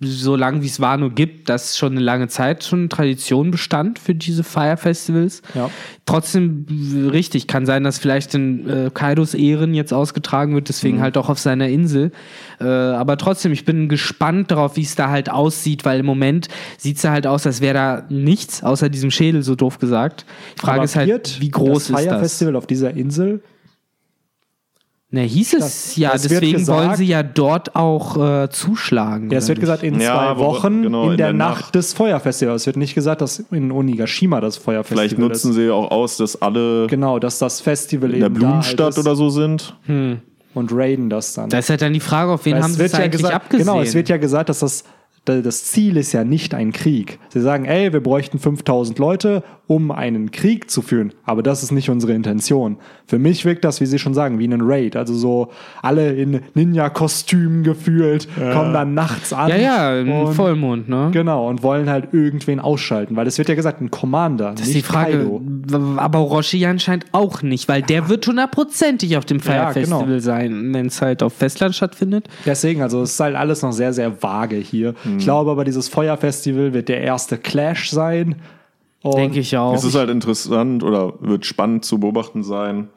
[0.00, 4.14] so lange wie es Wano gibt, dass schon eine lange Zeit schon Tradition bestand für
[4.14, 5.40] diese Fire Festivals.
[5.54, 5.70] Ja.
[6.04, 6.66] Trotzdem
[7.12, 11.28] richtig, kann sein, dass vielleicht in äh, Kaidos Ehren jetzt ausgetragen wird, deswegen halt auch
[11.28, 12.10] auf seiner Insel.
[12.60, 16.48] Äh, aber trotzdem, ich bin gespannt darauf, wie es da halt aussieht, weil im Moment
[16.76, 20.26] sieht es halt aus, als wäre da nichts außer diesem Schädel, so doof gesagt.
[20.56, 22.20] Die Frage Aber ist halt, wie groß das ist das?
[22.20, 23.42] Festival auf dieser Insel?
[25.16, 29.30] Na, hieß es Das- ja, das deswegen gesagt- wollen sie ja dort auch äh, zuschlagen.
[29.30, 29.60] Ja, es wird nicht?
[29.62, 31.74] gesagt, in Ja, zwei wo- Wochen genau, in, in der, der Nacht, Nacht.
[31.76, 32.62] des Feuerfestivals.
[32.62, 35.56] Es wird nicht gesagt, dass in Onigashima das Feuerfestival Vielleicht nutzen ist.
[35.56, 39.30] sie auch aus, dass alle Genau, dass das Festival in der Blumenstadt halt oder so
[39.30, 39.76] sind.
[39.86, 41.48] und raiden das dann.
[41.48, 43.34] Da ist halt dann die Frage, auf wen Weil haben sie es ja eigentlich gesagt,
[43.34, 43.66] abgesehen?
[43.66, 44.84] Genau, es wird ja gesagt, dass das,
[45.24, 47.18] das Ziel ist ja nicht ein Krieg.
[47.30, 51.12] Sie sagen, ey, wir bräuchten 5000 Leute, um einen Krieg zu führen.
[51.24, 52.76] Aber das ist nicht unsere Intention.
[53.06, 54.94] Für mich wirkt das, wie Sie schon sagen, wie ein Raid.
[54.96, 55.48] Also so
[55.82, 59.48] alle in Ninja-Kostümen gefühlt, kommen dann nachts an.
[59.48, 61.08] ja, ja, im und, Vollmond, ne?
[61.12, 63.16] Genau, und wollen halt irgendwen ausschalten.
[63.16, 65.42] Weil es wird ja gesagt, ein Commander, Das ist die Frage, Kaido.
[65.96, 69.98] aber Orochi anscheinend auch nicht, weil der wird hundertprozentig auf dem Fire Ja, genau.
[70.00, 72.28] Festival sein, wenn es halt auf Festland stattfindet.
[72.44, 74.94] Deswegen, also es ist halt alles noch sehr, sehr vage hier.
[75.04, 75.18] Hm.
[75.18, 78.36] Ich glaube aber, dieses Feuerfestival wird der erste Clash sein.
[79.04, 79.74] Denke ich auch.
[79.74, 82.88] Es ist halt interessant oder wird spannend zu beobachten sein,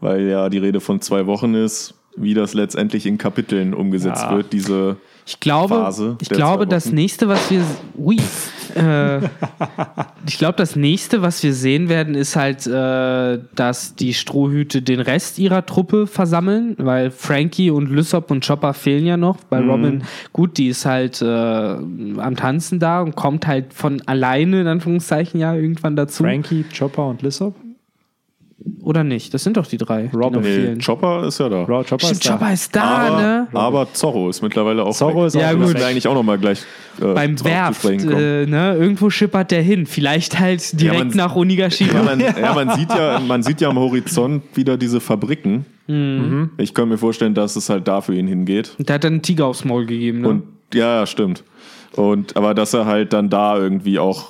[0.00, 4.36] weil ja die Rede von zwei Wochen ist, wie das letztendlich in Kapiteln umgesetzt Ja.
[4.36, 7.62] wird, diese Ich glaube, Phase ich glaube, das nächste, was wir,
[7.96, 8.18] ui,
[8.74, 9.20] äh,
[10.26, 15.00] ich glaube, das nächste, was wir sehen werden, ist halt, äh, dass die Strohhüte den
[15.00, 19.36] Rest ihrer Truppe versammeln, weil Frankie und Lysop und Chopper fehlen ja noch.
[19.36, 19.46] Mhm.
[19.50, 24.60] Bei Robin, gut, die ist halt äh, am Tanzen da und kommt halt von alleine
[24.60, 27.54] in Anführungszeichen ja irgendwann dazu, Frankie, Chopper und Lissop.
[28.82, 29.32] Oder nicht?
[29.34, 30.42] Das sind doch die drei, Robin.
[30.42, 30.80] die nee, fehlen.
[30.80, 31.64] Chopper ist ja da.
[31.64, 32.32] Bro, Chopper Stimmt, ist da.
[32.32, 33.48] Chopper ist da, aber, ne?
[33.52, 35.26] aber Zorro ist mittlerweile auch Zorro weg.
[35.28, 35.60] ist auch Ja, gut.
[35.60, 35.80] Müssen weg.
[35.82, 36.62] wir eigentlich auch nochmal gleich
[37.00, 38.76] äh, Beim Werft, äh, ne?
[38.78, 39.86] irgendwo schippert der hin.
[39.86, 41.92] Vielleicht halt direkt man- nach Onigashima.
[41.94, 45.64] Ja, man, ja, man sieht ja, man sieht ja am Horizont wieder diese Fabriken.
[45.86, 46.50] Mhm.
[46.58, 48.76] Ich kann mir vorstellen, dass es halt da für ihn hingeht.
[48.78, 50.28] Der hat dann einen Tiger aufs Maul gegeben, ne?
[50.28, 50.42] Und
[50.74, 51.42] ja, ja, stimmt.
[51.96, 54.28] Und aber dass er halt dann da irgendwie auch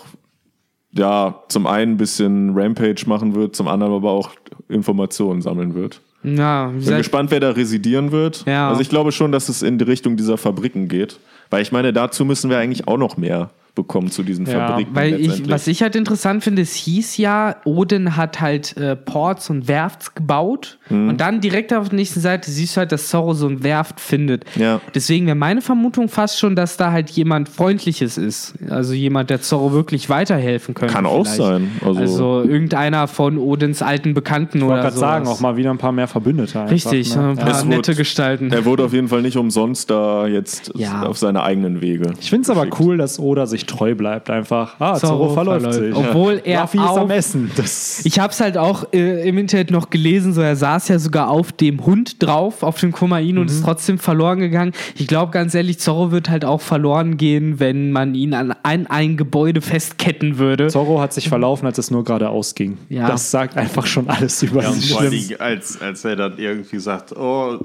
[0.95, 4.31] ja zum einen ein bisschen Rampage machen wird, zum anderen aber auch
[4.69, 6.01] Informationen sammeln wird.
[6.23, 8.45] ja, wie Bin gespannt, wer da residieren wird.
[8.47, 8.69] Ja.
[8.69, 11.19] Also ich glaube schon, dass es in die Richtung dieser Fabriken geht.
[11.51, 14.95] Weil ich meine, dazu müssen wir eigentlich auch noch mehr bekommen zu diesen Ja, Fabriken.
[14.95, 19.49] weil ich, was ich halt interessant finde, es hieß ja, Odin hat halt äh, Ports
[19.51, 21.09] und Werfts gebaut Mhm.
[21.11, 24.01] und dann direkt auf der nächsten Seite siehst du halt, dass Zorro so ein Werft
[24.01, 24.45] findet.
[24.57, 24.81] Ja.
[24.95, 28.55] Deswegen wäre meine Vermutung fast schon, dass da halt jemand Freundliches ist.
[28.71, 30.93] Also jemand, der Zorro wirklich weiterhelfen könnte.
[30.95, 31.37] Kann auch vielleicht.
[31.39, 31.71] sein.
[31.85, 35.01] Also, Also, irgendeiner von Odins alten Bekannten Ich oder wollte gerade so.
[35.01, 36.61] sagen, auch mal wieder ein paar mehr Verbündete.
[36.61, 37.31] Einfach, Richtig, ne?
[37.31, 38.53] ein paar Es nette wurde- Gestalten.
[38.53, 41.03] er wurde auf jeden Fall nicht umsonst da jetzt Ja.
[41.05, 42.13] auf seine eigenen Wege.
[42.21, 44.31] Ich finde es aber cool, dass Oda sich treu bleibt.
[44.31, 45.97] Einfach, ah, Zorro, Zorro verläuft verläuft.
[45.97, 45.97] sich.
[45.97, 47.51] Obwohl er Ruffy ist auch- am Essen.
[47.57, 50.99] Das Ich habe es halt auch äh, im Internet noch gelesen, so er saß ja
[50.99, 53.51] sogar auf dem Hund drauf, auf dem Kumain und Mhm.
[53.51, 54.73] ist trotzdem verloren gegangen.
[54.97, 58.87] Ich glaube ganz ehrlich, Zorro wird halt auch verloren gehen, wenn man ihn an ein,
[58.87, 60.69] ein Gebäude festketten würde.
[60.69, 62.79] Zorro hat sich verlaufen, als es nur geradeaus ging.
[62.89, 63.09] Ja.
[63.09, 67.13] Das sagt einfach schon alles über Ja, und Dingen, als, als er dann irgendwie sagt,
[67.17, 67.59] oh,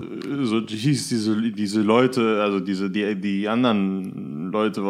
[0.43, 4.81] so hieß diese, diese Leute, also diese, die, die anderen Leute,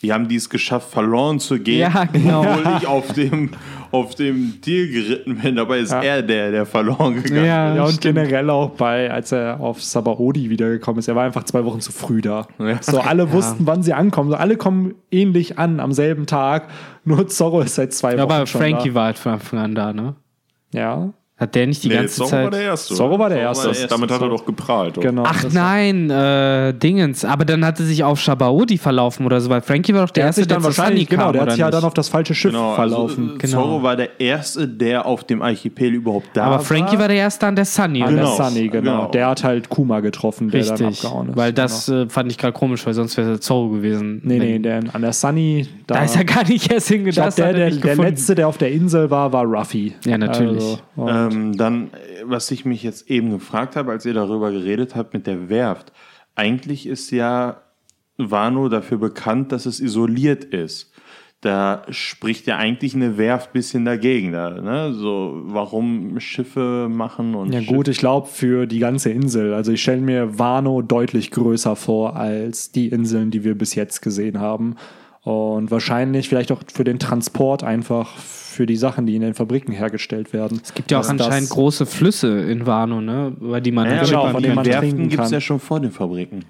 [0.00, 2.40] wie haben die es geschafft, verloren zu gehen, Ja, genau.
[2.42, 3.50] obwohl ich auf dem,
[3.92, 5.56] auf dem Tier geritten bin.
[5.56, 6.02] Dabei ist Ja.
[6.02, 7.74] er der, der verloren gegangen Ja.
[7.74, 11.64] Ja, und generell auch bei, als er auf Sabaody wiedergekommen ist, er war einfach zwei
[11.64, 12.46] Wochen zu früh da.
[12.58, 12.78] Ja.
[12.82, 14.30] So, alle wussten, wann sie ankommen.
[14.30, 16.68] So, alle kommen ähnlich an am selben Tag.
[17.04, 18.94] Nur Zorro ist seit zwei Ja, Wochen aber schon Frankie da.
[18.94, 20.14] war halt von Anfang an da, ne?
[20.72, 22.44] Ja, Hat der nicht die Nee, ganze Zorro Zeit.
[22.44, 22.94] war der Erste.
[22.94, 23.62] Zorro war der Zorro war Erste.
[23.70, 23.86] der Erste.
[23.88, 24.98] Damit hat er doch geprahlt.
[24.98, 25.08] oder?
[25.08, 25.22] Genau.
[25.26, 27.24] Ach nein, äh, Dingens.
[27.24, 30.24] Aber dann hat er sich auf Shabaodi verlaufen oder so, weil Frankie war doch der,
[30.24, 31.84] Der Erste, dann der zu wahrscheinlich, Sunny genau, kam, der hat oder sich ja dann
[31.84, 33.24] auf das falsche Schiff Genau, verlaufen.
[33.28, 33.62] Also, Genau.
[33.62, 36.60] Zorro war der Erste, der auf dem Archipel überhaupt da Aber war.
[36.60, 38.02] Frankie war der Erste an der Sunny.
[38.02, 38.90] An der Genau, Sunny, genau.
[38.98, 39.10] genau.
[39.10, 41.04] Der hat halt Kuma getroffen, der dann Richtig.
[41.06, 41.36] abgehauen ist.
[41.38, 44.20] Weil das äh, fand ich gerade komisch, weil sonst wäre es Zorro gewesen.
[44.24, 47.46] Nee, nee, der, an der Sunny, da, Da ist er gar nicht erst Das der,
[47.46, 49.94] er der, der letzte, der auf der Insel war, war Ruffy.
[50.04, 50.60] Ja, natürlich.
[50.62, 54.50] Also, und- Ähm, dann, äh, was ich mich jetzt eben gefragt habe, als ihr darüber
[54.52, 55.92] geredet habt mit der Werft.
[56.34, 57.62] Eigentlich ist ja
[58.16, 60.92] Wano dafür bekannt, dass es isoliert ist.
[61.42, 64.32] Da spricht ja eigentlich eine Werft bisschen dagegen.
[64.32, 64.92] Da, ne?
[64.92, 69.54] So, warum Schiffe machen und Ja Schiff- gut, ich glaube für die ganze Insel.
[69.54, 74.02] Also ich stelle mir Wano deutlich größer vor als die Inseln, die wir bis jetzt
[74.02, 74.76] gesehen haben.
[75.22, 78.16] Und wahrscheinlich vielleicht auch für den Transport einfach
[78.60, 80.60] für die Sachen, die in den Fabriken hergestellt werden.
[80.62, 83.34] Es gibt ja auch anscheinend große Flüsse in Wano, ne?
[83.40, 85.80] Über die man Ja, genau, von denen man Werften trinken gibt es ja schon vor
[85.80, 86.44] den Fabriken.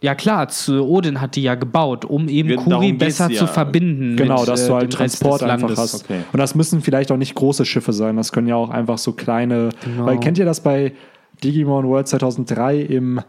[0.00, 3.38] Ja klar, zu Odin hat die ja gebaut, um eben Ja, Kuri besser ja.
[3.38, 4.16] zu verbinden.
[4.16, 6.02] Genau, mit, dass du halt Transport einfach hast.
[6.02, 6.22] Okay.
[6.32, 8.16] Und das müssen vielleicht auch nicht große Schiffe sein.
[8.16, 9.68] Das können ja auch einfach so kleine.
[9.84, 10.04] Genau.
[10.04, 10.94] Weil kennt ihr das bei
[11.44, 13.20] Digimon World 2003 im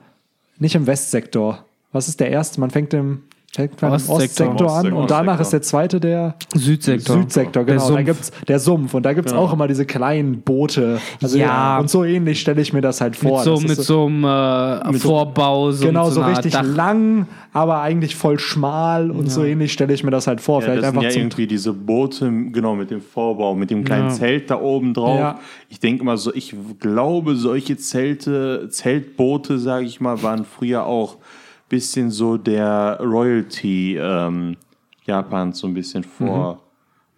[0.57, 1.65] nicht im Westsektor?
[1.91, 2.59] Was ist der erste?
[2.61, 3.25] Man fängt im,
[3.57, 4.17] fängt man im Ostsektor.
[4.17, 5.01] Ostsektor an Ostsektor.
[5.01, 7.15] und danach ist der zweite der Südsektor.
[7.17, 7.87] Südsektor, Der genau.
[7.87, 8.05] Da Sumpf.
[8.05, 10.99] gibt's der Sumpf und da gibt's auch immer diese kleinen Boote.
[11.21, 11.79] Also Ja.
[11.79, 13.37] Und so ähnlich stelle ich mir das halt vor.
[13.39, 16.63] Mit so, mit so einem äh, Vorbau, so genau mit so richtig Dach.
[16.63, 20.59] lang, aber eigentlich voll schmal und so ähnlich stelle ich mir das halt vor.
[20.61, 23.71] Ja, Vielleicht das sind einfach ja zum irgendwie diese Boote, genau, mit dem Vorbau, mit
[23.71, 24.13] dem kleinen Ja.
[24.13, 25.17] Zelt da oben drauf.
[25.19, 25.39] Ja.
[25.69, 31.17] Ich denke mal so, ich glaube, solche Zelte, Zeltboote, sage ich mal, waren früher auch
[31.69, 34.57] bisschen so der Royalty ähm,
[35.05, 36.59] Japans so ein bisschen vorbehalten.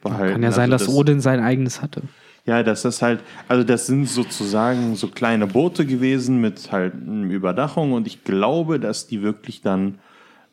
[0.04, 2.04] Kann ja sein, Also dass Odin sein eigenes hatte.
[2.46, 7.32] Ja, dass das halt, also das sind sozusagen so kleine Boote gewesen mit halt einer
[7.32, 10.00] Überdachung und ich glaube, dass die wirklich dann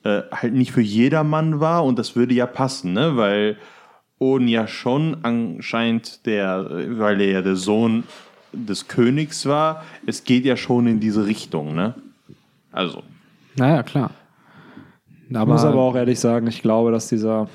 [0.04, 3.16] äh, halt nicht für jedermann war und das würde ja passen, ne?
[3.16, 3.56] Weil
[4.18, 6.68] Odin ja schon anscheinend der,
[6.98, 8.04] weil er ja der Sohn
[8.52, 11.94] des Königs war, es geht ja schon in diese Richtung, ne?
[12.72, 13.02] Also,
[13.56, 14.10] Naja, klar.
[15.28, 17.48] Ich muss aber auch ehrlich sagen, ich glaube, dass dieser,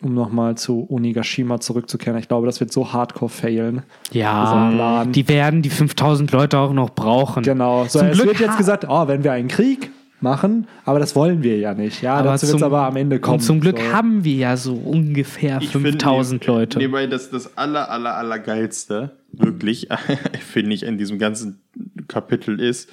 [0.00, 3.82] um nochmal zu Onigashima zurückzukehren, ich glaube, das wird so hardcore failen.
[4.12, 5.12] ja, Plan.
[5.12, 7.42] die werden die 5000 Leute auch noch brauchen.
[7.42, 7.84] Genau.
[7.84, 9.90] So, Zum es Glück wird jetzt gesagt, oh, wenn wir einen Krieg
[10.20, 12.00] machen, aber das wollen wir ja nicht.
[12.00, 13.38] Ja, Aber dazu wird es aber am Ende kommen.
[13.38, 13.92] Und zum Glück so.
[13.92, 16.78] haben wir ja so ungefähr Ich finde, 5000 nee- Leute.
[16.78, 19.88] Nebenbei, das, das aller, aller, aller geilste, wirklich,
[20.40, 21.60] finde ich, in diesem ganzen
[22.06, 22.88] Kapitel ist,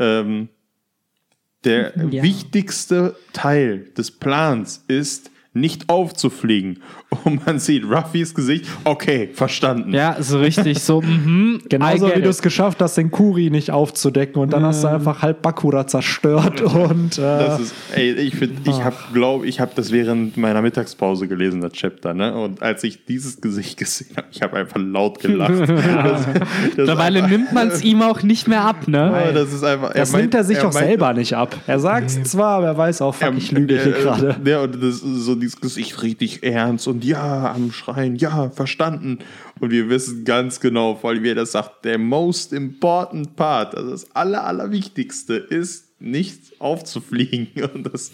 [0.00, 0.48] ähm,
[1.64, 2.22] der Ja.
[2.22, 6.80] wichtigste Teil des Plans ist, nicht aufzufliegen.
[7.24, 9.92] Und man sieht Ruffys Gesicht, okay, verstanden.
[9.92, 11.60] Ja, so richtig so, mhm.
[11.64, 14.88] I Genauso wie du es geschafft hast, den Kuri nicht aufzudecken und dann hast du
[14.88, 19.60] einfach halb Bakura zerstört und äh, Das ist, ey, ich finde, ich habe, glaube ich,
[19.60, 22.34] habe das während meiner Mittagspause gelesen, das Chapter, ne?
[22.34, 25.52] Und als ich dieses Gesicht gesehen habe, ich habe einfach laut gelacht.
[26.76, 29.12] Mittlerweile nimmt man es ihm auch nicht mehr ab, ne?
[29.26, 29.92] Ja, das ist einfach.
[29.92, 31.54] das meint- nimmt er sich auch meint- selber nicht ab.
[31.66, 34.36] Er sagt es zwar, aber er weiß auch, fuck, er- ich lüge hier gerade.
[34.44, 39.18] Ja, und das ist so dieses Gesicht richtig ernst und ja, am Schreien, ja, verstanden.
[39.60, 43.74] Und wir wissen ganz genau, vor allem wie er das sagt, der most important part,
[43.74, 47.48] also das aller, allerwichtigste ist, nicht aufzufliegen.
[47.74, 48.10] Und das,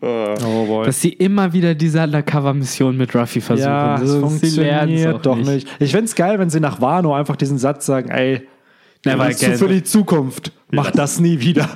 [0.00, 0.86] äh, Oh boy.
[0.86, 3.68] Dass sie immer wieder diese Undercover-Mission mit Ruffy versuchen.
[3.68, 5.68] Ja, Das es es funktioniert doch nicht.
[5.78, 8.46] Ich find's geil, wenn sie nach Wano einfach diesen Satz sagen, ey,
[9.06, 9.58] Never das ist again.
[9.58, 10.52] für die Zukunft.
[10.72, 11.68] Mach das nie wieder.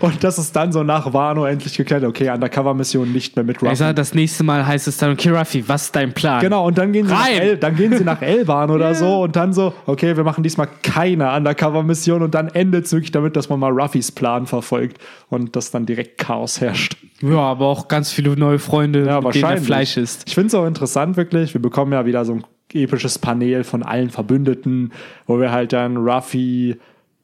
[0.00, 2.04] Und das ist dann so nach Wano endlich geklärt.
[2.04, 3.74] Okay, Undercover-Mission nicht mehr mit Ruffy.
[3.76, 6.40] sag, das nächste Mal heißt es dann, okay, Ruffy, was ist dein Plan?
[6.42, 7.38] Genau, und dann gehen, sie nach Rein!
[7.40, 10.68] El, dann gehen sie nach Elban oder so und dann so, okay, wir machen diesmal
[10.82, 14.98] keine Undercover-Mission und dann endet es wirklich damit, dass man mal Ruffys Plan verfolgt
[15.30, 16.96] und dass dann direkt Chaos herrscht.
[17.22, 19.56] Ja, aber auch ganz viele neue Freunde, Ja, mit denen er.
[19.62, 20.24] Fleisch isst.
[20.26, 21.54] Ich finde es auch interessant, wirklich.
[21.54, 22.44] Wir bekommen ja wieder so ein
[22.74, 24.92] episches Panel von allen Verbündeten,
[25.26, 26.76] wo wir halt dann Ruffy,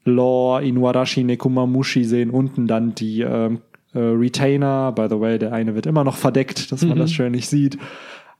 [0.05, 2.31] Law, Inuarashi, Nekumamushi sehen.
[2.31, 3.59] Unten dann die ähm,
[3.94, 4.93] äh, Retainer.
[4.93, 7.01] By the way, der eine wird immer noch verdeckt, dass man Mhm.
[7.01, 7.78] das schön nicht sieht.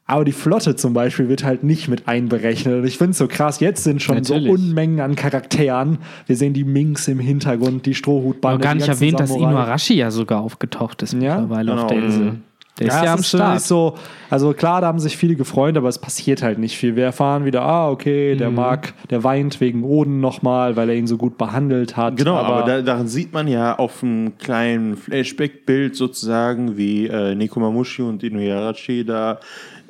[0.07, 2.75] Aber die Flotte zum Beispiel wird halt nicht mit einberechnet.
[2.81, 3.61] Und ich finde es so krass.
[3.61, 4.47] Jetzt sind schon Natürlich.
[4.47, 5.99] so Unmengen an Charakteren.
[6.27, 8.57] Wir sehen die Minks im Hintergrund, die Strohhutbande.
[8.59, 9.51] Noch gar die nicht erwähnt, dass Samurai.
[9.53, 11.39] Inuarashi ja sogar aufgetaucht ist Ja?
[11.41, 11.89] mittlerweile auf Genau.
[12.01, 12.33] der Insel.
[12.81, 13.61] Der ist ja, am ist Start.
[13.61, 13.95] so,
[14.31, 16.97] also klar, da haben sich viele gefreut, aber es passiert halt nicht viel.
[16.97, 18.39] Wir erfahren wieder, ah, okay, Mhm.
[18.39, 22.17] der mag, der weint wegen Oden nochmal, weil er ihn so gut behandelt hat.
[22.17, 28.03] Genau, aber, da, daran sieht man ja auf einem kleinen Flashback-Bild sozusagen, wie äh, Nekomamushi
[28.03, 29.39] und Inuyarashi da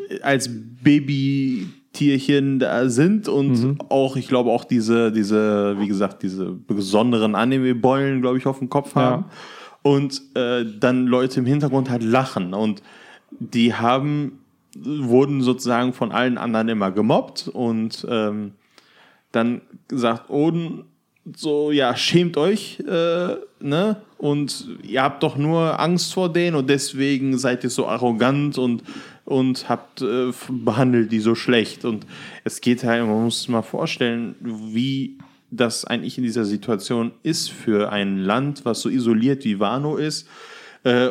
[0.09, 0.51] äh, als
[1.31, 8.21] Babytierchen da sind und auch, ich glaube, auch diese, diese, wie gesagt, diese besonderen Anime-Beulen,
[8.21, 9.25] glaube ich, auf dem Kopf haben.
[9.82, 12.82] Und äh, dann Leute im Hintergrund halt lachen und
[13.39, 14.40] die haben,
[14.77, 18.52] wurden sozusagen von allen anderen immer gemobbt und ähm,
[19.32, 20.85] dann sagt Oden
[21.36, 23.97] so, ja, schämt euch, äh, ne?
[24.19, 28.82] Und ihr habt doch nur Angst vor denen und deswegen seid ihr so arrogant und,
[29.24, 31.85] und habt, äh, behandelt die so schlecht.
[31.85, 32.07] Und
[32.44, 35.16] es geht halt, man muss mal vorstellen, wie
[35.51, 40.29] das eigentlich in dieser Situation ist für ein Land, was so isoliert wie Wano ist.
[40.85, 41.11] Äh,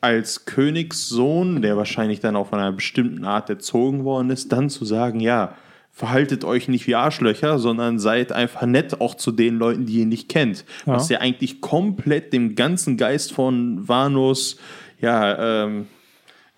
[0.00, 5.20] als Königssohn, der wahrscheinlich dann auf einer bestimmten Art erzogen worden ist, dann zu sagen,
[5.20, 5.54] ja,
[5.92, 10.06] verhaltet euch nicht wie Arschlöcher, sondern seid einfach nett auch zu den Leuten, die ihr
[10.06, 10.64] nicht kennt.
[10.86, 10.94] Ja.
[10.94, 14.56] Was ja eigentlich komplett dem ganzen Geist von Vanos,
[15.00, 15.86] ja, ähm,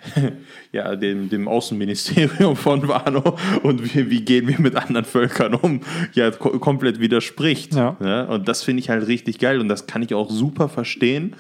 [0.73, 5.81] ja, dem, dem Außenministerium von Wano und wie, wie gehen wir mit anderen Völkern um,
[6.15, 7.75] ja, ko komplett widerspricht.
[7.75, 7.97] Ja.
[8.01, 8.27] Ne?
[8.29, 11.37] Und das finde ich halt richtig geil und das kann ich auch super verstehen,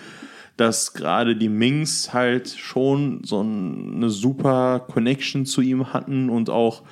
[0.56, 6.50] dass gerade die Mings halt schon so ein- eine super Connection zu ihm hatten und
[6.50, 6.82] auch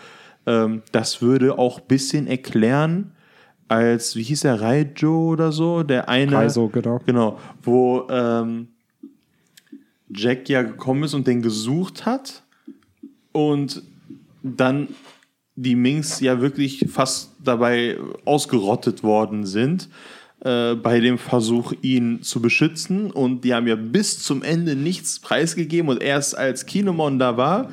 [0.47, 3.13] ähm, das würde auch ein bisschen erklären,
[3.69, 6.33] als, wie hieß der, Raijo oder so, der eine.
[6.33, 6.99] Kaizo, genau.
[7.07, 8.69] Genau, wo ähm,
[10.15, 12.43] Jack ja gekommen ist und den gesucht hat
[13.33, 13.83] und
[14.43, 14.89] dann
[15.57, 19.89] die Minks ja wirklich fast dabei ausgerottet worden sind
[20.43, 23.11] äh, bei dem Versuch, ihn zu beschützen.
[23.11, 27.71] Und die haben ja bis zum Ende nichts preisgegeben und erst als Kinemon da war,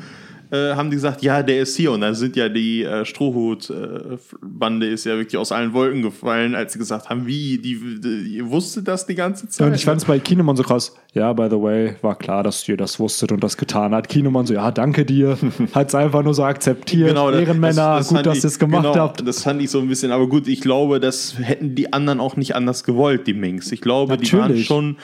[0.51, 1.91] äh, haben die gesagt, ja, der ist hier.
[1.91, 6.73] Und dann sind ja die äh, Strohhut-Bande ist ja wirklich aus allen Wolken gefallen, als
[6.73, 9.67] sie gesagt haben, wie, die, die, ihr wusstet das die ganze Zeit.
[9.67, 10.95] Und ich fand es bei Kinemon so krass.
[11.13, 14.07] Ja, by the way, war klar, dass ihr das wusstet und das getan hat.
[14.07, 15.37] Kinemon so, ja, danke dir.
[15.73, 17.09] Hat es einfach nur so akzeptiert.
[17.09, 19.27] Genau, Ehrenmänner, das- das gut, dass ihr es gemacht genau, habt.
[19.27, 22.35] Das fand ich so ein bisschen, aber gut, ich glaube, das hätten die anderen auch
[22.35, 23.71] nicht anders gewollt, die Minks.
[23.71, 24.65] Ich glaube, die waren Natürlich.
[24.67, 24.97] schon,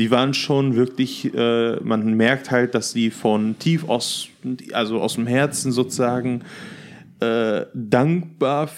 [0.00, 4.28] die waren schon wirklich, äh, man merkt halt, dass die von tief aus,
[4.72, 6.40] also aus dem Herzen sozusagen
[7.20, 8.70] äh, dankbar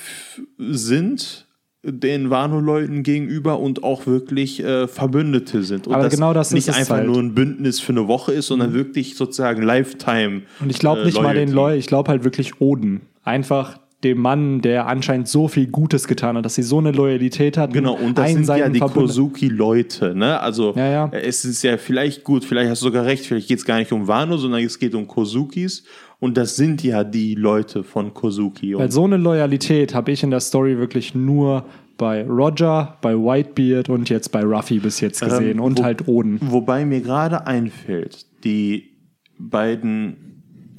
[0.59, 1.47] sind
[1.85, 5.87] den Wano-Leuten gegenüber und auch wirklich äh, Verbündete sind.
[5.87, 7.07] Und Aber genau das ist nicht einfach halt.
[7.07, 10.43] nur ein Bündnis für eine Woche ist, sondern wirklich sozusagen Lifetime.
[10.61, 11.53] Und ich glaube äh, nicht mal den.
[11.53, 13.03] Leuten, ich glaube halt wirklich Oden.
[13.25, 17.57] Einfach dem Mann, der anscheinend so viel Gutes getan hat, dass sie so eine Loyalität
[17.57, 17.73] hatten.
[17.73, 20.41] Genau, und das sind ja die Kozuki-Leute, ne?
[20.41, 21.09] Also Ja, ja.
[21.13, 23.93] es ist ja vielleicht gut, vielleicht hast du sogar recht, vielleicht geht es gar nicht
[23.93, 25.85] um Wano, sondern es geht um Kozukis
[26.19, 28.75] und das sind ja die Leute von Kozuki.
[28.75, 31.65] Weil Und so eine Loyalität habe ich in der Story wirklich nur
[31.99, 36.39] bei Roger, bei Whitebeard und jetzt bei Ruffy bis jetzt gesehen und wo- halt Oden.
[36.43, 38.91] Wobei mir gerade einfällt, die
[39.39, 40.32] beiden,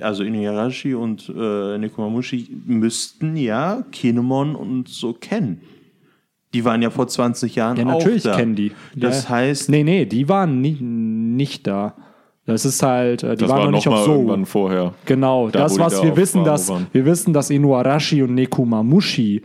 [0.04, 5.62] also Inuyarashi und äh, Nekomamushi, müssten ja Kinemon und so kennen.
[6.54, 8.36] Die waren ja vor 20 Jahren Ja, auch natürlich da.
[8.36, 8.72] kennen die.
[8.96, 9.30] Das ja.
[9.30, 11.96] heißt, Nee, nee, die waren nie, nicht da.
[12.46, 14.12] Das ist halt, äh, die Das waren war noch nicht auf mal so.
[14.14, 14.94] irgendwann vorher.
[15.06, 16.88] Genau, Da, das was da wir auf wissen, dass waren.
[16.92, 19.42] wir wissen, dass Inuarashi und Nekumamushi,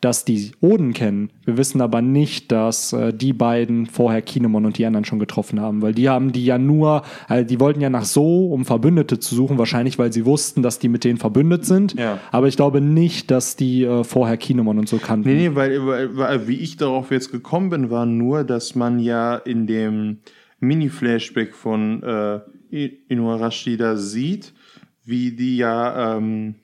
[0.00, 1.30] dass die Oden kennen.
[1.44, 5.60] Wir wissen aber nicht, dass äh, die beiden vorher Kinemon und die anderen schon getroffen
[5.60, 9.18] haben, weil die haben die ja nur, also die wollten ja nach so, um Verbündete
[9.18, 11.98] zu suchen, wahrscheinlich, weil sie wussten, dass die mit denen verbündet sind.
[11.98, 12.20] Ja.
[12.30, 15.28] Aber ich glaube nicht, dass die äh, vorher Kinemon und so kannten.
[15.28, 19.00] Nee, nee, weil, weil, weil wie ich darauf jetzt gekommen bin, war nur, dass man
[19.00, 20.18] ja in dem
[20.60, 22.40] Mini-Flashback von äh,
[23.08, 24.52] Inuarashi da sieht,
[25.04, 26.56] wie die ja, ähm,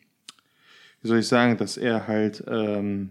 [1.02, 3.11] wie soll ich sagen, dass er halt ähm,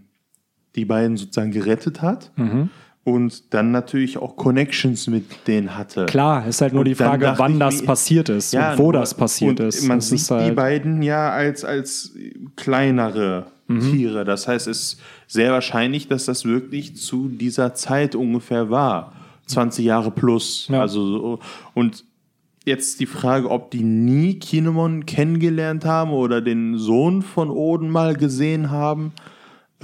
[0.76, 2.70] die beiden sozusagen gerettet hat Mhm.
[3.04, 6.06] und dann natürlich auch Connections mit denen hatte.
[6.06, 8.92] Klar, ist halt nur Und die Frage, wann das mir- passiert ist und wo nur-
[8.94, 9.82] das passiert ist.
[9.86, 12.12] Man Das sieht ist halt, die beiden ja als, als
[12.56, 13.80] kleinere Mhm.
[13.92, 14.24] Tiere.
[14.24, 19.12] Das heißt, es ist sehr wahrscheinlich, dass das wirklich zu dieser Zeit ungefähr war.
[19.46, 20.68] 20 Jahre plus.
[20.70, 20.80] Ja.
[20.80, 21.38] Also, so-
[21.74, 22.04] und
[22.66, 28.14] jetzt die Frage, ob die nie Kinemon kennengelernt haben oder den Sohn von Oden mal
[28.14, 29.12] gesehen haben.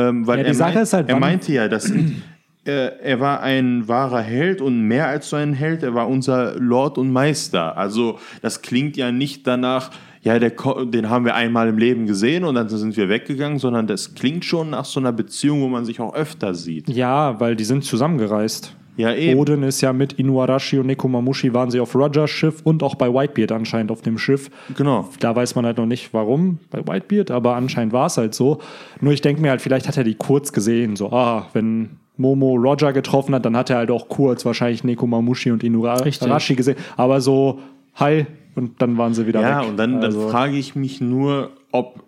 [0.09, 3.21] Ähm, weil Ja, die er, Sache meint- ist halt, er meinte ja, dass äh, er
[3.21, 7.11] war ein wahrer Held und mehr als so ein Held, er war unser Lord und
[7.13, 7.77] Meister.
[7.77, 9.91] Also das klingt ja nicht danach,
[10.23, 10.53] ja, der,
[10.85, 14.45] den haben wir einmal im Leben gesehen und dann sind wir weggegangen, sondern das klingt
[14.45, 16.89] schon nach so einer Beziehung, wo man sich auch öfter sieht.
[16.91, 18.77] ja, weil die sind zusammengereist.
[19.01, 19.39] Ja, eben.
[19.41, 23.13] Oden ist ja mit Inuarashi und Nekomamushi waren sie auf Rogers Schiff und auch bei
[23.13, 24.51] Whitebeard anscheinend auf dem Schiff.
[24.77, 25.09] Genau.
[25.21, 28.61] Da weiß man halt noch nicht, warum bei Whitebeard, aber anscheinend war es halt so.
[29.01, 30.97] Nur ich denke mir halt, vielleicht hat er die kurz gesehen.
[30.97, 35.51] So, ah, wenn Momo Roger getroffen hat, dann hat er halt auch kurz wahrscheinlich Nekomamushi
[35.51, 36.57] und Inuarashi Richtig.
[36.57, 36.77] gesehen.
[36.97, 37.59] Aber so,
[37.95, 39.69] hi, und dann waren sie wieder Ja, weg.
[39.69, 42.01] und dann, Also- dann frage ich mich nur, ob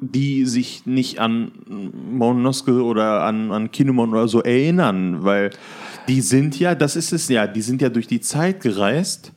[0.00, 1.52] die sich nicht an
[2.10, 5.50] Mononosuke oder an, an Kinemon oder so erinnern, weil
[6.08, 9.32] die sind ja, das ist es ja, die sind ja durch die Zeit gereist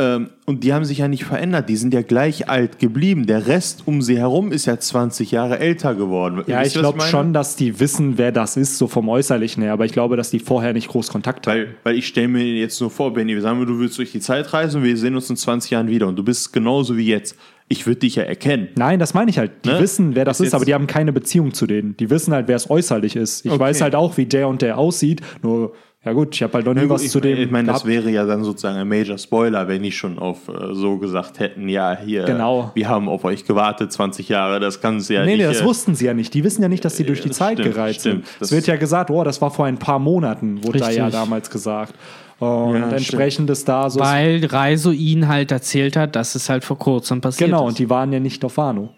[0.00, 3.26] ähm, und die haben sich ja nicht verändert, die sind ja gleich alt geblieben.
[3.26, 6.44] Der Rest um sie herum ist ja 20 Jahre älter geworden.
[6.46, 9.72] Ja, Wisst ich glaube schon, dass die wissen, wer das ist, so vom Äußerlichen her.
[9.72, 11.58] Aber ich glaube, dass die vorher nicht groß Kontakt hatten.
[11.58, 14.20] Weil, weil ich stelle mir jetzt nur vor, Benny, wir sagen, du willst durch die
[14.20, 17.06] Zeit reisen und wir sehen uns in 20 Jahren wieder und du bist genauso wie
[17.06, 17.36] jetzt.
[17.70, 18.68] Ich würde dich ja erkennen.
[18.76, 19.50] Nein, das meine ich halt.
[19.64, 19.80] Die Ne?
[19.80, 21.96] wissen, wer das Ist ist, aber die haben keine Beziehung zu denen.
[21.98, 23.44] Die wissen halt, wer es äußerlich ist.
[23.44, 23.60] Ich Okay.
[23.60, 25.74] weiß halt auch, wie der und der aussieht, nur
[26.04, 27.84] Ja gut, ich habe halt noch nie Ja, was ich, zu dem ich meine, das
[27.84, 31.68] wäre ja dann sozusagen ein Major Spoiler, wenn die schon auf äh, so gesagt hätten,
[31.68, 32.70] ja, hier, Genau.
[32.74, 35.38] wir haben auf euch gewartet 20 Jahre, das kann es ja Nee, nicht.
[35.38, 36.32] nee, das äh, wussten sie ja nicht.
[36.34, 38.26] Die wissen ja nicht, dass sie durch die Zeit stimmt, gereizt stimmt.
[38.26, 38.36] sind.
[38.40, 40.98] Das- Es wird ja gesagt, oh, das war vor ein paar Monaten, wurde da Richtig.
[41.02, 41.94] ja damals gesagt.
[42.38, 43.98] Und Ja, entsprechend ist da so.
[43.98, 47.70] Weil Reiso ihnen halt erzählt hat, dass es halt vor kurzem passiert genau, ist.
[47.72, 48.90] und die waren ja nicht auf Wano.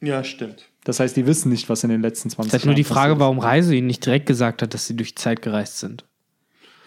[0.00, 0.64] Ja, stimmt.
[0.84, 2.80] Das heißt, die wissen nicht, was in den letzten 20 Das ist halt nur die
[2.80, 5.78] Jahren Frage, warum Reiso ihnen nicht direkt gesagt hat, dass sie durch die Zeit gereist
[5.78, 6.06] sind.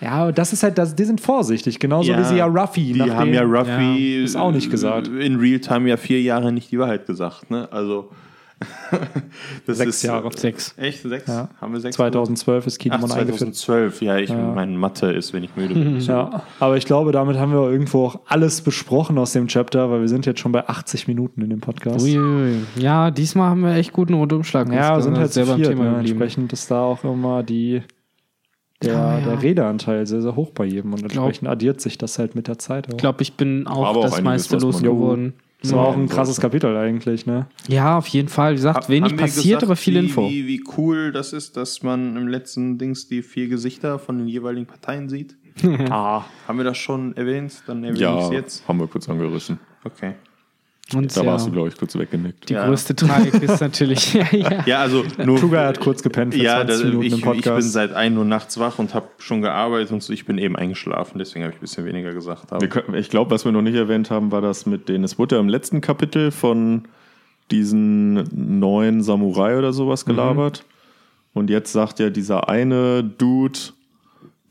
[0.03, 2.93] Ja, aber das ist halt, das, die sind vorsichtig, genauso wie sie ja Ruffy.
[2.93, 5.07] Die nachdem- haben ja Ruffy Ja, ist auch nicht gesagt.
[5.07, 7.49] in Realtime ja vier Jahre nicht die Wahrheit gesagt.
[7.49, 7.67] Ne?
[7.71, 8.09] Also
[9.65, 10.29] das Sechs ist, Jahre.
[10.35, 10.73] Sechs.
[10.77, 11.01] Echt?
[11.01, 11.27] Sechs?
[11.27, 11.49] Ja.
[11.59, 11.95] Haben wir sechs?
[11.97, 13.55] 2012 ist Ach, Kinemon eingeführt.
[13.55, 14.01] 2012.
[14.01, 15.99] Ja, ich, mein Mathe ist, wenn ich müde bin.
[16.03, 20.01] Ja, aber ich glaube, damit haben wir irgendwo auch alles besprochen aus dem Chapter, weil
[20.01, 22.05] wir sind jetzt schon bei 80 Minuten in dem Podcast.
[22.05, 22.57] Uiuiui.
[22.77, 24.71] Ja, diesmal haben wir echt guten Rundumschlag.
[24.71, 25.89] Ja, wir sind halt sehr zu beim Thema ne?
[25.97, 26.21] geblieben.
[26.21, 27.81] Entsprechend ist da auch immer die,
[28.83, 29.25] der, Ja, ja.
[29.25, 32.59] der Redeanteil sehr, sehr hoch bei jedem und entsprechend addiert sich das halt mit der
[32.59, 32.91] Zeit auch.
[32.91, 35.33] Ich glaube, ich bin auch aber auch das meiste losgeworden.
[35.61, 37.47] das war auch ein krasses Kapitel eigentlich, ne?
[37.67, 38.51] Ja, auf jeden Fall.
[38.51, 40.29] Wie gesagt, wenig passiert, gesagt, aber viel wie, Info.
[40.29, 44.27] Wie, wie cool das ist, dass man im letzten Dings die vier Gesichter von den
[44.27, 45.35] jeweiligen Parteien sieht.
[45.89, 47.63] Ah, Haben wir das schon erwähnt?
[47.67, 48.67] Dann erwähne ich Ja, es jetzt.
[48.67, 49.59] haben wir kurz angerissen.
[49.83, 50.13] Okay.
[50.95, 52.49] Und Da ja, warst du, glaube ich, kurz weggenickt.
[52.49, 52.65] die Ja.
[52.67, 54.13] größte Tragik ist natürlich.
[54.13, 54.63] ja, ja.
[54.65, 55.39] Ja, also nur.
[55.39, 57.71] Tuga hat kurz gepennt für ja, 20 das, Minuten ich, im ich bin Podcast.
[57.71, 60.13] seit 1 Uhr nachts wach und habe schon gearbeitet und so.
[60.13, 62.49] Ich bin eben eingeschlafen, deswegen habe ich ein bisschen weniger gesagt.
[62.69, 65.03] Können, ich glaube, was wir noch nicht erwähnt haben, war das mit den.
[65.03, 66.83] Es wurde ja im letzten Kapitel von
[67.51, 68.23] diesen
[68.59, 70.63] neuen Samurai oder sowas gelabert.
[71.33, 73.57] Und jetzt sagt ja dieser eine Dude,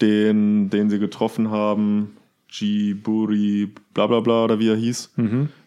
[0.01, 2.17] den, den sie getroffen haben,
[2.49, 5.13] Jiburi, bla bla bla, oder wie er hieß,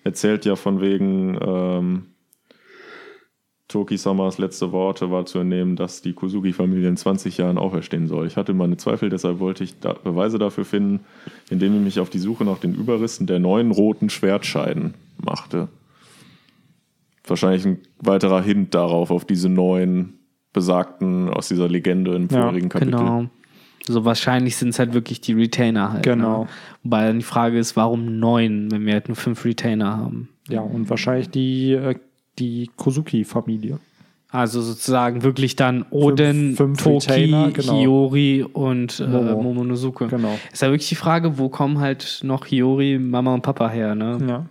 [0.05, 2.05] erzählt ja von wegen ähm,
[3.67, 8.27] Toki-Samas letzte Worte war zu entnehmen, dass die Kosugi-Familie in 20 Jahren auferstehen soll.
[8.27, 11.01] Ich hatte meine Zweifel, deshalb wollte ich da Beweise dafür finden,
[11.49, 15.67] indem ich mich auf die Suche nach den Überrissen der neuen roten Schwertscheiden machte.
[17.25, 20.19] Wahrscheinlich ein weiterer Hint darauf, auf diese neuen
[20.53, 22.91] besagten aus dieser Legende im Ja, vorigen Kapitel.
[22.91, 23.25] Genau.
[23.87, 26.03] So wahrscheinlich sind es halt wirklich die Retainer halt.
[26.03, 26.43] Genau.
[26.43, 26.49] Ne?
[26.83, 30.29] Wobei dann die Frage ist, warum neun, wenn wir halt nur fünf Retainer haben?
[30.47, 31.95] ja, und wahrscheinlich die, äh,
[32.39, 33.79] die Kozuki-Familie.
[34.35, 37.73] Also sozusagen wirklich dann Oden, fünf Toki, Retainer, genau.
[37.73, 39.41] Hiyori und äh, Momo.
[39.41, 40.07] Momonosuke.
[40.07, 40.37] Genau.
[40.51, 44.17] Ist ja wirklich die Frage, wo kommen halt noch Hiyori, Mama und Papa her, ne?
[44.27, 44.45] Ja.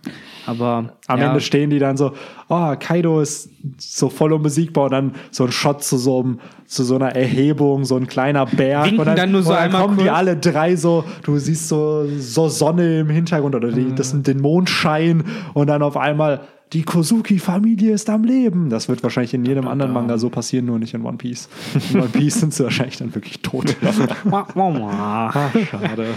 [0.47, 2.13] Aber Am ja, Ende stehen die dann so,
[2.49, 6.83] oh, Kaido ist so voll unbesiegbar und dann so ein Shot zu so, einem, zu
[6.83, 8.85] so einer Erhebung, so ein kleiner Berg.
[8.85, 10.15] Winken und dann, dann nur so und dann einmal kommen die kurz.
[10.15, 15.23] alle drei so, du siehst so, so Sonne im Hintergrund oder die, das, den Mondschein
[15.53, 16.41] und dann auf einmal
[16.73, 18.69] die Kozuki-Familie ist am Leben.
[18.69, 21.47] Das wird wahrscheinlich in jedem anderen Manga so passieren, nur nicht in One Piece.
[21.93, 23.75] In One Piece sind sie wahrscheinlich dann wirklich tot.
[24.31, 25.31] Ah,
[25.69, 26.07] schade.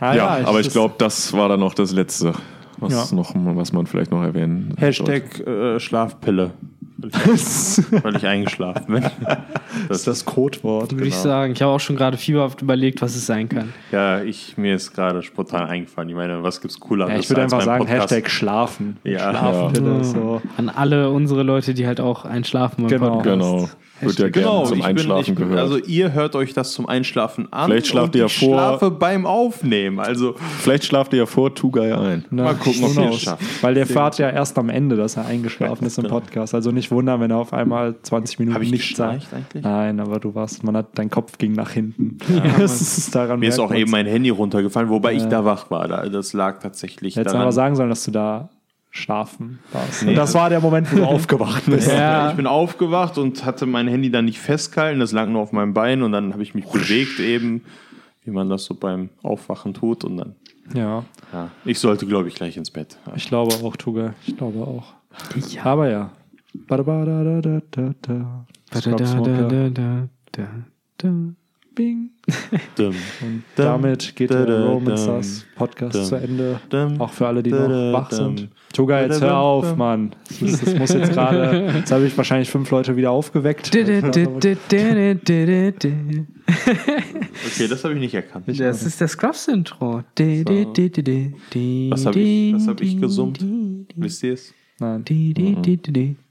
[0.00, 2.32] Ah, Ja, aber ich glaube, das war dann noch das Letzte,
[2.78, 3.16] was, Ja.
[3.16, 4.82] noch, was man vielleicht noch erwähnen sollte.
[4.86, 6.50] Hashtag äh, Schlafpille.
[6.98, 9.04] Weil ich, weil ich eingeschlafen bin.
[9.88, 10.92] Das ist das Codewort.
[10.92, 11.52] Würde ich sagen.
[11.52, 13.74] Ich habe auch schon gerade fieberhaft überlegt, was es sein kann.
[13.92, 16.08] Ja, ich, mir ist gerade spontan eingefallen.
[16.08, 17.08] Ich meine, was gibt's cooler?
[17.10, 18.96] Ja, ich würde einfach sagen, Hashtag Schlafen.
[19.04, 19.30] Ja.
[19.30, 20.40] Schlafpille, so.
[20.56, 23.16] An alle unsere Leute, die halt auch einschlafen beim Genau.
[23.16, 23.24] Podcast.
[23.24, 23.68] Genau.
[24.00, 25.60] Wird ja gerne Genau, zum ich bin, Einschlafen ich bin, gehört.
[25.60, 27.66] also ihr hört euch das zum Einschlafen an.
[27.70, 30.00] Vielleicht schlaft und ihr ja ich vor- schlafe beim Aufnehmen.
[30.00, 32.24] Also Vielleicht schlaft ihr ja vor Two Guy ein.
[32.30, 33.62] Na, Mal gucken, ob ihr es schafft.
[33.62, 36.20] Weil der fährt ja erst am Ende, dass er eingeschlafen ist im Genau.
[36.20, 36.54] Podcast.
[36.54, 39.26] Also nicht wundern, wenn er auf einmal 20 Minuten ich nichts sagt.
[39.32, 39.64] eigentlich?
[39.64, 42.18] Nein, aber du warst, man hat, dein Kopf ging nach hinten.
[42.58, 43.80] das ist daran mir ist auch man's.
[43.80, 45.88] eben mein Handy runtergefallen, wobei ich da wach war.
[45.88, 47.42] Da- Das lag tatsächlich Hättest du daran.
[47.42, 48.50] aber sagen sollen, dass du da
[48.96, 50.02] schlafen warst.
[50.02, 51.88] Nee, Und das war der Moment, wo du aufgewacht bist.
[51.90, 52.30] Ja.
[52.30, 55.74] Ich bin aufgewacht und hatte mein Handy dann nicht festgehalten, das lag nur auf meinem
[55.74, 57.62] Bein und dann habe ich mich bewegt eben,
[58.24, 60.34] wie man das so beim Aufwachen tut und dann,
[60.74, 62.98] Ja, ja, ich sollte glaube ich gleich ins Bett.
[63.14, 64.14] ich glaube auch, Tuga.
[64.26, 64.94] Ich glaube auch.
[65.62, 66.10] Aber ja.
[68.72, 69.48] Smoker.
[70.32, 71.34] Da-da-da-da-da-da.
[71.74, 72.10] Bing.
[72.76, 72.94] Dumm.
[73.20, 76.58] Und damit geht der Romancers Podcast dum, zu Ende.
[76.70, 78.48] dum, Auch für alle, die dum, noch wach dum, sind.
[78.72, 79.76] Tuga, jetzt hör auf.
[79.76, 80.14] Mann.
[80.40, 81.72] Das, das muss jetzt gerade.
[81.76, 83.68] Jetzt habe ich wahrscheinlich fünf Leute wieder aufgeweckt.
[83.74, 84.00] Okay,
[87.68, 88.46] das habe ich nicht erkannt.
[88.48, 90.02] Das ist das Scrubs-Intro.
[90.18, 93.44] Was habe ich, was hab ich gesummt?
[93.96, 94.54] Wisst ihr es?
[94.78, 95.04] Nein,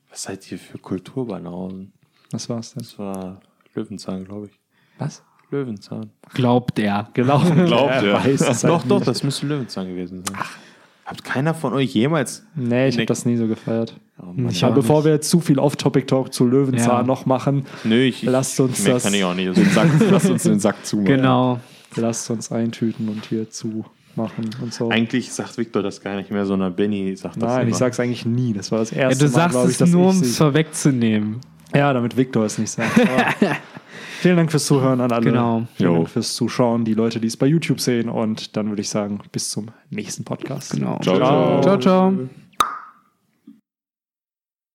[0.10, 1.92] Was seid ihr für Kulturbanausen?
[2.32, 2.84] was war's denn?
[2.84, 3.40] Das war
[3.74, 4.52] Löwenzahn, glaube ich.
[4.98, 5.24] Was?
[5.52, 6.10] Löwenzahn.
[6.34, 7.10] Glaubt er.
[7.14, 7.66] Gelaufen.
[7.66, 8.14] Glaubt er.
[8.16, 9.08] weiß es halt Doch, doch, nicht.
[9.08, 10.36] das müsste Löwenzahn gewesen sein.
[11.06, 12.44] Habt keiner von euch jemals.
[12.56, 13.06] Nee, ich habe Nee.
[13.06, 13.96] das nie so gefeiert.
[14.48, 15.06] Ich Aber auch bevor nicht.
[15.06, 17.04] wir jetzt zu viel Off-Topic-Talk zu Löwenzahn Ja.
[17.04, 18.24] noch machen, Nö, ich.
[18.24, 19.56] Lasst uns mehr das- kann ich auch nicht.
[19.56, 21.06] Den Sack, lass uns den Sack zumachen.
[21.18, 21.60] Genau.
[21.98, 24.90] lasst uns eintüten und hier zumachen und so.
[24.90, 27.70] Eigentlich sagt Victor das gar nicht mehr, sondern Benny sagt das Nein, immer.
[27.72, 28.54] ich sag's eigentlich nie.
[28.54, 30.38] Das war das Ja, erste du Mal, sagst ich, es dass nur, ich um es
[30.38, 31.42] vorwegzunehmen.
[31.76, 32.92] Ja, damit Victor es nicht sagt.
[34.26, 35.24] Vielen Dank fürs Zuhören an alle.
[35.24, 35.68] Genau.
[35.76, 35.98] Vielen Jo.
[35.98, 38.10] Dank fürs Zuschauen, die Leute, die es bei YouTube sehen.
[38.10, 40.72] Und dann würde ich sagen, bis zum nächsten Podcast.
[40.72, 40.98] Genau.
[41.04, 41.62] Ciao, ciao.
[41.62, 42.14] Ciao, ciao.